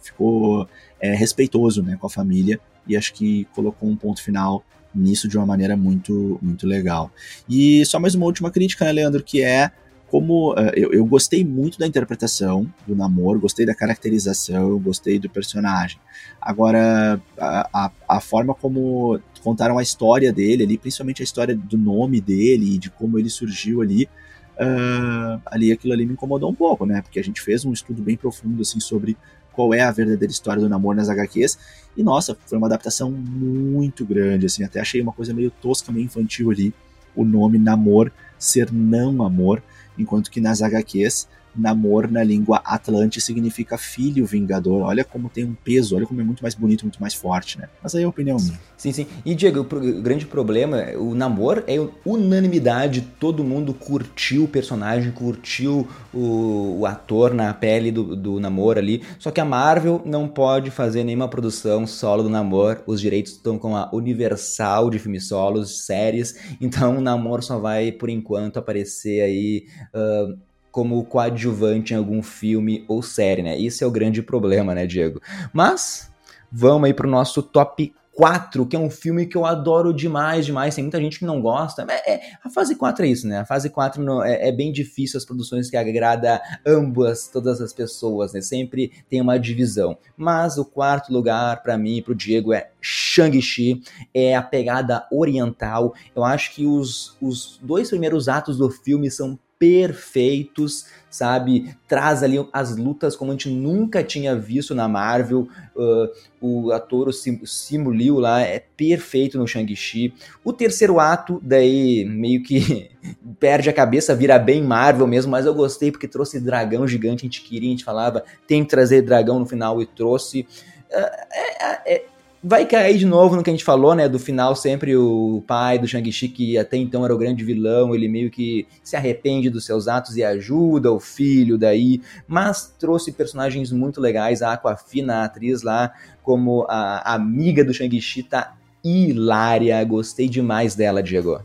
ficou 0.03 0.69
é, 1.01 1.15
respeitoso, 1.15 1.81
né, 1.81 1.97
com 2.01 2.09
a 2.09 2.11
família 2.11 2.59
e 2.89 2.97
acho 2.97 3.15
que 3.15 3.45
colocou 3.55 3.89
um 3.89 3.95
ponto 3.95 4.21
final 4.21 4.65
nisso 4.93 5.29
de 5.29 5.37
uma 5.37 5.47
maneira 5.47 5.77
muito, 5.77 6.41
muito 6.43 6.67
legal. 6.67 7.13
E 7.49 7.87
só 7.87 8.01
mais 8.01 8.17
uma 8.17 8.27
última 8.27 8.51
crítica, 8.51 8.85
né, 8.85 8.91
Leandro, 8.91 9.23
que 9.23 9.43
é 9.43 9.71
como 10.09 10.53
uh, 10.53 10.71
eu, 10.75 10.93
eu, 10.93 11.05
gostei 11.05 11.45
muito 11.45 11.79
da 11.79 11.87
interpretação 11.87 12.67
do 12.87 12.95
namoro, 12.95 13.41
gostei 13.41 13.67
da 13.67 13.75
caracterização, 13.75 14.79
gostei 14.79 15.19
do 15.19 15.29
personagem. 15.29 15.99
Agora, 16.41 17.21
a, 17.37 17.69
a, 17.73 17.91
a, 18.09 18.21
forma 18.21 18.55
como 18.55 19.19
contaram 19.43 19.79
a 19.79 19.83
história 19.83 20.33
dele 20.33 20.63
ali, 20.63 20.79
principalmente 20.79 21.23
a 21.23 21.25
história 21.25 21.57
do 21.57 21.77
nome 21.77 22.21
dele 22.21 22.75
e 22.75 22.79
de 22.79 22.89
como 22.89 23.19
ele 23.19 23.29
surgiu 23.29 23.83
ali, 23.83 24.05
uh, 24.05 25.41
ali 25.47 25.73
aquilo 25.73 25.93
ali 25.93 26.07
me 26.07 26.13
incomodou 26.13 26.51
um 26.51 26.55
pouco, 26.55 26.87
né? 26.87 27.03
Porque 27.03 27.19
a 27.19 27.25
gente 27.25 27.41
fez 27.41 27.65
um 27.65 27.73
estudo 27.73 28.01
bem 28.01 28.17
profundo 28.17 28.63
assim 28.63 28.79
sobre 28.79 29.17
qual 29.53 29.75
é 29.75 29.81
a 29.81 29.91
verdadeira 29.91 30.31
história 30.31 30.63
do 30.63 30.69
namoro 30.69 30.97
nas 30.97 31.09
HQs. 31.09 31.59
E 31.97 32.03
nossa, 32.03 32.37
foi 32.47 32.59
uma 32.59 32.69
adaptação 32.69 33.11
muito 33.11 34.05
grande, 34.05 34.47
assim, 34.47 34.63
até 34.63 34.79
achei 34.79 35.01
uma 35.01 35.13
coisa 35.13 35.35
meio 35.35 35.51
tosca, 35.51 35.91
meio 35.91 36.05
infantil 36.05 36.51
ali, 36.51 36.73
o 37.15 37.25
nome 37.25 37.59
Namor 37.59 38.13
ser 38.39 38.71
não 38.71 39.25
amor 39.25 39.63
enquanto 39.99 40.31
que 40.31 40.41
nas 40.41 40.61
HQs 40.61 41.29
Namor 41.57 42.11
na 42.11 42.23
língua 42.23 42.61
Atlante 42.65 43.21
significa 43.21 43.79
filho 43.79 44.27
vingador. 44.27 44.83
Olha 44.83 45.05
como 45.05 45.29
tem 45.29 45.45
um 45.45 45.55
peso, 45.55 45.97
olha 45.97 46.07
como 46.07 46.21
é 46.21 46.25
muito 46.25 46.43
mais 46.43 46.55
bonito, 46.55 46.83
muito 46.83 47.01
mais 47.01 47.15
forte, 47.15 47.59
né? 47.59 47.69
Mas 47.83 47.95
aí 47.95 48.03
é 48.03 48.05
a 48.05 48.09
opinião 48.09 48.37
minha. 48.39 48.59
Sim, 48.77 48.93
sim. 48.93 49.07
E 49.25 49.35
Diego, 49.35 49.61
o 49.61 50.03
grande 50.03 50.27
problema, 50.27 50.85
o 50.99 51.15
Namor 51.15 51.65
é 51.67 51.77
unanimidade, 52.05 53.01
todo 53.19 53.43
mundo 53.43 53.73
curtiu 53.73 54.45
o 54.45 54.49
personagem, 54.49 55.11
curtiu 55.13 55.89
o, 56.13 56.81
o 56.81 56.87
ator 56.87 57.33
na 57.33 57.53
pele 57.55 57.91
do, 57.91 58.15
do 58.15 58.39
Namor 58.39 58.79
ali. 58.79 59.03
Só 59.19 59.31
que 59.31 59.41
a 59.41 59.45
Marvel 59.45 60.03
não 60.05 60.29
pode 60.29 60.71
fazer 60.71 61.05
nenhuma 61.05 61.29
produção 61.29 61.87
solo 61.87 62.23
do 62.23 62.29
Namor. 62.29 62.83
Os 62.87 63.01
direitos 63.01 63.33
estão 63.33 63.59
com 63.59 63.75
a 63.75 63.89
Universal 63.93 64.91
de 64.91 64.99
filmes 64.99 65.29
solos, 65.29 65.87
séries. 65.87 66.35
Então 66.61 66.99
o 66.99 67.01
Namor 67.01 67.43
só 67.43 67.59
vai, 67.59 67.93
por 67.93 68.11
enquanto, 68.11 68.59
aparecer 68.59 69.23
aí. 69.23 69.67
Uh, 69.95 70.39
como 70.77 71.03
coadjuvante 71.07 71.95
em 71.95 71.97
algum 71.97 72.23
filme 72.23 72.85
ou 72.87 73.03
série, 73.03 73.43
né? 73.43 73.57
Isso 73.57 73.83
é 73.83 73.87
o 73.87 73.91
grande 73.91 74.23
problema, 74.23 74.75
né, 74.75 74.87
Diego? 74.87 75.23
Mas 75.51 76.13
vamos 76.53 76.85
aí 76.85 76.93
pro 76.93 77.09
nosso 77.09 77.43
top 77.43 77.95
4, 78.13 78.67
que 78.67 78.77
é 78.77 78.79
um 78.79 78.91
filme 78.91 79.25
que 79.25 79.39
eu 79.39 79.47
adoro 79.47 79.91
demais, 79.91 80.45
demais. 80.45 80.75
Tem 80.75 80.85
muita 80.85 81.01
gente 81.01 81.19
que 81.19 81.25
não 81.25 81.41
gosta. 81.41 81.87
É, 81.89 82.13
é, 82.13 82.21
a 82.45 82.51
fase 82.51 82.77
4 82.77 83.07
é 83.07 83.09
isso, 83.09 83.27
né? 83.27 83.39
A 83.39 83.47
fase 83.47 83.71
4 83.71 84.03
não, 84.03 84.23
é, 84.23 84.49
é, 84.49 84.53
bem 84.53 84.71
difícil 84.71 85.17
as 85.17 85.25
produções 85.25 85.71
que 85.71 85.79
agrada 85.79 86.43
ambas, 86.67 87.27
todas 87.27 87.59
as 87.63 87.73
pessoas, 87.73 88.35
né? 88.35 88.43
Sempre 88.43 88.93
tem 89.09 89.23
uma 89.23 89.39
divisão. 89.39 89.97
Mas 90.15 90.59
o 90.59 90.65
quarto 90.67 91.11
lugar, 91.11 91.63
para 91.63 91.79
mim 91.79 91.97
e 91.97 92.03
pro 92.03 92.15
Diego, 92.15 92.53
é 92.53 92.69
Shang-Chi. 92.83 93.81
É 94.13 94.37
a 94.37 94.43
pegada 94.43 95.07
oriental. 95.11 95.95
Eu 96.15 96.23
acho 96.23 96.55
que 96.55 96.67
os, 96.67 97.17
os 97.19 97.59
dois 97.63 97.89
primeiros 97.89 98.29
atos 98.29 98.59
do 98.59 98.69
filme 98.69 99.11
são 99.11 99.39
perfeitos, 99.59 100.87
sabe? 101.11 101.75
Traz 101.89 102.23
ali 102.23 102.37
as 102.53 102.77
lutas 102.77 103.17
como 103.17 103.31
a 103.31 103.35
gente 103.35 103.49
nunca 103.49 104.05
tinha 104.05 104.37
visto 104.37 104.75
na 104.75 104.87
Marvel. 104.87 105.49
Uh, 105.75 106.09
o 106.41 106.73
ator, 106.73 107.09
o 107.09 107.13
Simu 107.13 107.91
Liu 107.91 108.19
lá, 108.19 108.43
é 108.43 108.63
perfeito 108.77 109.39
no 109.39 109.47
Shang-Chi. 109.47 110.15
O 110.45 110.53
terceiro 110.53 111.01
ato, 111.01 111.41
daí 111.43 112.05
meio 112.05 112.43
que 112.43 112.91
perde 113.41 113.71
a 113.71 113.73
cabeça, 113.73 114.15
vira 114.15 114.39
bem 114.39 114.63
Marvel 114.63 115.07
mesmo, 115.07 115.31
mas 115.31 115.47
eu 115.47 115.55
gostei 115.55 115.91
porque 115.91 116.09
trouxe 116.09 116.39
dragão 116.39 116.87
gigante, 116.87 117.25
a 117.25 117.27
gente 117.27 117.43
queria, 117.43 117.69
a 117.69 117.73
gente 117.73 117.85
falava, 117.85 118.25
tem 118.47 118.63
que 118.63 118.71
trazer 118.71 119.03
dragão 119.03 119.39
no 119.39 119.47
final 119.47 119.81
e 119.81 119.87
trouxe. 119.87 120.47
Uh, 120.91 121.27
é, 121.33 121.95
é, 121.95 122.05
vai 122.49 122.65
cair 122.65 122.97
de 122.97 123.05
novo 123.05 123.35
no 123.35 123.43
que 123.43 123.51
a 123.51 123.53
gente 123.53 123.65
falou, 123.65 123.93
né? 123.93 124.09
Do 124.09 124.21
final, 124.21 124.55
sempre 124.55 124.97
o 124.97 125.43
pai 125.49 125.81
do 125.81 125.89
Shang-Chi, 125.89 126.29
que 126.29 126.57
até 126.57 126.77
então 126.77 127.05
era 127.05 127.13
o 127.13 127.19
grande 127.19 127.45
vilão, 127.45 127.93
ele 127.93 128.07
meio 128.07 128.31
que 128.31 128.69
se 128.85 128.95
arrepende 128.95 129.51
dos 129.51 129.65
seus 129.65 129.89
atos 129.89 130.17
e 130.17 130.23
ajuda 130.23 130.93
o 130.93 131.01
filho 131.01 131.59
daí, 131.59 132.01
mas 132.29 132.73
trouxe 132.79 133.11
personagens 133.11 133.73
muito 133.73 134.01
legais. 134.01 134.43
A 134.43 134.53
Aquafina, 134.53 135.17
a 135.17 135.25
atriz 135.25 135.63
lá, 135.63 135.93
como 136.23 136.65
a 136.69 137.15
amiga 137.15 137.65
do 137.65 137.75
Shang-Chi, 137.75 138.23
tá 138.23 138.55
hilária. 138.85 139.83
Gostei 139.83 140.29
demais 140.29 140.77
dela, 140.77 141.03
Diego. 141.03 141.41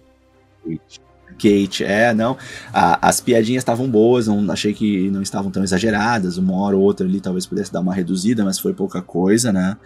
Kate, 1.42 1.84
é, 1.84 2.14
não. 2.14 2.38
A, 2.72 3.08
as 3.08 3.20
piadinhas 3.20 3.62
estavam 3.62 3.90
boas, 3.90 4.28
não, 4.28 4.52
achei 4.52 4.74
que 4.74 5.10
não 5.10 5.22
estavam 5.22 5.50
tão 5.50 5.64
exageradas. 5.64 6.38
Uma 6.38 6.56
hora 6.56 6.78
ou 6.78 6.84
outra 6.84 7.08
ali 7.08 7.20
talvez 7.20 7.46
pudesse 7.46 7.74
dar 7.74 7.80
uma 7.80 7.94
reduzida, 7.94 8.46
mas 8.46 8.60
foi 8.60 8.74
pouca 8.74 9.02
coisa, 9.02 9.52
né? 9.52 9.78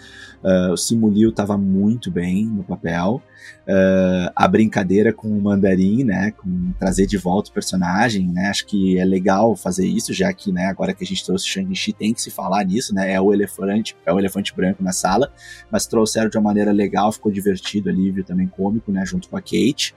Uh, 0.44 0.74
o 0.74 0.78
Simulio 0.78 1.30
estava 1.30 1.58
muito 1.58 2.12
bem 2.12 2.46
no 2.46 2.64
papel. 2.64 3.22
Uh, 3.68 4.30
a 4.36 4.48
brincadeira 4.48 5.12
com 5.12 5.28
o 5.28 5.42
Mandarim, 5.42 6.04
né? 6.04 6.32
Com 6.32 6.72
trazer 6.78 7.08
de 7.08 7.18
volta 7.18 7.50
o 7.50 7.54
personagem, 7.54 8.28
né? 8.28 8.50
Acho 8.50 8.66
que 8.66 9.00
é 9.00 9.06
legal 9.06 9.56
fazer 9.56 9.88
isso, 9.88 10.14
já 10.14 10.32
que, 10.34 10.52
né, 10.52 10.68
agora 10.68 10.94
que 10.94 11.04
a 11.04 11.08
gente 11.08 11.26
trouxe 11.26 11.48
Shang-Chi, 11.48 11.94
tem 11.94 12.14
que 12.14 12.22
se 12.22 12.30
falar 12.30 12.64
nisso, 12.66 12.94
né? 12.94 13.12
É 13.12 13.20
o 13.20 13.34
elefante, 13.34 13.96
é 14.06 14.14
o 14.14 14.20
elefante 14.20 14.54
branco 14.56 14.84
na 14.84 14.92
sala, 14.92 15.32
mas 15.72 15.88
trouxeram 15.88 16.30
de 16.30 16.38
uma 16.38 16.44
maneira 16.44 16.72
legal, 16.72 17.12
ficou 17.12 17.32
divertido 17.32 17.90
ali, 17.90 18.12
viu 18.12 18.24
também 18.24 18.48
cômico, 18.48 18.92
né? 18.92 19.06
Junto 19.06 19.30
com 19.30 19.38
a 19.38 19.42
Kate. 19.42 19.96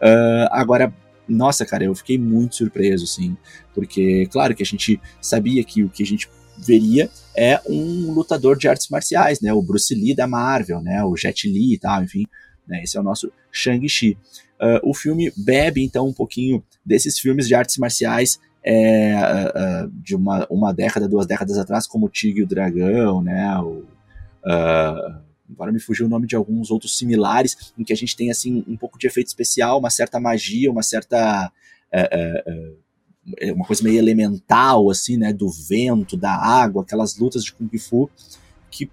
Uh, 0.00 0.48
agora, 0.50 0.92
nossa, 1.28 1.64
cara, 1.64 1.84
eu 1.84 1.94
fiquei 1.94 2.18
muito 2.18 2.56
surpreso, 2.56 3.04
assim, 3.04 3.36
porque, 3.74 4.26
claro 4.30 4.54
que 4.54 4.62
a 4.62 4.66
gente 4.66 5.00
sabia 5.20 5.64
que 5.64 5.82
o 5.82 5.88
que 5.88 6.02
a 6.02 6.06
gente 6.06 6.28
veria 6.56 7.10
é 7.36 7.60
um 7.68 8.12
lutador 8.12 8.56
de 8.56 8.68
artes 8.68 8.88
marciais, 8.88 9.40
né, 9.40 9.52
o 9.52 9.62
Bruce 9.62 9.94
Lee 9.94 10.14
da 10.14 10.26
Marvel, 10.26 10.80
né, 10.80 11.02
o 11.04 11.16
Jet 11.16 11.48
Li 11.48 11.74
e 11.74 11.78
tal, 11.78 12.02
enfim, 12.04 12.24
né, 12.66 12.82
esse 12.82 12.96
é 12.96 13.00
o 13.00 13.04
nosso 13.04 13.32
Shang-Chi. 13.50 14.16
Uh, 14.60 14.88
o 14.88 14.94
filme 14.94 15.32
bebe, 15.36 15.82
então, 15.82 16.06
um 16.06 16.12
pouquinho 16.12 16.62
desses 16.84 17.18
filmes 17.18 17.48
de 17.48 17.54
artes 17.54 17.76
marciais 17.76 18.38
é, 18.62 19.14
uh, 19.14 19.86
uh, 19.86 19.90
de 19.90 20.14
uma, 20.14 20.46
uma 20.48 20.72
década, 20.72 21.08
duas 21.08 21.26
décadas 21.26 21.58
atrás, 21.58 21.86
como 21.86 22.06
o 22.06 22.08
Tigre 22.08 22.40
e 22.40 22.44
o 22.44 22.46
Dragão, 22.46 23.22
né, 23.22 23.58
o, 23.58 23.84
agora 25.50 25.72
me 25.72 25.80
fugiu 25.80 26.06
o 26.06 26.08
nome 26.08 26.26
de 26.26 26.36
alguns 26.36 26.70
outros 26.70 26.96
similares, 26.96 27.72
em 27.78 27.84
que 27.84 27.92
a 27.92 27.96
gente 27.96 28.16
tem 28.16 28.30
assim 28.30 28.64
um 28.66 28.76
pouco 28.76 28.98
de 28.98 29.06
efeito 29.06 29.28
especial, 29.28 29.78
uma 29.78 29.90
certa 29.90 30.18
magia, 30.18 30.70
uma 30.70 30.82
certa 30.82 31.52
é, 31.92 32.08
é, 32.10 32.74
é, 33.38 33.52
uma 33.52 33.64
coisa 33.64 33.82
meio 33.82 33.98
elemental 33.98 34.90
assim, 34.90 35.16
né, 35.16 35.32
do 35.32 35.48
vento, 35.48 36.16
da 36.16 36.34
água, 36.34 36.82
aquelas 36.82 37.16
lutas 37.16 37.44
de 37.44 37.52
kung 37.52 37.70
fu 37.78 38.10
que 38.70 38.90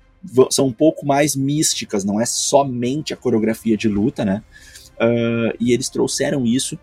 são 0.51 0.67
um 0.67 0.73
pouco 0.73 1.05
mais 1.05 1.35
místicas, 1.35 2.03
não 2.03 2.21
é 2.21 2.25
somente 2.25 3.13
a 3.13 3.17
coreografia 3.17 3.75
de 3.75 3.89
luta, 3.89 4.23
né? 4.23 4.43
Uh, 4.97 5.57
e 5.59 5.73
eles 5.73 5.89
trouxeram 5.89 6.45
isso, 6.45 6.77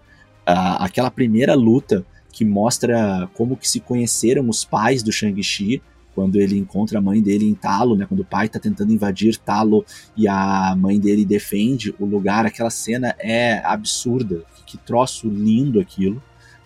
aquela 0.45 1.09
primeira 1.09 1.55
luta 1.55 2.05
que 2.33 2.45
mostra 2.45 3.31
como 3.35 3.57
que 3.57 3.69
se 3.69 3.79
conheceram 3.79 4.49
os 4.49 4.65
pais 4.65 5.05
do 5.05 5.13
Shang-Chi, 5.13 5.81
quando 6.19 6.35
ele 6.35 6.59
encontra 6.59 6.99
a 6.99 7.01
mãe 7.01 7.23
dele 7.23 7.49
em 7.49 7.55
Talo, 7.55 7.95
né, 7.95 8.05
quando 8.05 8.21
o 8.21 8.25
pai 8.25 8.47
está 8.47 8.59
tentando 8.59 8.93
invadir 8.93 9.37
Talo 9.37 9.85
e 10.17 10.27
a 10.27 10.75
mãe 10.77 10.99
dele 10.99 11.25
defende 11.25 11.95
o 11.97 12.05
lugar, 12.05 12.45
aquela 12.45 12.71
cena 12.71 13.15
é 13.21 13.59
absurda, 13.65 14.43
que 14.67 14.77
troço 14.77 15.29
lindo 15.29 15.79
aquilo, 15.79 16.21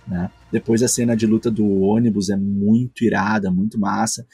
né? 0.09 0.31
Depois 0.51 0.83
a 0.83 0.89
cena 0.89 1.15
de 1.15 1.27
luta 1.27 1.51
do 1.51 1.83
ônibus 1.83 2.31
é 2.31 2.37
muito 2.37 3.05
irada, 3.05 3.51
muito 3.51 3.79
massa. 3.79 4.27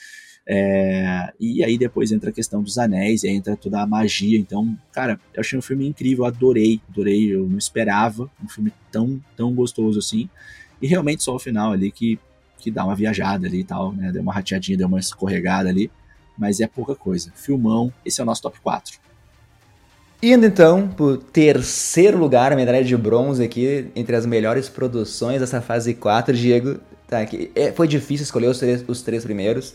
É, 0.47 1.33
e 1.39 1.65
aí 1.65 1.77
depois 1.77 2.13
entra 2.13 2.31
a 2.31 2.33
questão 2.33 2.63
dos 2.63 2.79
anéis, 2.79 3.25
entra 3.25 3.57
toda 3.57 3.83
a 3.83 3.87
magia. 3.87 4.39
Então, 4.39 4.79
cara, 4.93 5.21
eu 5.35 5.41
achei 5.41 5.59
um 5.59 5.63
filme 5.63 5.85
incrível, 5.85 6.25
adorei, 6.25 6.81
adorei. 6.89 7.35
Eu 7.35 7.45
não 7.49 7.59
esperava 7.59 8.31
um 8.43 8.49
filme 8.49 8.73
tão, 8.93 9.21
tão 9.37 9.53
gostoso 9.53 9.99
assim. 9.99 10.31
E 10.81 10.87
realmente 10.87 11.25
só 11.25 11.35
o 11.35 11.41
final 11.41 11.73
ali 11.73 11.91
que 11.91 12.21
que 12.59 12.71
dá 12.71 12.85
uma 12.85 12.95
viajada 12.95 13.47
ali 13.47 13.61
e 13.61 13.65
tal, 13.65 13.93
né? 13.93 14.11
Deu 14.13 14.23
uma 14.23 14.33
rateadinha, 14.33 14.77
deu 14.77 14.89
uma 14.89 14.99
escorregada 14.99 15.69
ali, 15.69 15.91
mas 16.37 16.61
é 16.61 16.67
pouca 16.67 16.95
coisa. 16.95 17.33
Filmão, 17.35 17.93
esse 18.05 18.21
é 18.21 18.23
o 18.23 18.27
nosso 18.27 18.43
top 18.43 18.61
4. 18.61 18.99
Indo 20.21 20.47
então 20.47 20.89
pro 20.89 21.17
terceiro 21.17 22.19
lugar, 22.19 22.53
a 22.53 22.57
medalha 22.57 22.83
de 22.83 22.97
bronze 22.97 23.43
aqui, 23.43 23.87
entre 23.95 24.17
as 24.17 24.27
melhores 24.27 24.69
produções 24.69 25.41
dessa 25.41 25.61
fase 25.61 25.95
4, 25.95 26.35
Diego. 26.35 26.81
Tá 27.07 27.21
aqui. 27.21 27.51
É, 27.55 27.73
foi 27.73 27.87
difícil 27.89 28.25
escolher 28.25 28.49
os 28.49 28.59
três, 28.59 28.85
os 28.87 29.01
três 29.01 29.25
primeiros 29.25 29.75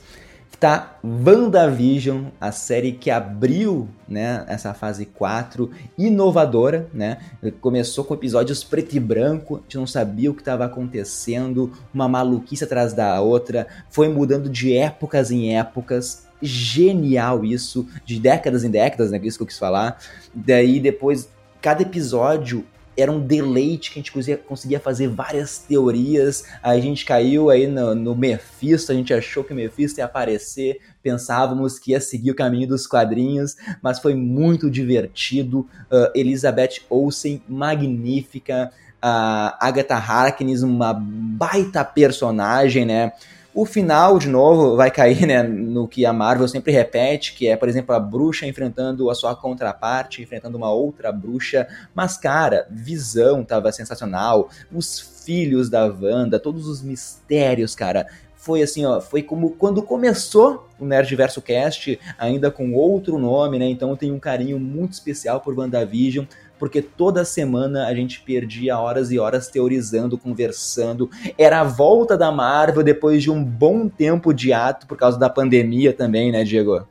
tá 0.58 0.98
WandaVision, 1.04 2.26
a 2.40 2.52
série 2.52 2.94
que 2.94 3.12
abriu, 3.12 3.90
né, 4.08 4.46
essa 4.48 4.74
fase 4.74 5.06
4, 5.06 5.70
inovadora, 5.98 6.88
né? 6.94 7.18
Começou 7.60 8.04
com 8.04 8.14
episódios 8.14 8.64
preto 8.64 8.96
e 8.96 9.00
branco, 9.00 9.56
a 9.56 9.60
gente 9.60 9.78
não 9.78 9.88
sabia 9.88 10.32
o 10.32 10.34
que 10.34 10.42
estava 10.42 10.66
acontecendo, 10.66 11.72
uma 11.94 12.08
maluquice 12.08 12.64
atrás 12.64 12.94
da 12.94 13.20
outra, 13.20 13.68
foi 13.90 14.08
mudando 14.08 14.50
de 14.50 14.76
épocas 14.76 15.32
em 15.32 15.58
épocas, 15.58 16.28
genial 16.42 17.44
isso, 17.44 17.88
de 18.06 18.20
décadas 18.20 18.64
em 18.64 18.70
décadas, 18.70 19.12
né, 19.12 19.20
isso 19.24 19.38
que 19.38 19.44
eu 19.44 19.48
quis 19.48 19.60
falar. 19.60 19.98
Daí 20.34 20.80
depois 20.80 21.30
cada 21.62 21.82
episódio 21.82 22.66
era 22.96 23.12
um 23.12 23.20
deleite 23.20 23.92
que 23.92 24.00
a 24.00 24.02
gente 24.02 24.38
conseguia, 24.46 24.80
fazer 24.80 25.08
várias 25.08 25.60
teorias. 25.60 26.46
A 26.62 26.78
gente 26.80 27.06
caiu 27.06 27.50
aí 27.50 27.68
no, 27.68 27.96
no 27.96 28.16
Mephisto, 28.16 28.92
a 28.92 28.96
gente 28.96 29.14
achou 29.14 29.44
que 29.44 29.54
o 29.54 29.56
Mephisto 29.56 30.00
ia 30.00 30.06
aparecer, 30.06 30.80
pensávamos 31.02 31.80
que 31.80 31.92
ia 31.92 32.00
seguir 32.00 32.32
o 32.32 32.36
caminho 32.36 32.68
dos 32.68 32.86
quadrinhos, 32.88 33.56
mas 33.82 34.00
foi 34.00 34.14
muito 34.14 34.70
divertido. 34.70 35.68
Uh, 35.92 36.12
Elizabeth 36.16 36.82
Olsen, 36.90 37.42
magnífica. 37.48 38.72
A 39.06 39.58
uh, 39.60 39.66
Agatha 39.68 39.96
Harkness, 39.96 40.64
uma 40.64 40.94
baita 40.94 41.84
personagem, 41.84 42.86
né? 42.86 43.12
O 43.56 43.68
final, 43.68 44.18
de 44.18 44.28
novo, 44.28 44.76
vai 44.76 44.90
cair 44.90 45.28
né, 45.28 45.44
no 45.44 45.88
que 45.88 46.08
a 46.08 46.12
Marvel 46.12 46.48
sempre 46.48 46.72
repete, 46.72 47.34
que 47.34 47.48
é, 47.48 47.56
por 47.56 47.70
exemplo, 47.70 47.94
a 47.94 48.00
bruxa 48.00 48.48
enfrentando 48.48 49.12
a 49.12 49.16
sua 49.16 49.36
contraparte, 49.36 50.24
enfrentando 50.24 50.58
uma 50.58 50.72
outra 50.72 51.12
bruxa. 51.12 51.68
Mas, 51.94 52.18
cara, 52.18 52.66
visão 52.72 53.44
tava 53.44 53.72
sensacional. 53.72 54.50
Os 54.72 55.00
filhos 55.24 55.70
da 55.70 55.86
Wanda, 55.86 56.40
todos 56.40 56.68
os 56.68 56.82
mistérios, 56.82 57.76
cara. 57.76 58.08
Foi 58.36 58.64
assim, 58.64 58.86
ó, 58.86 59.00
foi 59.00 59.22
como 59.22 59.52
quando 59.52 59.84
começou 59.84 60.68
o 60.80 60.84
Nerdverso 60.84 61.42
Cast, 61.42 61.98
ainda 62.18 62.50
com 62.50 62.74
outro 62.74 63.20
nome, 63.20 63.60
né? 63.60 63.68
Então 63.68 63.92
eu 63.92 63.96
tenho 63.96 64.16
um 64.16 64.20
carinho 64.20 64.60
muito 64.60 64.94
especial 64.94 65.40
por 65.40 65.58
WandaVision. 65.58 66.26
Porque 66.60 66.82
toda 66.82 67.26
semana 67.26 67.88
a 67.88 67.94
gente 67.94 68.22
perdia 68.22 68.78
horas 68.78 69.12
e 69.12 69.20
horas 69.20 69.48
teorizando, 69.48 70.18
conversando. 70.18 71.10
Era 71.38 71.62
a 71.62 71.64
volta 71.64 72.18
da 72.18 72.32
Marvel 72.32 72.84
depois 72.84 73.22
de 73.22 73.30
um 73.30 73.44
bom 73.44 73.88
tempo 73.90 74.34
de 74.34 74.54
ato 74.54 74.88
por 74.88 74.98
causa 74.98 75.18
da 75.18 75.30
pandemia 75.30 75.94
também, 75.94 76.32
né, 76.32 76.44
Diego? 76.44 76.88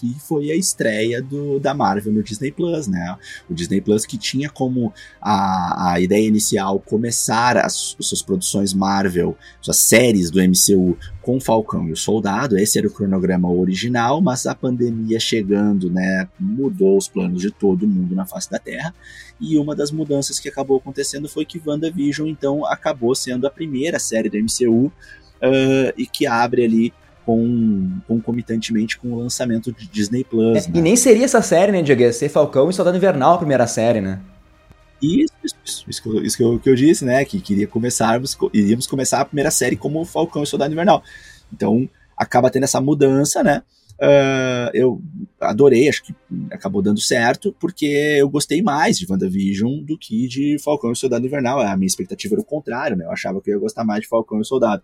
Que 0.00 0.18
foi 0.18 0.50
a 0.50 0.56
estreia 0.56 1.20
do, 1.20 1.60
da 1.60 1.74
Marvel 1.74 2.10
no 2.10 2.22
Disney 2.22 2.50
Plus, 2.50 2.88
né? 2.88 3.18
O 3.50 3.54
Disney 3.54 3.82
Plus 3.82 4.06
que 4.06 4.16
tinha 4.16 4.48
como 4.48 4.94
a, 5.20 5.92
a 5.92 6.00
ideia 6.00 6.26
inicial 6.26 6.80
começar 6.80 7.58
as, 7.58 7.94
as 7.98 8.06
suas 8.06 8.22
produções 8.22 8.72
Marvel, 8.72 9.36
suas 9.60 9.76
séries 9.76 10.30
do 10.30 10.40
MCU 10.40 10.96
com 11.20 11.38
Falcão 11.38 11.86
e 11.86 11.92
o 11.92 11.96
Soldado, 11.96 12.58
esse 12.58 12.78
era 12.78 12.88
o 12.88 12.90
cronograma 12.90 13.50
original, 13.50 14.22
mas 14.22 14.46
a 14.46 14.54
pandemia 14.54 15.20
chegando, 15.20 15.90
né, 15.90 16.26
mudou 16.38 16.96
os 16.96 17.06
planos 17.06 17.42
de 17.42 17.50
todo 17.50 17.86
mundo 17.86 18.14
na 18.14 18.24
face 18.24 18.50
da 18.50 18.58
Terra, 18.58 18.94
e 19.38 19.58
uma 19.58 19.76
das 19.76 19.90
mudanças 19.90 20.40
que 20.40 20.48
acabou 20.48 20.78
acontecendo 20.78 21.28
foi 21.28 21.44
que 21.44 21.60
WandaVision, 21.64 22.26
então, 22.26 22.64
acabou 22.64 23.14
sendo 23.14 23.46
a 23.46 23.50
primeira 23.50 23.98
série 23.98 24.30
do 24.30 24.38
MCU, 24.38 24.86
uh, 24.86 25.92
e 25.96 26.06
que 26.06 26.26
abre 26.26 26.64
ali 26.64 26.92
com, 27.30 28.00
concomitantemente 28.08 28.98
com 28.98 29.12
o 29.12 29.18
lançamento 29.20 29.72
de 29.72 29.86
Disney 29.86 30.24
Plus. 30.24 30.66
É, 30.66 30.68
né? 30.68 30.74
E 30.74 30.82
nem 30.82 30.96
seria 30.96 31.24
essa 31.24 31.40
série, 31.40 31.70
né, 31.70 31.80
Diego? 31.80 32.02
Ia 32.02 32.12
ser 32.12 32.28
Falcão 32.28 32.68
e 32.68 32.72
Soldado 32.72 32.96
Invernal 32.96 33.34
a 33.34 33.38
primeira 33.38 33.68
série, 33.68 34.00
né? 34.00 34.20
Isso, 35.00 35.32
isso, 35.64 35.84
isso, 35.88 36.02
que, 36.02 36.08
eu, 36.08 36.24
isso 36.24 36.36
que, 36.36 36.42
eu, 36.42 36.58
que 36.58 36.68
eu 36.68 36.74
disse, 36.74 37.04
né? 37.04 37.24
Que 37.24 37.40
queria 37.40 37.68
começarmos, 37.68 38.36
iríamos 38.52 38.86
começar 38.88 39.20
a 39.20 39.24
primeira 39.24 39.50
série 39.50 39.76
como 39.76 40.04
Falcão 40.04 40.42
e 40.42 40.46
Soldado 40.46 40.72
Invernal. 40.72 41.04
Então, 41.52 41.88
acaba 42.16 42.50
tendo 42.50 42.64
essa 42.64 42.80
mudança, 42.80 43.44
né? 43.44 43.62
Uh, 44.02 44.70
eu 44.72 45.02
adorei, 45.38 45.86
acho 45.86 46.02
que 46.02 46.14
acabou 46.50 46.80
dando 46.80 46.98
certo, 46.98 47.54
porque 47.60 47.84
eu 48.18 48.30
gostei 48.30 48.62
mais 48.62 48.98
de 48.98 49.06
WandaVision 49.10 49.82
do 49.82 49.98
que 49.98 50.26
de 50.26 50.56
Falcão 50.58 50.92
e 50.92 50.96
Soldado 50.96 51.26
Invernal. 51.26 51.60
A 51.60 51.76
minha 51.76 51.86
expectativa 51.86 52.34
era 52.34 52.40
o 52.40 52.44
contrário, 52.44 52.96
né? 52.96 53.04
Eu 53.04 53.10
achava 53.10 53.42
que 53.42 53.50
eu 53.50 53.54
ia 53.54 53.60
gostar 53.60 53.84
mais 53.84 54.00
de 54.00 54.08
Falcão 54.08 54.40
e 54.40 54.44
Soldado. 54.44 54.82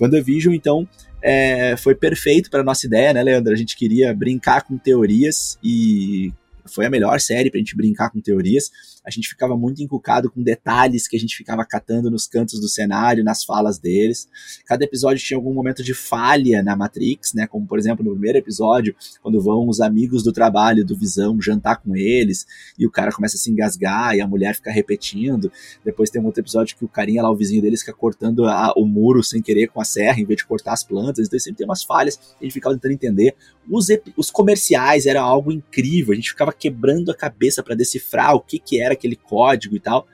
WandaVision, 0.00 0.54
então, 0.54 0.88
é, 1.20 1.76
foi 1.76 1.96
perfeito 1.96 2.50
para 2.50 2.62
nossa 2.62 2.86
ideia, 2.86 3.12
né, 3.12 3.22
Leandro? 3.22 3.52
A 3.52 3.56
gente 3.56 3.76
queria 3.76 4.14
brincar 4.14 4.62
com 4.62 4.78
teorias 4.78 5.58
e 5.62 6.32
foi 6.66 6.86
a 6.86 6.90
melhor 6.90 7.20
série 7.20 7.50
pra 7.50 7.58
gente 7.58 7.76
brincar 7.76 8.10
com 8.10 8.20
teorias. 8.20 8.70
A 9.04 9.10
gente 9.10 9.28
ficava 9.28 9.56
muito 9.56 9.82
encucado 9.82 10.30
com 10.30 10.42
detalhes 10.42 11.08
que 11.08 11.16
a 11.16 11.20
gente 11.20 11.36
ficava 11.36 11.64
catando 11.64 12.10
nos 12.10 12.26
cantos 12.26 12.60
do 12.60 12.68
cenário, 12.68 13.24
nas 13.24 13.44
falas 13.44 13.78
deles. 13.78 14.28
Cada 14.66 14.84
episódio 14.84 15.22
tinha 15.22 15.36
algum 15.36 15.52
momento 15.52 15.82
de 15.82 15.92
falha 15.92 16.62
na 16.62 16.76
Matrix, 16.76 17.34
né? 17.34 17.46
Como 17.46 17.66
por 17.66 17.78
exemplo 17.78 18.04
no 18.04 18.12
primeiro 18.12 18.38
episódio, 18.38 18.94
quando 19.22 19.40
vão 19.40 19.68
os 19.68 19.80
amigos 19.80 20.22
do 20.22 20.32
trabalho 20.32 20.84
do 20.84 20.96
Visão 20.96 21.40
jantar 21.40 21.78
com 21.78 21.96
eles 21.96 22.46
e 22.78 22.86
o 22.86 22.90
cara 22.90 23.10
começa 23.10 23.36
a 23.36 23.38
se 23.38 23.50
engasgar 23.50 24.16
e 24.16 24.20
a 24.20 24.26
mulher 24.26 24.54
fica 24.54 24.70
repetindo. 24.70 25.50
Depois 25.84 26.10
tem 26.10 26.20
um 26.20 26.26
outro 26.26 26.40
episódio 26.40 26.76
que 26.76 26.84
o 26.84 26.88
carinha 26.88 27.22
lá, 27.22 27.30
o 27.30 27.36
vizinho 27.36 27.60
deles, 27.60 27.80
fica 27.80 27.92
cortando 27.92 28.46
a, 28.46 28.72
o 28.76 28.86
muro 28.86 29.22
sem 29.22 29.42
querer 29.42 29.68
com 29.68 29.80
a 29.80 29.84
serra 29.84 30.20
em 30.20 30.24
vez 30.24 30.38
de 30.38 30.46
cortar 30.46 30.72
as 30.72 30.84
plantas. 30.84 31.26
Então 31.26 31.38
sempre 31.38 31.58
tem 31.58 31.66
umas 31.66 31.82
falhas. 31.82 32.18
A 32.40 32.44
gente 32.44 32.52
ficava 32.52 32.74
tentando 32.74 32.92
entender. 32.92 33.34
Os, 33.68 33.86
os 34.16 34.30
comerciais 34.30 35.06
era 35.06 35.20
algo 35.20 35.52
incrível. 35.52 36.12
A 36.12 36.16
gente 36.16 36.30
ficava 36.30 36.51
quebrando 36.52 37.10
a 37.10 37.14
cabeça 37.14 37.62
para 37.62 37.74
decifrar 37.74 38.34
o 38.34 38.40
que 38.40 38.58
que 38.58 38.80
era 38.80 38.94
aquele 38.94 39.16
código 39.16 39.76
e 39.76 39.80
tal. 39.80 40.06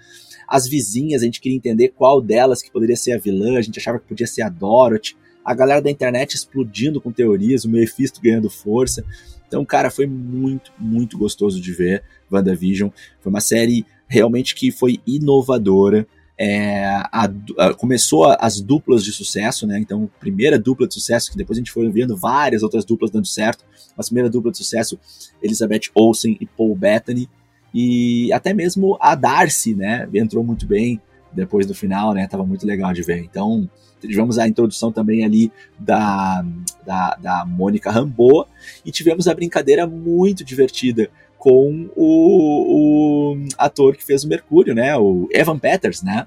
As 0.47 0.67
vizinhas, 0.67 1.23
a 1.23 1.25
gente 1.27 1.41
queria 1.41 1.57
entender 1.57 1.89
qual 1.89 2.23
delas 2.23 2.63
que 2.63 2.71
poderia 2.71 2.97
ser 2.97 3.13
a 3.13 3.19
vilã, 3.19 3.59
a 3.59 3.63
gente 3.63 3.79
achava 3.79 3.99
que 3.99 4.07
podia 4.07 4.27
ser 4.27 4.43
a 4.43 4.49
Dorothy. 4.49 5.17
A 5.45 5.55
galera 5.55 5.81
da 5.81 5.91
internet 5.91 6.35
explodindo 6.35 7.01
com 7.01 7.13
teorias, 7.13 7.65
o 7.65 7.71
Mephisto 7.71 8.21
ganhando 8.21 8.49
força. 8.49 9.05
Então, 9.47 9.65
cara, 9.65 9.91
foi 9.91 10.07
muito, 10.07 10.73
muito 10.79 11.17
gostoso 11.17 11.61
de 11.61 11.73
ver 11.73 12.03
WandaVision. 12.31 12.91
Foi 13.21 13.31
uma 13.31 13.41
série 13.41 13.85
realmente 14.07 14.55
que 14.55 14.71
foi 14.71 15.01
inovadora. 15.07 16.07
É, 16.41 16.85
a, 16.85 17.29
a, 17.59 17.75
começou 17.75 18.25
as 18.39 18.61
duplas 18.61 19.03
de 19.03 19.13
sucesso, 19.13 19.67
né? 19.67 19.79
Então, 19.79 20.09
primeira 20.21 20.59
dupla 20.59 20.87
de 20.87 20.95
sucesso, 20.95 21.33
que 21.33 21.37
depois 21.37 21.59
a 21.59 21.61
gente 21.61 21.73
foi 21.73 21.91
vendo 21.91 22.17
várias 22.17 22.63
outras 22.63 22.85
duplas 22.85 23.11
dando 23.11 23.27
certo. 23.27 23.65
Mas 23.97 24.07
primeira 24.07 24.31
dupla 24.31 24.53
de 24.53 24.59
sucesso, 24.59 24.99
Elizabeth 25.43 25.91
Olsen 25.95 26.37
e 26.41 26.47
Paul 26.47 26.77
Bettany. 26.77 27.29
E 27.75 28.33
até 28.33 28.55
mesmo 28.55 28.97
a 29.01 29.15
Darcy, 29.15 29.75
né, 29.75 30.09
entrou 30.15 30.45
muito 30.45 30.67
bem 30.67 31.01
depois 31.33 31.67
do 31.67 31.75
final, 31.75 32.15
né, 32.15 32.27
tava 32.27 32.47
muito 32.47 32.65
legal 32.65 32.93
de 32.93 33.03
ver. 33.03 33.19
Então, 33.19 33.69
tivemos 34.01 34.39
a 34.39 34.47
introdução 34.47 34.93
também 34.93 35.25
ali 35.25 35.53
da, 35.79 36.45
da, 36.87 37.17
da 37.17 37.45
Mônica 37.45 37.91
Rambeau 37.91 38.49
e 38.85 38.93
tivemos 38.93 39.27
a 39.27 39.35
brincadeira 39.35 39.87
muito 39.87 40.45
divertida 40.45 41.11
com 41.39 41.89
o, 41.95 43.35
o, 43.35 43.45
ator 43.57 43.97
que 43.97 44.05
fez 44.05 44.25
o 44.25 44.29
Mercúrio, 44.29 44.75
né, 44.75 44.97
o 44.97 45.29
Evan 45.33 45.59
Peters, 45.59 46.03
né, 46.03 46.27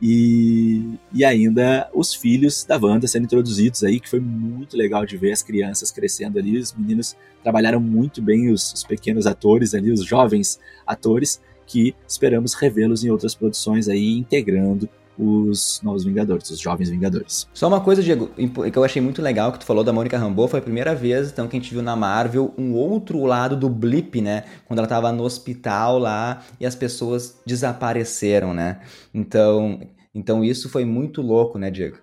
e, 0.00 0.98
e 1.12 1.24
ainda 1.24 1.90
os 1.92 2.14
filhos 2.14 2.64
da 2.64 2.78
Wanda 2.80 3.06
sendo 3.06 3.24
introduzidos 3.24 3.82
aí, 3.82 3.98
que 3.98 4.08
foi 4.08 4.20
muito 4.20 4.76
legal 4.76 5.04
de 5.04 5.16
ver 5.16 5.32
as 5.32 5.42
crianças 5.42 5.90
crescendo 5.90 6.38
ali, 6.38 6.58
os 6.58 6.72
meninos 6.72 7.16
trabalharam 7.42 7.80
muito 7.80 8.22
bem 8.22 8.50
os, 8.50 8.72
os 8.72 8.84
pequenos 8.84 9.26
atores 9.26 9.74
ali, 9.74 9.90
os 9.90 10.04
jovens 10.04 10.60
atores, 10.86 11.40
que 11.66 11.94
esperamos 12.06 12.54
revê-los 12.54 13.04
em 13.04 13.10
outras 13.10 13.34
produções 13.34 13.88
aí, 13.88 14.18
integrando 14.18 14.88
os 15.18 15.80
Novos 15.82 16.04
Vingadores, 16.04 16.50
os 16.50 16.58
Jovens 16.58 16.88
Vingadores. 16.88 17.46
Só 17.52 17.68
uma 17.68 17.80
coisa, 17.80 18.02
Diego, 18.02 18.28
que 18.28 18.78
eu 18.78 18.84
achei 18.84 19.00
muito 19.00 19.20
legal 19.20 19.52
que 19.52 19.58
tu 19.58 19.64
falou 19.64 19.84
da 19.84 19.92
Mônica 19.92 20.16
Rambeau, 20.16 20.48
foi 20.48 20.60
a 20.60 20.62
primeira 20.62 20.94
vez 20.94 21.30
então 21.30 21.46
que 21.46 21.56
a 21.56 21.60
gente 21.60 21.72
viu 21.72 21.82
na 21.82 21.94
Marvel 21.94 22.54
um 22.56 22.72
outro 22.72 23.24
lado 23.24 23.56
do 23.56 23.68
blip, 23.68 24.20
né? 24.20 24.44
Quando 24.66 24.78
ela 24.78 24.88
tava 24.88 25.12
no 25.12 25.22
hospital 25.22 25.98
lá 25.98 26.42
e 26.58 26.66
as 26.66 26.74
pessoas 26.74 27.38
desapareceram, 27.46 28.54
né? 28.54 28.80
Então, 29.12 29.80
então 30.14 30.44
isso 30.44 30.68
foi 30.68 30.84
muito 30.84 31.20
louco, 31.22 31.58
né, 31.58 31.70
Diego? 31.70 31.98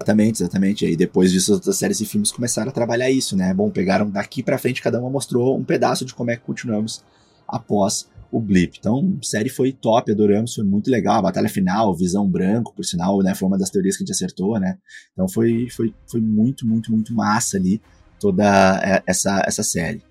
Exatamente, 0.00 0.42
exatamente. 0.42 0.86
E 0.86 0.96
depois 0.96 1.30
disso, 1.32 1.60
as 1.66 1.76
séries 1.76 2.00
e 2.00 2.04
filmes 2.04 2.32
começaram 2.32 2.68
a 2.68 2.72
trabalhar 2.72 3.10
isso, 3.10 3.36
né? 3.36 3.54
Bom, 3.54 3.70
pegaram 3.70 4.10
daqui 4.10 4.42
para 4.42 4.58
frente, 4.58 4.82
cada 4.82 5.00
uma 5.00 5.08
mostrou 5.08 5.56
um 5.56 5.64
pedaço 5.64 6.04
de 6.04 6.12
como 6.12 6.30
é 6.30 6.36
que 6.36 6.42
continuamos 6.42 7.02
após 7.46 8.08
o 8.34 8.40
Blip. 8.40 8.78
Então, 8.80 9.16
a 9.20 9.24
série 9.24 9.48
foi 9.48 9.72
top, 9.72 10.10
adoramos, 10.10 10.54
foi 10.54 10.64
muito 10.64 10.90
legal. 10.90 11.18
A 11.18 11.22
batalha 11.22 11.48
final, 11.48 11.94
visão 11.94 12.28
branco, 12.28 12.74
por 12.74 12.84
sinal, 12.84 13.22
né? 13.22 13.32
Foi 13.32 13.46
uma 13.46 13.56
das 13.56 13.70
teorias 13.70 13.96
que 13.96 14.02
a 14.02 14.04
gente 14.04 14.12
acertou, 14.12 14.58
né? 14.58 14.76
Então 15.12 15.28
foi, 15.28 15.68
foi, 15.70 15.94
foi 16.10 16.20
muito, 16.20 16.66
muito, 16.66 16.90
muito 16.90 17.14
massa 17.14 17.56
ali 17.56 17.80
toda 18.18 18.44
é, 18.82 19.02
essa, 19.06 19.40
essa 19.46 19.62
série. 19.62 20.02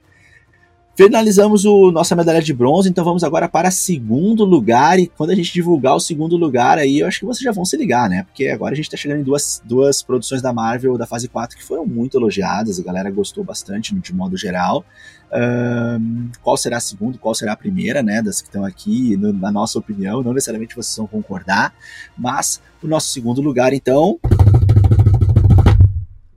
Finalizamos 0.96 1.66
o 1.66 1.92
nossa 1.92 2.16
medalha 2.16 2.40
de 2.40 2.54
bronze, 2.54 2.88
então 2.88 3.04
vamos 3.04 3.24
agora 3.24 3.50
para 3.50 3.72
segundo 3.72 4.46
lugar. 4.46 5.00
E 5.00 5.08
quando 5.08 5.32
a 5.32 5.36
gente 5.36 5.52
divulgar 5.52 5.96
o 5.96 6.00
segundo 6.00 6.38
lugar, 6.38 6.78
aí 6.78 7.00
eu 7.00 7.08
acho 7.08 7.20
que 7.20 7.26
vocês 7.26 7.44
já 7.44 7.52
vão 7.52 7.66
se 7.66 7.76
ligar, 7.76 8.08
né? 8.08 8.24
Porque 8.24 8.48
agora 8.48 8.74
a 8.74 8.76
gente 8.76 8.86
está 8.86 8.98
chegando 8.98 9.22
em 9.22 9.24
duas, 9.24 9.60
duas 9.66 10.04
produções 10.04 10.40
da 10.40 10.54
Marvel 10.54 10.96
da 10.96 11.08
fase 11.08 11.28
4 11.28 11.58
que 11.58 11.64
foram 11.64 11.84
muito 11.84 12.16
elogiadas, 12.16 12.80
a 12.80 12.84
galera 12.84 13.10
gostou 13.10 13.44
bastante 13.44 13.96
de 13.96 14.14
modo 14.14 14.38
geral. 14.38 14.86
Um, 15.34 16.30
qual 16.44 16.56
será 16.56 16.78
a 16.78 16.80
segunda, 16.80 17.18
qual 17.18 17.34
será 17.34 17.54
a 17.54 17.58
primeira, 17.58 18.04
né? 18.04 18.22
Das 18.22 18.40
que 18.40 18.48
estão 18.48 18.64
aqui, 18.64 19.18
no, 19.18 19.34
na 19.34 19.52
nossa 19.52 19.80
opinião, 19.80 20.22
não 20.22 20.32
necessariamente 20.32 20.76
vocês 20.76 20.96
vão 20.96 21.08
concordar, 21.08 21.74
mas 22.16 22.62
o 22.84 22.88
nosso 22.88 23.08
segundo 23.08 23.42
lugar, 23.42 23.74
então. 23.74 24.20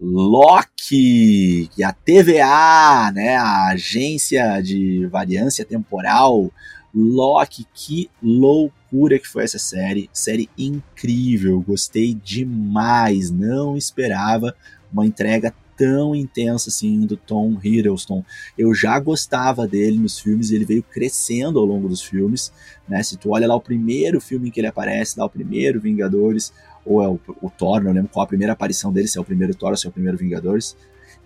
Loki, 0.08 1.68
e 1.76 1.82
a 1.82 1.92
TVA, 1.92 3.10
né, 3.12 3.36
a 3.36 3.70
agência 3.70 4.60
de 4.60 5.04
variância 5.06 5.64
temporal, 5.64 6.52
Loki, 6.94 7.66
que 7.74 8.08
loucura 8.22 9.18
que 9.18 9.26
foi 9.26 9.42
essa 9.42 9.58
série, 9.58 10.08
série 10.12 10.48
incrível, 10.56 11.60
gostei 11.60 12.14
demais, 12.14 13.32
não 13.32 13.76
esperava 13.76 14.54
uma 14.92 15.04
entrega 15.04 15.52
tão 15.76 16.14
intensa 16.14 16.70
assim 16.70 17.00
do 17.00 17.16
Tom 17.16 17.58
Hiddleston. 17.62 18.24
Eu 18.56 18.72
já 18.72 18.98
gostava 18.98 19.66
dele 19.66 19.98
nos 19.98 20.18
filmes, 20.18 20.50
ele 20.52 20.64
veio 20.64 20.82
crescendo 20.82 21.58
ao 21.58 21.66
longo 21.66 21.88
dos 21.88 22.02
filmes, 22.02 22.52
né? 22.88 23.02
Se 23.02 23.16
tu 23.16 23.30
olha 23.30 23.46
lá 23.46 23.54
o 23.54 23.60
primeiro 23.60 24.20
filme 24.20 24.48
em 24.48 24.50
que 24.52 24.60
ele 24.60 24.68
aparece, 24.68 25.18
lá 25.18 25.26
o 25.26 25.30
primeiro 25.30 25.80
Vingadores, 25.80 26.52
ou 26.86 27.02
é 27.02 27.08
o, 27.08 27.18
o 27.42 27.50
Thor, 27.50 27.82
não 27.82 27.92
lembro 27.92 28.08
qual 28.10 28.24
a 28.24 28.26
primeira 28.26 28.52
aparição 28.52 28.92
dele, 28.92 29.08
se 29.08 29.18
é 29.18 29.20
o 29.20 29.24
primeiro 29.24 29.54
Thor 29.54 29.70
ou 29.70 29.76
se 29.76 29.86
é 29.86 29.90
o 29.90 29.92
primeiro 29.92 30.16
Vingadores. 30.16 30.76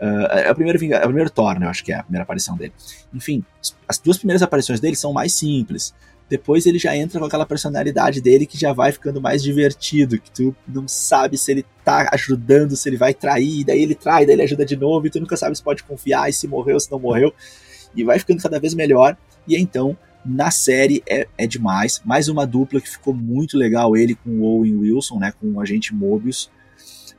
Uh, 0.01 0.27
é, 0.33 0.51
o 0.51 0.55
primeiro, 0.55 0.95
é 0.95 0.99
o 0.99 1.09
primeiro 1.09 1.31
Thor, 1.31 1.59
né? 1.59 1.67
Eu 1.67 1.71
acho 1.71 1.85
que 1.85 1.93
é 1.93 1.97
a 1.97 2.03
primeira 2.03 2.23
aparição 2.23 2.57
dele. 2.57 2.73
Enfim, 3.13 3.45
as 3.87 3.99
duas 3.99 4.17
primeiras 4.17 4.43
aparições 4.43 4.81
dele 4.81 4.97
são 4.97 5.13
mais 5.13 5.35
simples. 5.35 5.95
Depois 6.31 6.65
ele 6.65 6.79
já 6.79 6.97
entra 6.97 7.19
com 7.19 7.27
aquela 7.27 7.45
personalidade 7.45 8.21
dele 8.21 8.47
que 8.47 8.57
já 8.57 8.73
vai 8.73 8.93
ficando 8.93 9.21
mais 9.21 9.43
divertido, 9.43 10.19
que 10.19 10.31
tu 10.31 10.55
não 10.67 10.87
sabe 10.87 11.37
se 11.37 11.51
ele 11.51 11.67
tá 11.85 12.09
ajudando, 12.13 12.77
se 12.77 12.89
ele 12.89 12.97
vai 12.97 13.13
trair, 13.13 13.65
daí 13.65 13.83
ele 13.83 13.97
trai, 13.97 14.25
daí 14.25 14.37
ele 14.37 14.43
ajuda 14.43 14.65
de 14.65 14.77
novo, 14.77 15.07
e 15.07 15.11
tu 15.11 15.19
nunca 15.19 15.37
sabe 15.37 15.57
se 15.57 15.63
pode 15.63 15.83
confiar, 15.83 16.31
e 16.31 16.33
se 16.33 16.47
morreu, 16.47 16.79
se 16.79 16.91
não 16.91 17.01
morreu. 17.01 17.35
E 17.97 18.05
vai 18.05 18.17
ficando 18.19 18.41
cada 18.41 18.61
vez 18.61 18.75
melhor. 18.75 19.17
E 19.47 19.57
então 19.57 19.99
na 20.25 20.51
série 20.51 21.03
é, 21.09 21.27
é 21.37 21.47
demais. 21.47 22.01
Mais 22.05 22.29
uma 22.29 22.47
dupla 22.47 22.81
que 22.81 22.89
ficou 22.89 23.15
muito 23.15 23.57
legal, 23.57 23.97
ele 23.97 24.15
com 24.15 24.31
o 24.31 24.43
Owen 24.43 24.77
Wilson, 24.77 25.19
né, 25.19 25.33
com 25.39 25.53
o 25.53 25.61
agente 25.61 25.95
Mobius. 25.95 26.51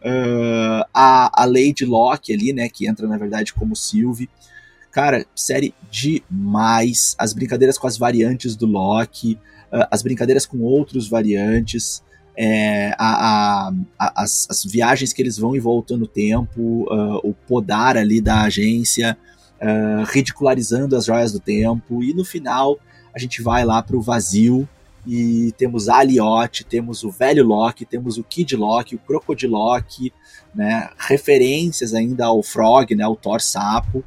Uh, 0.04 0.84
a, 0.94 1.44
a 1.44 1.46
Lady 1.46 1.86
Locke 1.86 2.34
ali, 2.34 2.54
né, 2.54 2.68
que 2.70 2.88
entra 2.88 3.08
na 3.08 3.18
verdade 3.18 3.54
como 3.54 3.76
Sylvie. 3.76 4.30
Cara, 4.92 5.26
série 5.36 5.74
demais. 5.90 7.16
As 7.18 7.34
brincadeiras 7.34 7.78
com 7.78 7.88
as 7.88 7.98
variantes 7.98 8.56
do 8.56 8.66
Loki, 8.66 9.38
uh, 9.72 9.88
as 9.90 10.02
brincadeiras 10.02 10.46
com 10.46 10.60
outros 10.60 11.08
variantes, 11.08 12.04
é, 12.36 12.96
a, 12.98 13.68
a, 13.68 13.74
a, 14.00 14.24
as, 14.24 14.48
as, 14.50 14.64
viagens 14.64 15.14
que 15.14 15.22
eles 15.22 15.38
vão 15.38 15.56
e 15.56 15.60
voltam 15.60 15.98
no 15.98 16.08
tempo, 16.08 16.84
uh, 16.84 17.20
o 17.24 17.34
podar 17.34 17.98
ali 17.98 18.22
da 18.22 18.44
agência, 18.44 19.18
uh, 19.62 20.04
ridicularizando 20.06 20.96
as 20.96 21.06
joias 21.06 21.32
do 21.32 21.40
tempo, 21.40 22.04
e 22.04 22.14
no 22.14 22.24
final 22.24 22.80
a 23.14 23.20
gente 23.20 23.42
vai 23.42 23.66
lá 23.66 23.82
pro 23.82 24.02
vazio 24.02 24.68
e 25.06 25.52
temos 25.58 25.90
a 25.90 26.02
temos 26.64 27.04
o 27.04 27.10
velho 27.10 27.44
Loki, 27.44 27.86
temos 27.86 28.18
o 28.18 28.24
Kid 28.24 28.56
Loki, 28.56 28.96
o 28.96 29.00
Crocodilock, 29.00 30.14
né, 30.54 30.90
referências 30.98 31.94
ainda 31.94 32.26
ao 32.26 32.44
Frog, 32.44 32.94
né, 32.96 33.04
ao 33.04 33.16
Thor 33.16 33.42
Sapo. 33.42 34.04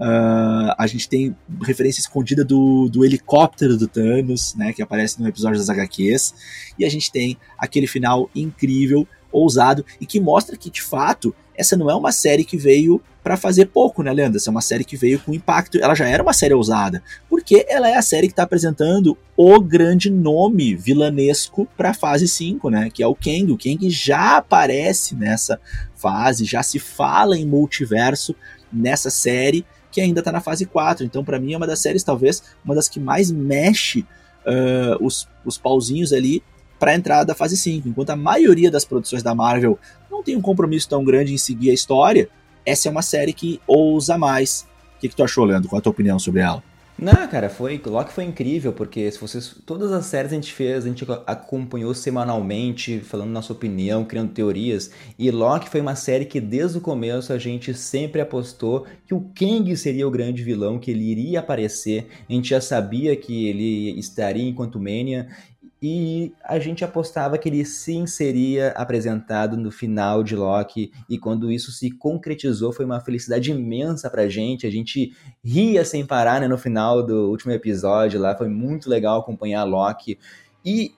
Uh, 0.00 0.70
a 0.78 0.86
gente 0.86 1.08
tem 1.08 1.34
referência 1.62 2.00
escondida 2.00 2.44
do, 2.44 2.88
do 2.88 3.04
helicóptero 3.04 3.76
do 3.76 3.88
Thanos, 3.88 4.54
né, 4.54 4.72
que 4.72 4.80
aparece 4.80 5.20
no 5.20 5.28
episódio 5.28 5.58
das 5.58 5.68
HQs. 5.68 6.34
E 6.78 6.84
a 6.84 6.88
gente 6.88 7.10
tem 7.10 7.36
aquele 7.58 7.88
final 7.88 8.30
incrível, 8.34 9.08
ousado, 9.32 9.84
e 10.00 10.06
que 10.06 10.20
mostra 10.20 10.56
que, 10.56 10.70
de 10.70 10.82
fato, 10.82 11.34
essa 11.58 11.76
não 11.76 11.90
é 11.90 11.94
uma 11.94 12.12
série 12.12 12.44
que 12.44 12.56
veio 12.56 13.02
para 13.22 13.36
fazer 13.36 13.66
pouco, 13.66 14.02
né, 14.02 14.12
Leandro? 14.12 14.36
Essa 14.36 14.48
é 14.48 14.52
uma 14.52 14.62
série 14.62 14.84
que 14.84 14.96
veio 14.96 15.18
com 15.18 15.34
impacto. 15.34 15.76
Ela 15.78 15.94
já 15.94 16.08
era 16.08 16.22
uma 16.22 16.32
série 16.32 16.54
ousada, 16.54 17.02
porque 17.28 17.66
ela 17.68 17.90
é 17.90 17.96
a 17.96 18.02
série 18.02 18.28
que 18.28 18.32
está 18.32 18.44
apresentando 18.44 19.18
o 19.36 19.60
grande 19.60 20.08
nome 20.08 20.74
vilanesco 20.74 21.68
para 21.76 21.92
fase 21.92 22.28
5, 22.28 22.70
né? 22.70 22.88
Que 22.90 23.02
é 23.02 23.06
o 23.06 23.14
Kang. 23.14 23.50
O 23.50 23.58
Kang 23.58 23.90
já 23.90 24.36
aparece 24.36 25.16
nessa 25.16 25.60
fase, 25.96 26.44
já 26.44 26.62
se 26.62 26.78
fala 26.78 27.36
em 27.36 27.44
multiverso 27.44 28.34
nessa 28.72 29.10
série 29.10 29.66
que 29.90 30.00
ainda 30.00 30.20
está 30.20 30.30
na 30.30 30.40
fase 30.40 30.64
4. 30.64 31.04
Então, 31.04 31.24
para 31.24 31.40
mim, 31.40 31.54
é 31.54 31.56
uma 31.56 31.66
das 31.66 31.80
séries, 31.80 32.04
talvez, 32.04 32.42
uma 32.64 32.74
das 32.74 32.88
que 32.88 33.00
mais 33.00 33.30
mexe 33.32 34.06
uh, 34.46 35.04
os, 35.04 35.28
os 35.44 35.58
pauzinhos 35.58 36.12
ali 36.12 36.42
para 36.78 36.92
a 36.92 36.94
entrada 36.94 37.24
da 37.24 37.34
fase 37.34 37.56
5. 37.56 37.88
Enquanto 37.88 38.10
a 38.10 38.16
maioria 38.16 38.70
das 38.70 38.84
produções 38.84 39.22
da 39.22 39.34
Marvel 39.34 39.78
não 40.10 40.22
tem 40.22 40.36
um 40.36 40.40
compromisso 40.40 40.88
tão 40.88 41.04
grande 41.04 41.34
em 41.34 41.38
seguir 41.38 41.70
a 41.70 41.74
história, 41.74 42.28
essa 42.64 42.88
é 42.88 42.90
uma 42.90 43.02
série 43.02 43.32
que 43.32 43.60
ousa 43.66 44.18
mais. 44.18 44.66
O 44.96 45.00
que, 45.00 45.08
que 45.08 45.16
tu 45.16 45.22
achou, 45.22 45.44
Leandro? 45.44 45.68
Qual 45.68 45.78
a 45.78 45.82
tua 45.82 45.90
opinião 45.90 46.18
sobre 46.18 46.40
ela? 46.40 46.62
Não, 47.00 47.28
cara, 47.28 47.48
foi. 47.48 47.80
Loki 47.86 48.12
foi 48.12 48.24
incrível, 48.24 48.72
porque 48.72 49.08
se 49.12 49.20
vocês. 49.20 49.54
Todas 49.64 49.92
as 49.92 50.06
séries 50.06 50.32
a 50.32 50.34
gente 50.34 50.52
fez, 50.52 50.84
a 50.84 50.88
gente 50.88 51.06
acompanhou 51.28 51.94
semanalmente, 51.94 52.98
falando 52.98 53.30
nossa 53.30 53.52
opinião, 53.52 54.04
criando 54.04 54.32
teorias. 54.32 54.90
E 55.16 55.30
Loki 55.30 55.68
foi 55.68 55.80
uma 55.80 55.94
série 55.94 56.24
que 56.24 56.40
desde 56.40 56.78
o 56.78 56.80
começo 56.80 57.32
a 57.32 57.38
gente 57.38 57.72
sempre 57.72 58.20
apostou 58.20 58.84
que 59.06 59.14
o 59.14 59.30
Kang 59.32 59.76
seria 59.76 60.08
o 60.08 60.10
grande 60.10 60.42
vilão, 60.42 60.76
que 60.76 60.90
ele 60.90 61.04
iria 61.04 61.38
aparecer. 61.38 62.08
A 62.28 62.32
gente 62.32 62.48
já 62.48 62.60
sabia 62.60 63.14
que 63.14 63.46
ele 63.46 63.96
estaria 63.96 64.48
enquanto 64.48 64.80
Mania 64.80 65.28
e 65.80 66.32
a 66.42 66.58
gente 66.58 66.84
apostava 66.84 67.38
que 67.38 67.48
ele 67.48 67.64
sim 67.64 68.06
seria 68.06 68.70
apresentado 68.70 69.56
no 69.56 69.70
final 69.70 70.24
de 70.24 70.34
Loki, 70.34 70.90
e 71.08 71.18
quando 71.18 71.52
isso 71.52 71.70
se 71.70 71.90
concretizou, 71.90 72.72
foi 72.72 72.84
uma 72.84 73.00
felicidade 73.00 73.50
imensa 73.52 74.10
pra 74.10 74.28
gente. 74.28 74.66
A 74.66 74.70
gente 74.70 75.12
ria 75.44 75.84
sem 75.84 76.04
parar 76.04 76.40
né, 76.40 76.48
no 76.48 76.58
final 76.58 77.04
do 77.04 77.30
último 77.30 77.52
episódio 77.52 78.20
lá, 78.20 78.36
foi 78.36 78.48
muito 78.48 78.90
legal 78.90 79.20
acompanhar 79.20 79.62
Loki. 79.64 80.18
E 80.64 80.92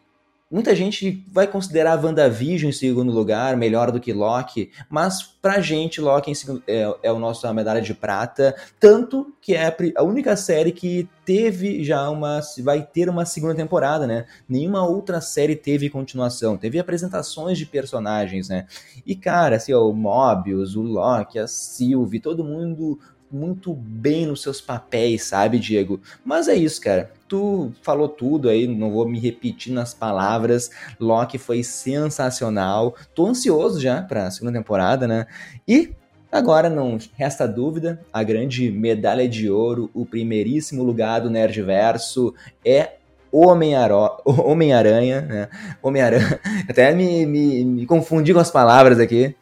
Muita 0.51 0.75
gente 0.75 1.25
vai 1.31 1.47
considerar 1.47 2.05
WandaVision 2.05 2.71
em 2.71 2.73
segundo 2.73 3.13
lugar, 3.13 3.57
melhor 3.57 3.93
do 3.93 4.01
que 4.01 4.13
Loki, 4.13 4.73
mas 4.89 5.23
pra 5.23 5.61
gente 5.61 6.01
Loki 6.01 6.33
é, 6.67 6.93
é 7.05 7.13
o 7.13 7.21
nosso 7.21 7.51
medalha 7.55 7.81
de 7.81 7.95
prata, 7.95 8.57
tanto 8.81 9.33
que 9.41 9.55
é 9.55 9.73
a 9.95 10.03
única 10.03 10.37
série 10.37 10.73
que 10.73 11.09
teve 11.25 11.85
já 11.85 12.11
uma, 12.11 12.41
vai 12.65 12.83
ter 12.83 13.09
uma 13.09 13.25
segunda 13.25 13.55
temporada, 13.55 14.09
né? 14.09 14.27
Nenhuma 14.49 14.85
outra 14.85 15.21
série 15.21 15.55
teve 15.55 15.89
continuação, 15.89 16.57
teve 16.57 16.81
apresentações 16.81 17.57
de 17.57 17.65
personagens, 17.65 18.49
né? 18.49 18.67
E 19.07 19.15
cara, 19.15 19.55
assim, 19.55 19.73
ó, 19.73 19.89
o 19.89 19.95
Mobius, 19.95 20.75
o 20.75 20.83
Loki, 20.83 21.39
a 21.39 21.47
Sylvie, 21.47 22.19
todo 22.19 22.43
mundo 22.43 22.99
muito 23.31 23.73
bem 23.73 24.27
nos 24.27 24.43
seus 24.43 24.61
papéis, 24.61 25.23
sabe, 25.23 25.61
Diego? 25.61 26.01
Mas 26.25 26.49
é 26.49 26.55
isso, 26.57 26.81
cara. 26.81 27.13
Tu 27.31 27.73
falou 27.81 28.09
tudo 28.09 28.49
aí, 28.49 28.67
não 28.67 28.91
vou 28.91 29.09
me 29.09 29.21
repetir 29.21 29.73
nas 29.73 29.95
palavras. 29.95 30.69
Loki 30.99 31.39
foi 31.39 31.63
sensacional. 31.63 32.97
Tô 33.15 33.29
ansioso 33.29 33.81
já 33.81 34.03
para 34.03 34.27
a 34.27 34.31
segunda 34.33 34.59
temporada, 34.59 35.07
né? 35.07 35.29
E 35.67 35.93
agora 36.33 36.69
não 36.69 36.99
resta 37.15 37.47
dúvida, 37.47 38.01
a 38.13 38.25
grande 38.25 38.69
medalha 38.73 39.29
de 39.29 39.49
ouro, 39.49 39.89
o 39.95 40.05
primeiríssimo 40.05 40.83
lugar 40.83 41.21
do 41.21 41.31
Nerdverso 41.31 42.35
é 42.65 42.95
Homem-Aranha, 43.33 44.11
Homem 44.25 44.71
né? 44.71 45.49
Homem-Aranha. 45.83 46.41
Até 46.69 46.93
me, 46.93 47.25
me, 47.27 47.65
me, 47.65 47.87
confundi 47.87 48.33
com 48.35 48.41
as 48.41 48.51
palavras 48.51 48.99
aqui. 48.99 49.35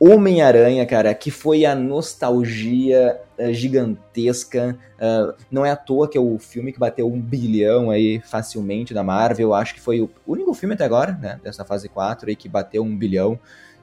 Homem-Aranha, 0.00 0.84
cara, 0.86 1.14
que 1.14 1.30
foi 1.30 1.64
a 1.64 1.74
nostalgia 1.74 3.20
uh, 3.38 3.52
gigantesca. 3.52 4.76
Uh, 4.98 5.34
não 5.50 5.64
é 5.64 5.70
à 5.70 5.76
toa 5.76 6.08
que 6.08 6.18
é 6.18 6.20
o 6.20 6.38
filme 6.38 6.72
que 6.72 6.78
bateu 6.78 7.06
um 7.06 7.20
bilhão 7.20 7.90
aí 7.90 8.20
facilmente 8.24 8.92
da 8.92 9.04
Marvel. 9.04 9.54
Acho 9.54 9.74
que 9.74 9.80
foi 9.80 10.00
o 10.00 10.10
único 10.26 10.52
filme 10.54 10.74
até 10.74 10.84
agora, 10.84 11.12
né? 11.12 11.40
Dessa 11.42 11.64
fase 11.64 11.88
4 11.88 12.28
aí 12.28 12.36
que 12.36 12.48
bateu 12.48 12.82
um 12.82 12.96
bilhão. 12.96 13.38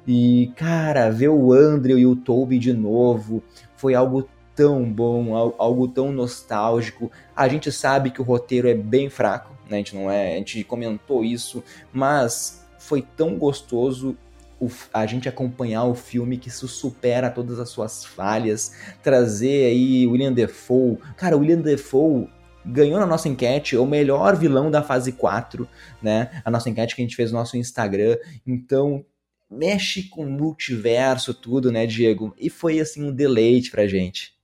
E, 0.08 0.52
cara, 0.56 1.10
ver 1.10 1.30
o 1.30 1.52
Andrew 1.52 1.98
e 1.98 2.06
o 2.06 2.16
Toby 2.16 2.60
de 2.60 2.74
novo 2.74 3.42
foi 3.76 3.96
algo 3.96 4.28
tão 4.56 4.84
bom, 4.92 5.36
algo 5.58 5.88
tão 5.88 6.12
nostálgico. 6.12 7.12
A 7.36 7.48
gente 7.48 7.72
sabe 7.72 8.10
que 8.10 8.22
o 8.22 8.26
roteiro 8.26 8.68
é 8.68 8.74
bem 8.74 9.10
fraco, 9.10 9.52
né? 9.70 9.76
A 9.76 9.80
gente 9.80 9.96
não 9.96 10.10
é, 10.10 10.36
a 10.36 10.38
gente 10.38 10.64
comentou 10.64 11.24
isso, 11.24 11.64
mas 11.92 12.66
foi 12.80 13.02
tão 13.02 13.38
gostoso 13.38 14.16
o, 14.60 14.70
a 14.94 15.06
gente 15.06 15.28
acompanhar 15.28 15.84
o 15.84 15.96
filme 15.96 16.38
que 16.38 16.48
isso 16.48 16.68
supera 16.68 17.30
todas 17.30 17.60
as 17.60 17.70
suas 17.70 18.06
falhas, 18.06 18.74
trazer 19.04 19.66
aí 19.66 20.08
William 20.08 20.32
Defoe. 20.32 20.98
Cara, 21.18 21.38
William 21.38 21.60
Defoe 21.60 22.30
ganhou 22.66 23.00
na 23.00 23.06
nossa 23.06 23.30
enquete 23.30 23.78
o 23.78 23.86
melhor 23.86 24.36
vilão 24.36 24.72
da 24.72 24.82
fase 24.82 25.12
4, 25.12 25.68
né? 26.02 26.42
A 26.44 26.50
nossa 26.50 26.70
enquete 26.70 26.96
que 26.96 27.02
a 27.02 27.06
gente 27.06 27.16
fez 27.16 27.32
no 27.32 27.38
nosso 27.38 27.58
Instagram. 27.58 28.18
Então, 28.46 29.06
mexe 29.50 30.04
com 30.04 30.26
o 30.26 30.30
multiverso 30.30 31.34
tudo, 31.34 31.72
né, 31.72 31.86
Diego? 31.86 32.34
E 32.38 32.50
foi 32.50 32.80
assim 32.80 33.04
um 33.04 33.14
deleite 33.14 33.70
pra 33.70 33.88
gente. 33.88 34.35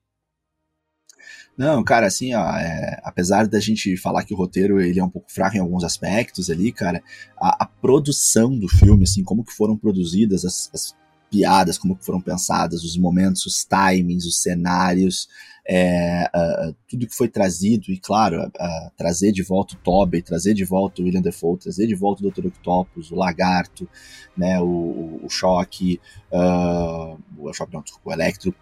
Não, 1.61 1.83
cara, 1.83 2.07
assim, 2.07 2.33
ó, 2.33 2.57
é, 2.57 2.99
apesar 3.03 3.47
da 3.47 3.59
gente 3.59 3.95
falar 3.95 4.23
que 4.23 4.33
o 4.33 4.37
roteiro 4.37 4.81
ele 4.81 4.99
é 4.99 5.03
um 5.03 5.09
pouco 5.09 5.31
fraco 5.31 5.55
em 5.55 5.59
alguns 5.59 5.83
aspectos 5.83 6.49
ali, 6.49 6.71
cara, 6.71 7.03
a, 7.39 7.65
a 7.65 7.67
produção 7.67 8.57
do 8.57 8.67
filme, 8.67 9.03
assim, 9.03 9.23
como 9.23 9.43
que 9.43 9.53
foram 9.53 9.77
produzidas 9.77 10.43
as, 10.43 10.71
as, 10.73 10.95
piadas, 11.29 11.77
como 11.77 11.95
que 11.95 12.03
foram 12.03 12.19
pensadas, 12.19 12.83
os 12.83 12.97
momentos, 12.97 13.45
os 13.45 13.63
timings, 13.63 14.25
os 14.25 14.41
cenários, 14.41 15.29
é, 15.69 16.27
uh, 16.35 16.75
tudo 16.89 17.05
que 17.05 17.15
foi 17.15 17.29
trazido, 17.29 17.91
e 17.91 17.97
claro, 17.99 18.41
uh, 18.41 18.91
trazer 18.97 19.31
de 19.31 19.43
volta 19.43 19.75
o 19.75 19.77
Tobey, 19.77 20.23
trazer 20.23 20.55
de 20.55 20.65
volta 20.65 20.99
o 20.99 21.05
William 21.05 21.21
Defoe, 21.21 21.59
trazer 21.59 21.85
de 21.85 21.93
volta 21.93 22.25
o 22.25 22.31
Dr. 22.31 22.47
Octopus, 22.47 23.11
o 23.11 23.15
Lagarto, 23.15 23.87
né, 24.35 24.59
o, 24.59 25.21
o, 25.23 25.29
Choque, 25.29 26.01
uh, 26.33 27.17
o 27.37 27.53
Choque 27.53 27.71
não, 27.71 27.83
o 28.03 28.11
Electro, 28.11 28.53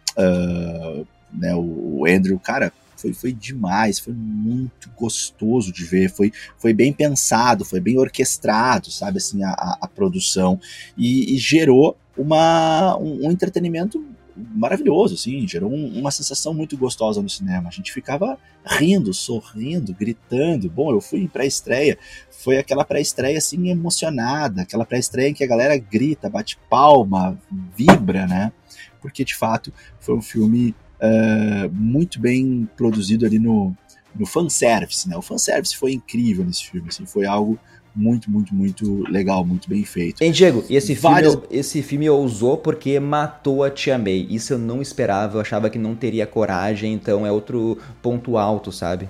né, 1.32 1.56
o, 1.56 2.02
o 2.02 2.06
Andrew, 2.06 2.38
cara, 2.40 2.74
foi, 3.00 3.14
foi 3.14 3.32
demais, 3.32 4.00
foi 4.00 4.14
muito 4.14 4.90
gostoso 4.98 5.72
de 5.72 5.86
ver, 5.86 6.10
foi, 6.10 6.32
foi 6.58 6.74
bem 6.74 6.92
pensado, 6.92 7.64
foi 7.64 7.80
bem 7.80 7.98
orquestrado, 7.98 8.92
sabe, 8.92 9.18
assim, 9.18 9.44
a, 9.44 9.78
a, 9.82 9.88
produção, 9.88 10.60
e, 10.98 11.34
e, 11.36 11.38
gerou 11.38 11.98
uma, 12.18 12.98
um, 12.98 13.28
um, 13.28 13.32
entretenimento 13.32 14.04
maravilhoso, 14.36 15.16
assim, 15.16 15.48
gerou 15.48 15.72
um, 15.72 16.00
uma 16.00 16.12
sensação 16.12 16.54
muito 16.54 16.78
gostosa 16.78 17.22
no 17.22 17.30
cinema, 17.30 17.70
a 17.70 17.72
gente 17.72 17.92
ficava 17.92 18.38
rindo, 18.66 19.14
sorrindo, 19.14 19.94
gritando, 19.94 20.70
bom, 20.70 20.92
eu 20.92 21.02
fui 21.02 21.22
em 21.22 21.28
pré-estreia, 21.28 21.98
foi 22.30 22.58
aquela 22.58 22.84
pré-estreia, 22.84 23.38
assim, 23.38 23.70
emocionada, 23.70 24.62
aquela 24.62 24.86
pré-estreia 24.86 25.30
em 25.30 25.34
que 25.34 25.44
a 25.44 25.48
galera 25.48 25.78
grita, 25.78 26.30
bate 26.30 26.58
palma, 26.70 27.40
vibra, 27.76 28.28
né, 28.28 28.52
porque, 29.02 29.24
de 29.24 29.36
fato, 29.36 29.74
foi 30.00 30.16
um 30.16 30.22
filme 30.22 30.76
uh, 31.02 31.70
muito 31.72 32.20
bem 32.20 32.68
produzido 32.76 33.26
ali 33.26 33.40
no, 33.40 33.76
no 34.16 34.26
fanservice, 34.26 35.08
né? 35.08 35.18
O 35.18 35.22
fanservice 35.22 35.76
foi 35.76 35.94
incrível 35.94 36.46
nesse 36.46 36.66
filme, 36.70 36.90
assim, 36.90 37.06
foi 37.06 37.26
algo 37.26 37.60
muito, 37.96 38.30
muito, 38.32 38.54
muito 38.56 39.04
legal, 39.10 39.46
muito 39.46 39.70
bem 39.70 39.84
feito. 39.84 40.22
Hein, 40.22 40.32
Diego, 40.32 40.64
e 40.70 40.76
esse 40.76 40.96
filme, 40.96 41.22
esse 41.50 41.82
filme 41.82 42.10
ousou 42.10 42.58
porque 42.58 43.00
matou 43.00 43.64
a 43.64 43.70
Tia 43.70 43.98
May. 43.98 44.28
Isso 44.30 44.54
eu 44.54 44.58
não 44.58 44.82
esperava, 44.82 45.38
eu 45.38 45.42
achava 45.42 45.70
que 45.70 45.78
não 45.78 45.96
teria 45.96 46.26
coragem, 46.26 46.94
então 46.94 47.26
é 47.26 47.32
outro 47.32 47.78
ponto 48.02 48.38
alto, 48.38 48.72
sabe? 48.72 49.10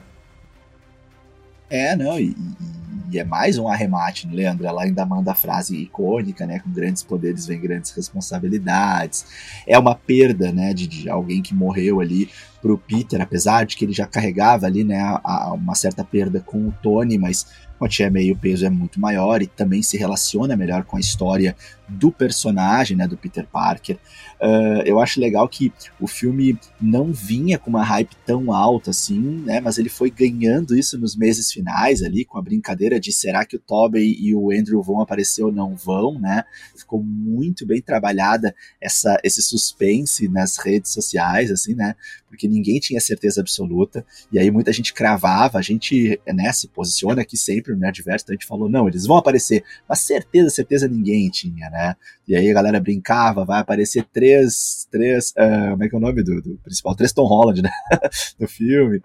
É, 1.70 1.96
não, 1.96 2.20
e, 2.20 2.30
e, 2.30 2.89
é 3.18 3.24
mais 3.24 3.58
um 3.58 3.68
arremate, 3.68 4.28
né, 4.28 4.34
Leandro? 4.36 4.68
Ela 4.68 4.84
ainda 4.84 5.06
manda 5.06 5.32
a 5.32 5.36
frase 5.36 5.76
icônica, 5.78 6.46
né? 6.46 6.60
Com 6.60 6.72
grandes 6.72 7.02
poderes 7.02 7.46
vem 7.48 7.60
grandes 7.60 7.92
responsabilidades. 7.92 9.26
É 9.66 9.80
uma 9.80 9.96
perda, 9.96 10.52
né, 10.52 10.74
de, 10.74 10.86
de 10.86 11.10
alguém 11.10 11.42
que 11.42 11.56
morreu 11.56 12.00
ali 12.02 12.30
pro 12.62 12.78
Peter, 12.78 13.22
apesar 13.22 13.66
de 13.66 13.76
que 13.76 13.86
ele 13.86 13.94
já 13.94 14.06
carregava 14.06 14.66
ali, 14.66 14.84
né, 14.84 15.00
a, 15.00 15.22
a 15.24 15.54
uma 15.54 15.76
certa 15.76 16.04
perda 16.04 16.40
com 16.40 16.68
o 16.68 16.74
Tony, 16.82 17.18
mas 17.18 17.46
com 17.80 17.86
a 17.86 17.90
Tia 17.90 18.12
May 18.12 18.30
o 18.30 18.36
peso 18.36 18.66
é 18.66 18.70
muito 18.70 19.00
maior 19.00 19.42
e 19.42 19.48
também 19.48 19.82
se 19.82 19.98
relaciona 19.98 20.58
melhor 20.58 20.84
com 20.84 20.98
a 20.98 21.00
história 21.00 21.56
do 21.88 22.12
personagem, 22.12 22.96
né, 22.96 23.08
do 23.08 23.18
Peter 23.18 23.48
Parker. 23.48 23.98
Uh, 24.40 24.84
eu 24.86 25.00
acho 25.00 25.20
legal 25.20 25.48
que 25.48 25.72
o 26.00 26.08
filme 26.08 26.60
não 26.80 27.12
vinha 27.12 27.58
com 27.58 27.70
uma 27.70 27.84
hype 27.84 28.16
tão 28.26 28.52
alta 28.52 28.92
assim, 28.92 29.20
né, 29.20 29.60
mas 29.62 29.78
ele 29.78 29.90
foi 29.90 30.12
ganhando 30.12 30.78
isso 30.78 31.00
nos 31.00 31.16
meses 31.16 31.52
finais 31.52 32.04
ali, 32.04 32.26
com 32.26 32.38
a 32.38 32.42
brincadeira 32.42 33.00
de 33.00 33.12
será 33.14 33.46
que 33.46 33.56
o 33.56 33.60
Tobey 33.60 34.16
e 34.20 34.36
o 34.36 34.52
Andrew 34.52 34.84
vão 34.84 35.00
aparecer 35.02 35.44
ou 35.44 35.52
não 35.52 35.76
vão, 35.76 36.20
né? 36.20 36.44
Ficou 36.76 37.02
muito 37.02 37.66
bem 37.66 37.82
trabalhada 37.82 38.54
essa, 38.80 39.18
esse 39.24 39.42
suspense 39.42 40.28
nas 40.28 40.58
redes 40.58 40.92
sociais, 40.92 41.50
assim, 41.50 41.74
né? 41.74 41.96
Porque 42.30 42.48
ninguém 42.48 42.80
tinha 42.80 43.02
certeza 43.02 43.42
absoluta, 43.42 44.06
e 44.32 44.40
aí 44.40 44.50
muita 44.52 44.72
gente 44.72 44.94
cravava, 44.94 45.58
a 45.58 45.62
gente, 45.62 46.20
né, 46.28 46.54
se 46.54 46.68
posiciona 46.68 47.22
aqui 47.22 47.36
sempre 47.36 47.74
no 47.74 47.80
Nerdverso, 47.80 48.24
então 48.24 48.34
a 48.34 48.38
gente 48.38 48.48
falou, 48.48 48.70
não, 48.70 48.88
eles 48.88 49.06
vão 49.06 49.18
aparecer, 49.18 49.64
mas 49.88 50.00
certeza, 50.00 50.50
certeza 50.50 50.88
ninguém 50.88 51.30
tinha, 51.30 51.70
né? 51.70 51.96
E 52.28 52.36
aí 52.36 52.50
a 52.50 52.54
galera 52.54 52.80
brincava, 52.80 53.44
vai 53.44 53.60
aparecer 53.60 54.06
três, 54.14 54.88
três, 54.92 55.32
uh, 55.32 55.72
como 55.72 55.84
é 55.84 55.90
que 55.90 55.96
é 55.96 55.98
o 55.98 56.02
nome 56.02 56.24
do, 56.24 56.42
do 56.42 56.58
principal? 56.64 56.96
Três 56.96 57.12
Tom 57.12 57.26
Holland, 57.26 57.62
né? 57.64 57.72
do 58.40 58.48
filme. 58.48 59.02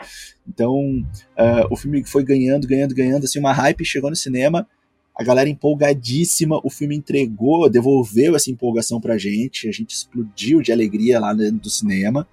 Então, 0.47 0.75
uh, 0.77 1.67
o 1.71 1.77
filme 1.77 2.05
foi 2.05 2.23
ganhando, 2.23 2.67
ganhando, 2.67 2.95
ganhando, 2.95 3.25
assim, 3.25 3.39
uma 3.39 3.53
hype, 3.53 3.85
chegou 3.85 4.11
no 4.11 4.17
cinema, 4.17 4.69
a 5.17 5.23
galera 5.23 5.49
empolgadíssima, 5.49 6.61
o 6.65 6.71
filme 6.71 6.97
entregou, 6.97 7.71
devolveu 7.71 8.35
essa 8.35 8.51
empolgação 8.51 9.01
pra 9.01 9.17
gente, 9.17 9.69
a 9.69 9.73
gente 9.73 9.95
explodiu 9.95 10.61
de 10.61 10.73
alegria 10.73 11.21
lá 11.21 11.33
dentro 11.33 11.61
do 11.61 11.71
cinema. 11.71 12.27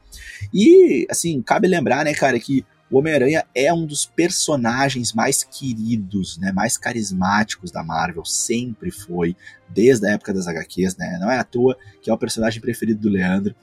E, 0.54 1.06
assim, 1.10 1.42
cabe 1.42 1.68
lembrar, 1.68 2.04
né, 2.04 2.14
cara, 2.14 2.40
que 2.40 2.66
o 2.92 2.98
Homem-Aranha 2.98 3.46
é 3.56 3.74
um 3.74 3.86
dos 3.86 4.06
personagens 4.06 5.14
mais 5.14 5.46
queridos, 5.46 6.38
né, 6.38 6.52
mais 6.52 6.78
carismáticos 6.78 7.72
da 7.72 7.82
Marvel, 7.82 8.26
sempre 8.26 8.92
foi, 8.92 9.34
desde 9.70 10.06
a 10.08 10.12
época 10.12 10.34
das 10.34 10.46
HQs, 10.46 10.98
né, 10.98 11.18
não 11.22 11.32
é 11.32 11.38
à 11.38 11.44
toa 11.44 11.78
que 12.02 12.10
é 12.10 12.14
o 12.14 12.18
personagem 12.18 12.60
preferido 12.60 13.00
do 13.00 13.10
Leandro, 13.10 13.56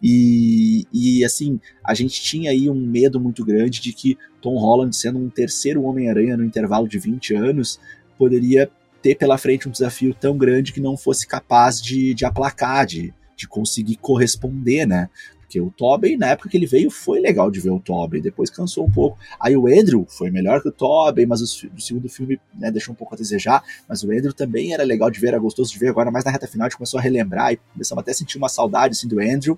e, 0.00 0.86
e 0.92 1.24
assim, 1.24 1.58
a 1.82 1.94
gente 1.94 2.22
tinha 2.22 2.52
aí 2.52 2.70
um 2.70 2.80
medo 2.80 3.18
muito 3.18 3.44
grande 3.44 3.80
de 3.80 3.92
que 3.92 4.16
Tom 4.40 4.56
Holland, 4.56 4.94
sendo 4.94 5.18
um 5.18 5.28
terceiro 5.28 5.82
Homem-Aranha 5.82 6.36
no 6.36 6.44
intervalo 6.44 6.86
de 6.86 6.98
20 7.00 7.34
anos, 7.34 7.80
poderia 8.18 8.70
ter 9.02 9.14
pela 9.14 9.38
frente 9.38 9.68
um 9.68 9.72
desafio 9.72 10.14
tão 10.14 10.36
grande 10.36 10.72
que 10.72 10.80
não 10.80 10.96
fosse 10.96 11.26
capaz 11.26 11.80
de, 11.80 12.14
de 12.14 12.24
aplacar, 12.24 12.86
de, 12.86 13.14
de 13.36 13.46
conseguir 13.46 13.96
corresponder, 13.96 14.86
né? 14.86 15.08
Porque 15.46 15.60
o 15.60 15.70
Tobey, 15.70 16.16
na 16.16 16.26
época 16.26 16.48
que 16.48 16.56
ele 16.56 16.66
veio, 16.66 16.90
foi 16.90 17.20
legal 17.20 17.50
de 17.52 17.60
ver 17.60 17.70
o 17.70 17.78
Tobey, 17.78 18.20
depois 18.20 18.50
cansou 18.50 18.84
um 18.84 18.90
pouco. 18.90 19.16
Aí 19.38 19.56
o 19.56 19.68
Andrew 19.68 20.04
foi 20.08 20.28
melhor 20.28 20.60
que 20.60 20.68
o 20.68 20.72
Tobey, 20.72 21.24
mas 21.24 21.40
o, 21.40 21.68
o 21.68 21.80
segundo 21.80 22.08
filme 22.08 22.40
né, 22.52 22.68
deixou 22.70 22.92
um 22.92 22.96
pouco 22.96 23.14
a 23.14 23.16
desejar. 23.16 23.62
Mas 23.88 24.02
o 24.02 24.10
Andrew 24.10 24.32
também 24.32 24.74
era 24.74 24.82
legal 24.82 25.08
de 25.08 25.20
ver, 25.20 25.28
era 25.28 25.38
gostoso 25.38 25.72
de 25.72 25.78
ver. 25.78 25.88
Agora, 25.88 26.10
mais 26.10 26.24
na 26.24 26.32
reta 26.32 26.48
final, 26.48 26.66
a 26.66 26.68
gente 26.68 26.76
começou 26.76 26.98
a 26.98 27.02
relembrar 27.02 27.52
e 27.52 27.60
começamos 27.72 28.02
até 28.02 28.10
a 28.10 28.14
sentir 28.14 28.38
uma 28.38 28.48
saudade 28.48 28.92
assim, 28.92 29.06
do 29.06 29.20
Andrew. 29.20 29.56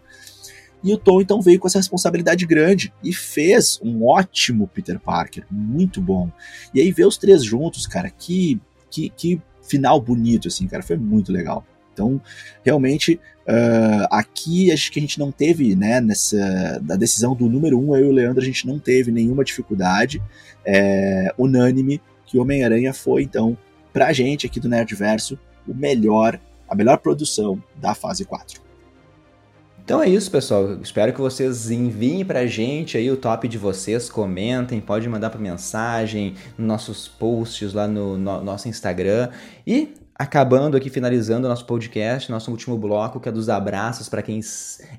E 0.83 0.93
o 0.93 0.99
Tom 0.99 1.21
então 1.21 1.41
veio 1.41 1.59
com 1.59 1.67
essa 1.67 1.79
responsabilidade 1.79 2.47
grande 2.47 2.93
e 3.03 3.13
fez 3.13 3.81
um 3.83 4.07
ótimo 4.07 4.69
Peter 4.69 4.99
Parker, 4.99 5.45
muito 5.51 6.01
bom. 6.01 6.31
E 6.73 6.81
aí 6.81 6.93
ver 6.93 7.07
os 7.07 7.17
três 7.17 7.45
juntos, 7.45 7.87
cara, 7.87 8.11
que, 8.11 8.61
que, 8.91 9.11
que 9.11 9.43
final 9.63 10.01
bonito, 10.01 10.49
assim, 10.49 10.67
cara, 10.67 10.83
foi 10.83 10.97
muito 10.97 11.33
legal. 11.33 11.65
Então, 11.93 12.21
realmente, 12.65 13.21
uh, 13.49 14.07
aqui 14.09 14.71
acho 14.71 14.93
que 14.93 15.01
a 15.01 15.03
gente 15.03 15.19
não 15.19 15.33
teve, 15.33 15.75
né, 15.75 16.01
nessa 16.01 16.79
da 16.81 16.95
decisão 16.95 17.35
do 17.35 17.49
número 17.49 17.77
um, 17.77 17.97
eu 17.97 18.07
e 18.07 18.09
o 18.09 18.13
Leandro, 18.13 18.41
a 18.41 18.45
gente 18.45 18.67
não 18.67 18.79
teve 18.79 19.11
nenhuma 19.11 19.43
dificuldade 19.43 20.23
é, 20.65 21.35
unânime 21.37 22.01
que 22.25 22.39
Homem-Aranha 22.39 22.93
foi, 22.93 23.23
então, 23.25 23.59
pra 23.93 24.13
gente 24.13 24.47
aqui 24.47 24.61
do 24.61 24.69
Nerdverso, 24.69 25.37
o 25.67 25.75
melhor, 25.75 26.39
a 26.69 26.75
melhor 26.75 26.99
produção 26.99 27.61
da 27.81 27.95
fase 27.95 28.25
4. 28.25 28.68
Então 29.89 30.03
é 30.03 30.07
isso, 30.11 30.31
pessoal. 30.31 30.75
Espero 30.83 31.15
que 31.15 31.19
vocês 31.19 31.71
enviem 31.71 32.23
pra 32.23 32.45
gente 32.45 32.99
aí 32.99 33.11
o 33.11 33.17
top 33.17 33.49
de 33.49 33.57
vocês, 33.57 34.11
comentem, 34.11 34.83
pode 34.83 35.09
mandar 35.09 35.31
por 35.31 35.41
mensagem, 35.41 36.35
nos 36.59 36.69
nossos 36.69 37.09
posts 37.09 37.73
lá 37.73 37.89
no, 37.89 38.19
no 38.19 38.45
nosso 38.45 38.69
Instagram. 38.69 39.31
E 39.67 39.95
acabando 40.19 40.77
aqui, 40.77 40.91
finalizando 40.91 41.47
o 41.47 41.49
nosso 41.49 41.65
podcast, 41.65 42.29
nosso 42.29 42.51
último 42.51 42.77
bloco, 42.77 43.21
que 43.21 43.29
é 43.29 43.33
dos 43.33 43.49
abraços 43.49 44.09
para 44.09 44.21
quem 44.21 44.41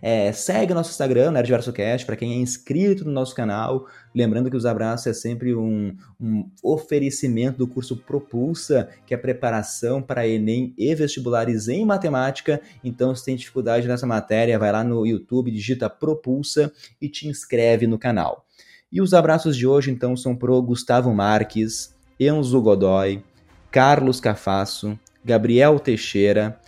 é, 0.01 0.31
segue 0.31 0.71
o 0.71 0.75
nosso 0.75 0.91
Instagram, 0.91 1.31
NerdVersoCast, 1.31 2.05
para 2.05 2.15
quem 2.15 2.31
é 2.31 2.35
inscrito 2.37 3.03
no 3.03 3.11
nosso 3.11 3.35
canal. 3.35 3.85
Lembrando 4.15 4.49
que 4.49 4.55
os 4.55 4.65
abraços 4.65 5.07
é 5.07 5.13
sempre 5.13 5.53
um, 5.53 5.93
um 6.21 6.49
oferecimento 6.63 7.57
do 7.57 7.67
curso 7.67 7.97
Propulsa, 7.97 8.87
que 9.05 9.13
é 9.13 9.17
preparação 9.17 10.01
para 10.01 10.25
Enem 10.25 10.73
e 10.77 10.95
vestibulares 10.95 11.67
em 11.67 11.85
matemática. 11.85 12.61
Então, 12.81 13.13
se 13.13 13.25
tem 13.25 13.35
dificuldade 13.35 13.89
nessa 13.89 14.07
matéria, 14.07 14.57
vai 14.57 14.71
lá 14.71 14.85
no 14.85 15.05
YouTube, 15.05 15.51
digita 15.51 15.89
Propulsa 15.89 16.71
e 17.01 17.09
te 17.09 17.27
inscreve 17.27 17.85
no 17.87 17.99
canal. 17.99 18.45
E 18.89 19.01
os 19.01 19.13
abraços 19.13 19.57
de 19.57 19.67
hoje, 19.67 19.91
então, 19.91 20.15
são 20.15 20.33
pro 20.33 20.61
Gustavo 20.61 21.13
Marques, 21.13 21.93
Enzo 22.17 22.61
Godoy, 22.61 23.21
Carlos 23.69 24.19
Cafasso, 24.19 24.97
Gabriel 25.23 25.79
Teixeira, 25.79 26.59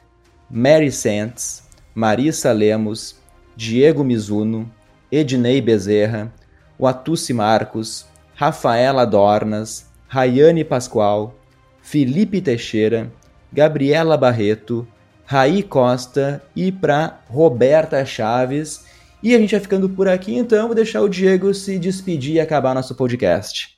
Mary 0.49 0.91
Santos, 0.91 1.64
Marissa 1.95 2.52
Lemos, 2.52 3.16
Diego 3.56 4.04
Mizuno, 4.04 4.70
Ednei 5.12 5.62
Bezerra, 5.62 6.34
Watusi 6.80 7.34
Marcos, 7.34 8.06
Rafaela 8.34 9.06
Dornas, 9.06 9.86
Rayane 10.08 10.64
Pascoal, 10.64 11.36
Felipe 11.82 12.41
Teixeira, 12.41 13.12
Gabriela 13.52 14.18
Barreto, 14.18 14.88
Raí 15.26 15.64
Costa 15.64 16.43
e 16.56 16.72
para 16.72 17.22
Roberta 17.30 18.04
Chaves. 18.06 18.86
E 19.24 19.36
a 19.36 19.39
gente 19.39 19.52
vai 19.52 19.60
ficando 19.60 19.89
por 19.89 20.08
aqui, 20.08 20.36
então 20.36 20.68
vou 20.68 20.76
deixar 20.76 21.02
o 21.02 21.10
Diego 21.10 21.54
se 21.54 21.78
despedir 21.78 22.36
e 22.36 22.39
acabar 22.39 22.74
nosso 22.74 22.95
podcast. 22.95 23.78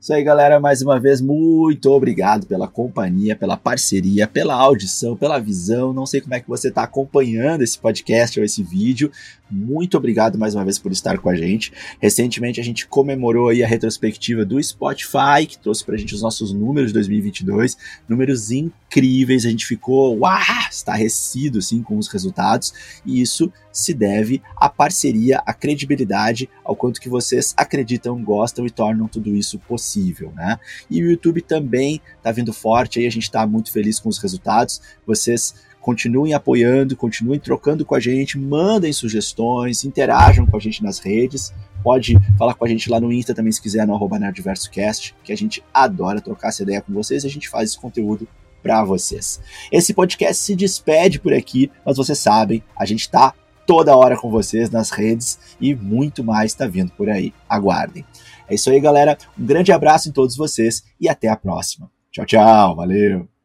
Isso 0.00 0.14
aí, 0.14 0.22
galera. 0.22 0.60
Mais 0.60 0.80
uma 0.80 1.00
vez, 1.00 1.20
muito 1.20 1.90
obrigado 1.90 2.46
pela 2.46 2.68
companhia, 2.68 3.34
pela 3.34 3.56
parceria, 3.56 4.28
pela 4.28 4.54
audição, 4.54 5.16
pela 5.16 5.40
visão. 5.40 5.92
Não 5.92 6.06
sei 6.06 6.20
como 6.20 6.34
é 6.34 6.40
que 6.40 6.48
você 6.48 6.68
está 6.68 6.84
acompanhando 6.84 7.62
esse 7.62 7.76
podcast 7.76 8.38
ou 8.38 8.44
esse 8.44 8.62
vídeo. 8.62 9.10
Muito 9.50 9.96
obrigado 9.96 10.38
mais 10.38 10.54
uma 10.54 10.62
vez 10.62 10.78
por 10.78 10.92
estar 10.92 11.18
com 11.18 11.28
a 11.28 11.34
gente. 11.34 11.72
Recentemente 11.98 12.60
a 12.60 12.62
gente 12.62 12.86
comemorou 12.86 13.48
aí 13.48 13.64
a 13.64 13.66
retrospectiva 13.66 14.44
do 14.44 14.62
Spotify, 14.62 15.46
que 15.48 15.58
trouxe 15.58 15.84
pra 15.84 15.96
gente 15.96 16.14
os 16.14 16.22
nossos 16.22 16.52
números 16.52 16.90
de 16.90 16.94
2022, 16.94 17.76
números 18.08 18.52
incríveis. 18.52 19.44
A 19.46 19.50
gente 19.50 19.66
ficou, 19.66 20.16
uau, 20.18 20.38
estarrecido 20.70 21.58
assim 21.58 21.82
com 21.82 21.98
os 21.98 22.06
resultados, 22.08 22.72
e 23.04 23.20
isso 23.20 23.50
se 23.72 23.94
deve 23.94 24.42
à 24.56 24.68
parceria, 24.68 25.38
à 25.46 25.54
credibilidade, 25.54 26.48
ao 26.62 26.76
quanto 26.76 27.00
que 27.00 27.08
vocês 27.08 27.54
acreditam, 27.56 28.22
gostam 28.22 28.66
e 28.66 28.70
tornam 28.70 29.08
tudo 29.08 29.34
isso 29.34 29.58
possível 29.60 29.87
possível, 29.88 30.32
né? 30.36 30.58
E 30.90 31.02
o 31.02 31.10
YouTube 31.10 31.40
também 31.40 32.00
está 32.16 32.30
vindo 32.30 32.52
forte, 32.52 32.98
aí 32.98 33.06
a 33.06 33.10
gente 33.10 33.24
está 33.24 33.46
muito 33.46 33.72
feliz 33.72 33.98
com 33.98 34.08
os 34.08 34.18
resultados. 34.18 34.80
Vocês 35.06 35.54
continuem 35.80 36.34
apoiando, 36.34 36.94
continuem 36.94 37.40
trocando 37.40 37.84
com 37.84 37.94
a 37.94 38.00
gente, 38.00 38.38
mandem 38.38 38.92
sugestões, 38.92 39.84
interajam 39.84 40.46
com 40.46 40.56
a 40.56 40.60
gente 40.60 40.82
nas 40.82 40.98
redes. 40.98 41.54
Pode 41.82 42.18
falar 42.36 42.54
com 42.54 42.64
a 42.64 42.68
gente 42.68 42.90
lá 42.90 43.00
no 43.00 43.12
Insta 43.12 43.34
também 43.34 43.52
se 43.52 43.62
quiser, 43.62 43.86
no 43.86 43.94
arroba 43.94 44.18
NerdversoCast, 44.18 45.14
que 45.24 45.32
a 45.32 45.36
gente 45.36 45.64
adora 45.72 46.20
trocar 46.20 46.48
essa 46.48 46.62
ideia 46.62 46.82
com 46.82 46.92
vocês 46.92 47.24
e 47.24 47.26
a 47.26 47.30
gente 47.30 47.48
faz 47.48 47.70
esse 47.70 47.80
conteúdo 47.80 48.28
para 48.62 48.84
vocês. 48.84 49.40
Esse 49.72 49.94
podcast 49.94 50.42
se 50.42 50.54
despede 50.54 51.20
por 51.20 51.32
aqui, 51.32 51.70
mas 51.86 51.96
vocês 51.96 52.18
sabem, 52.18 52.62
a 52.76 52.84
gente 52.84 53.02
está 53.02 53.32
toda 53.64 53.94
hora 53.94 54.16
com 54.16 54.30
vocês 54.30 54.70
nas 54.70 54.90
redes 54.90 55.38
e 55.60 55.74
muito 55.74 56.24
mais 56.24 56.52
está 56.52 56.66
vindo 56.66 56.90
por 56.92 57.08
aí. 57.08 57.32
Aguardem. 57.46 58.04
É 58.48 58.54
isso 58.54 58.70
aí, 58.70 58.80
galera. 58.80 59.16
Um 59.38 59.46
grande 59.46 59.72
abraço 59.72 60.08
em 60.08 60.12
todos 60.12 60.36
vocês 60.36 60.82
e 61.00 61.08
até 61.08 61.28
a 61.28 61.36
próxima. 61.36 61.90
Tchau, 62.10 62.24
tchau. 62.24 62.76
Valeu. 62.76 63.37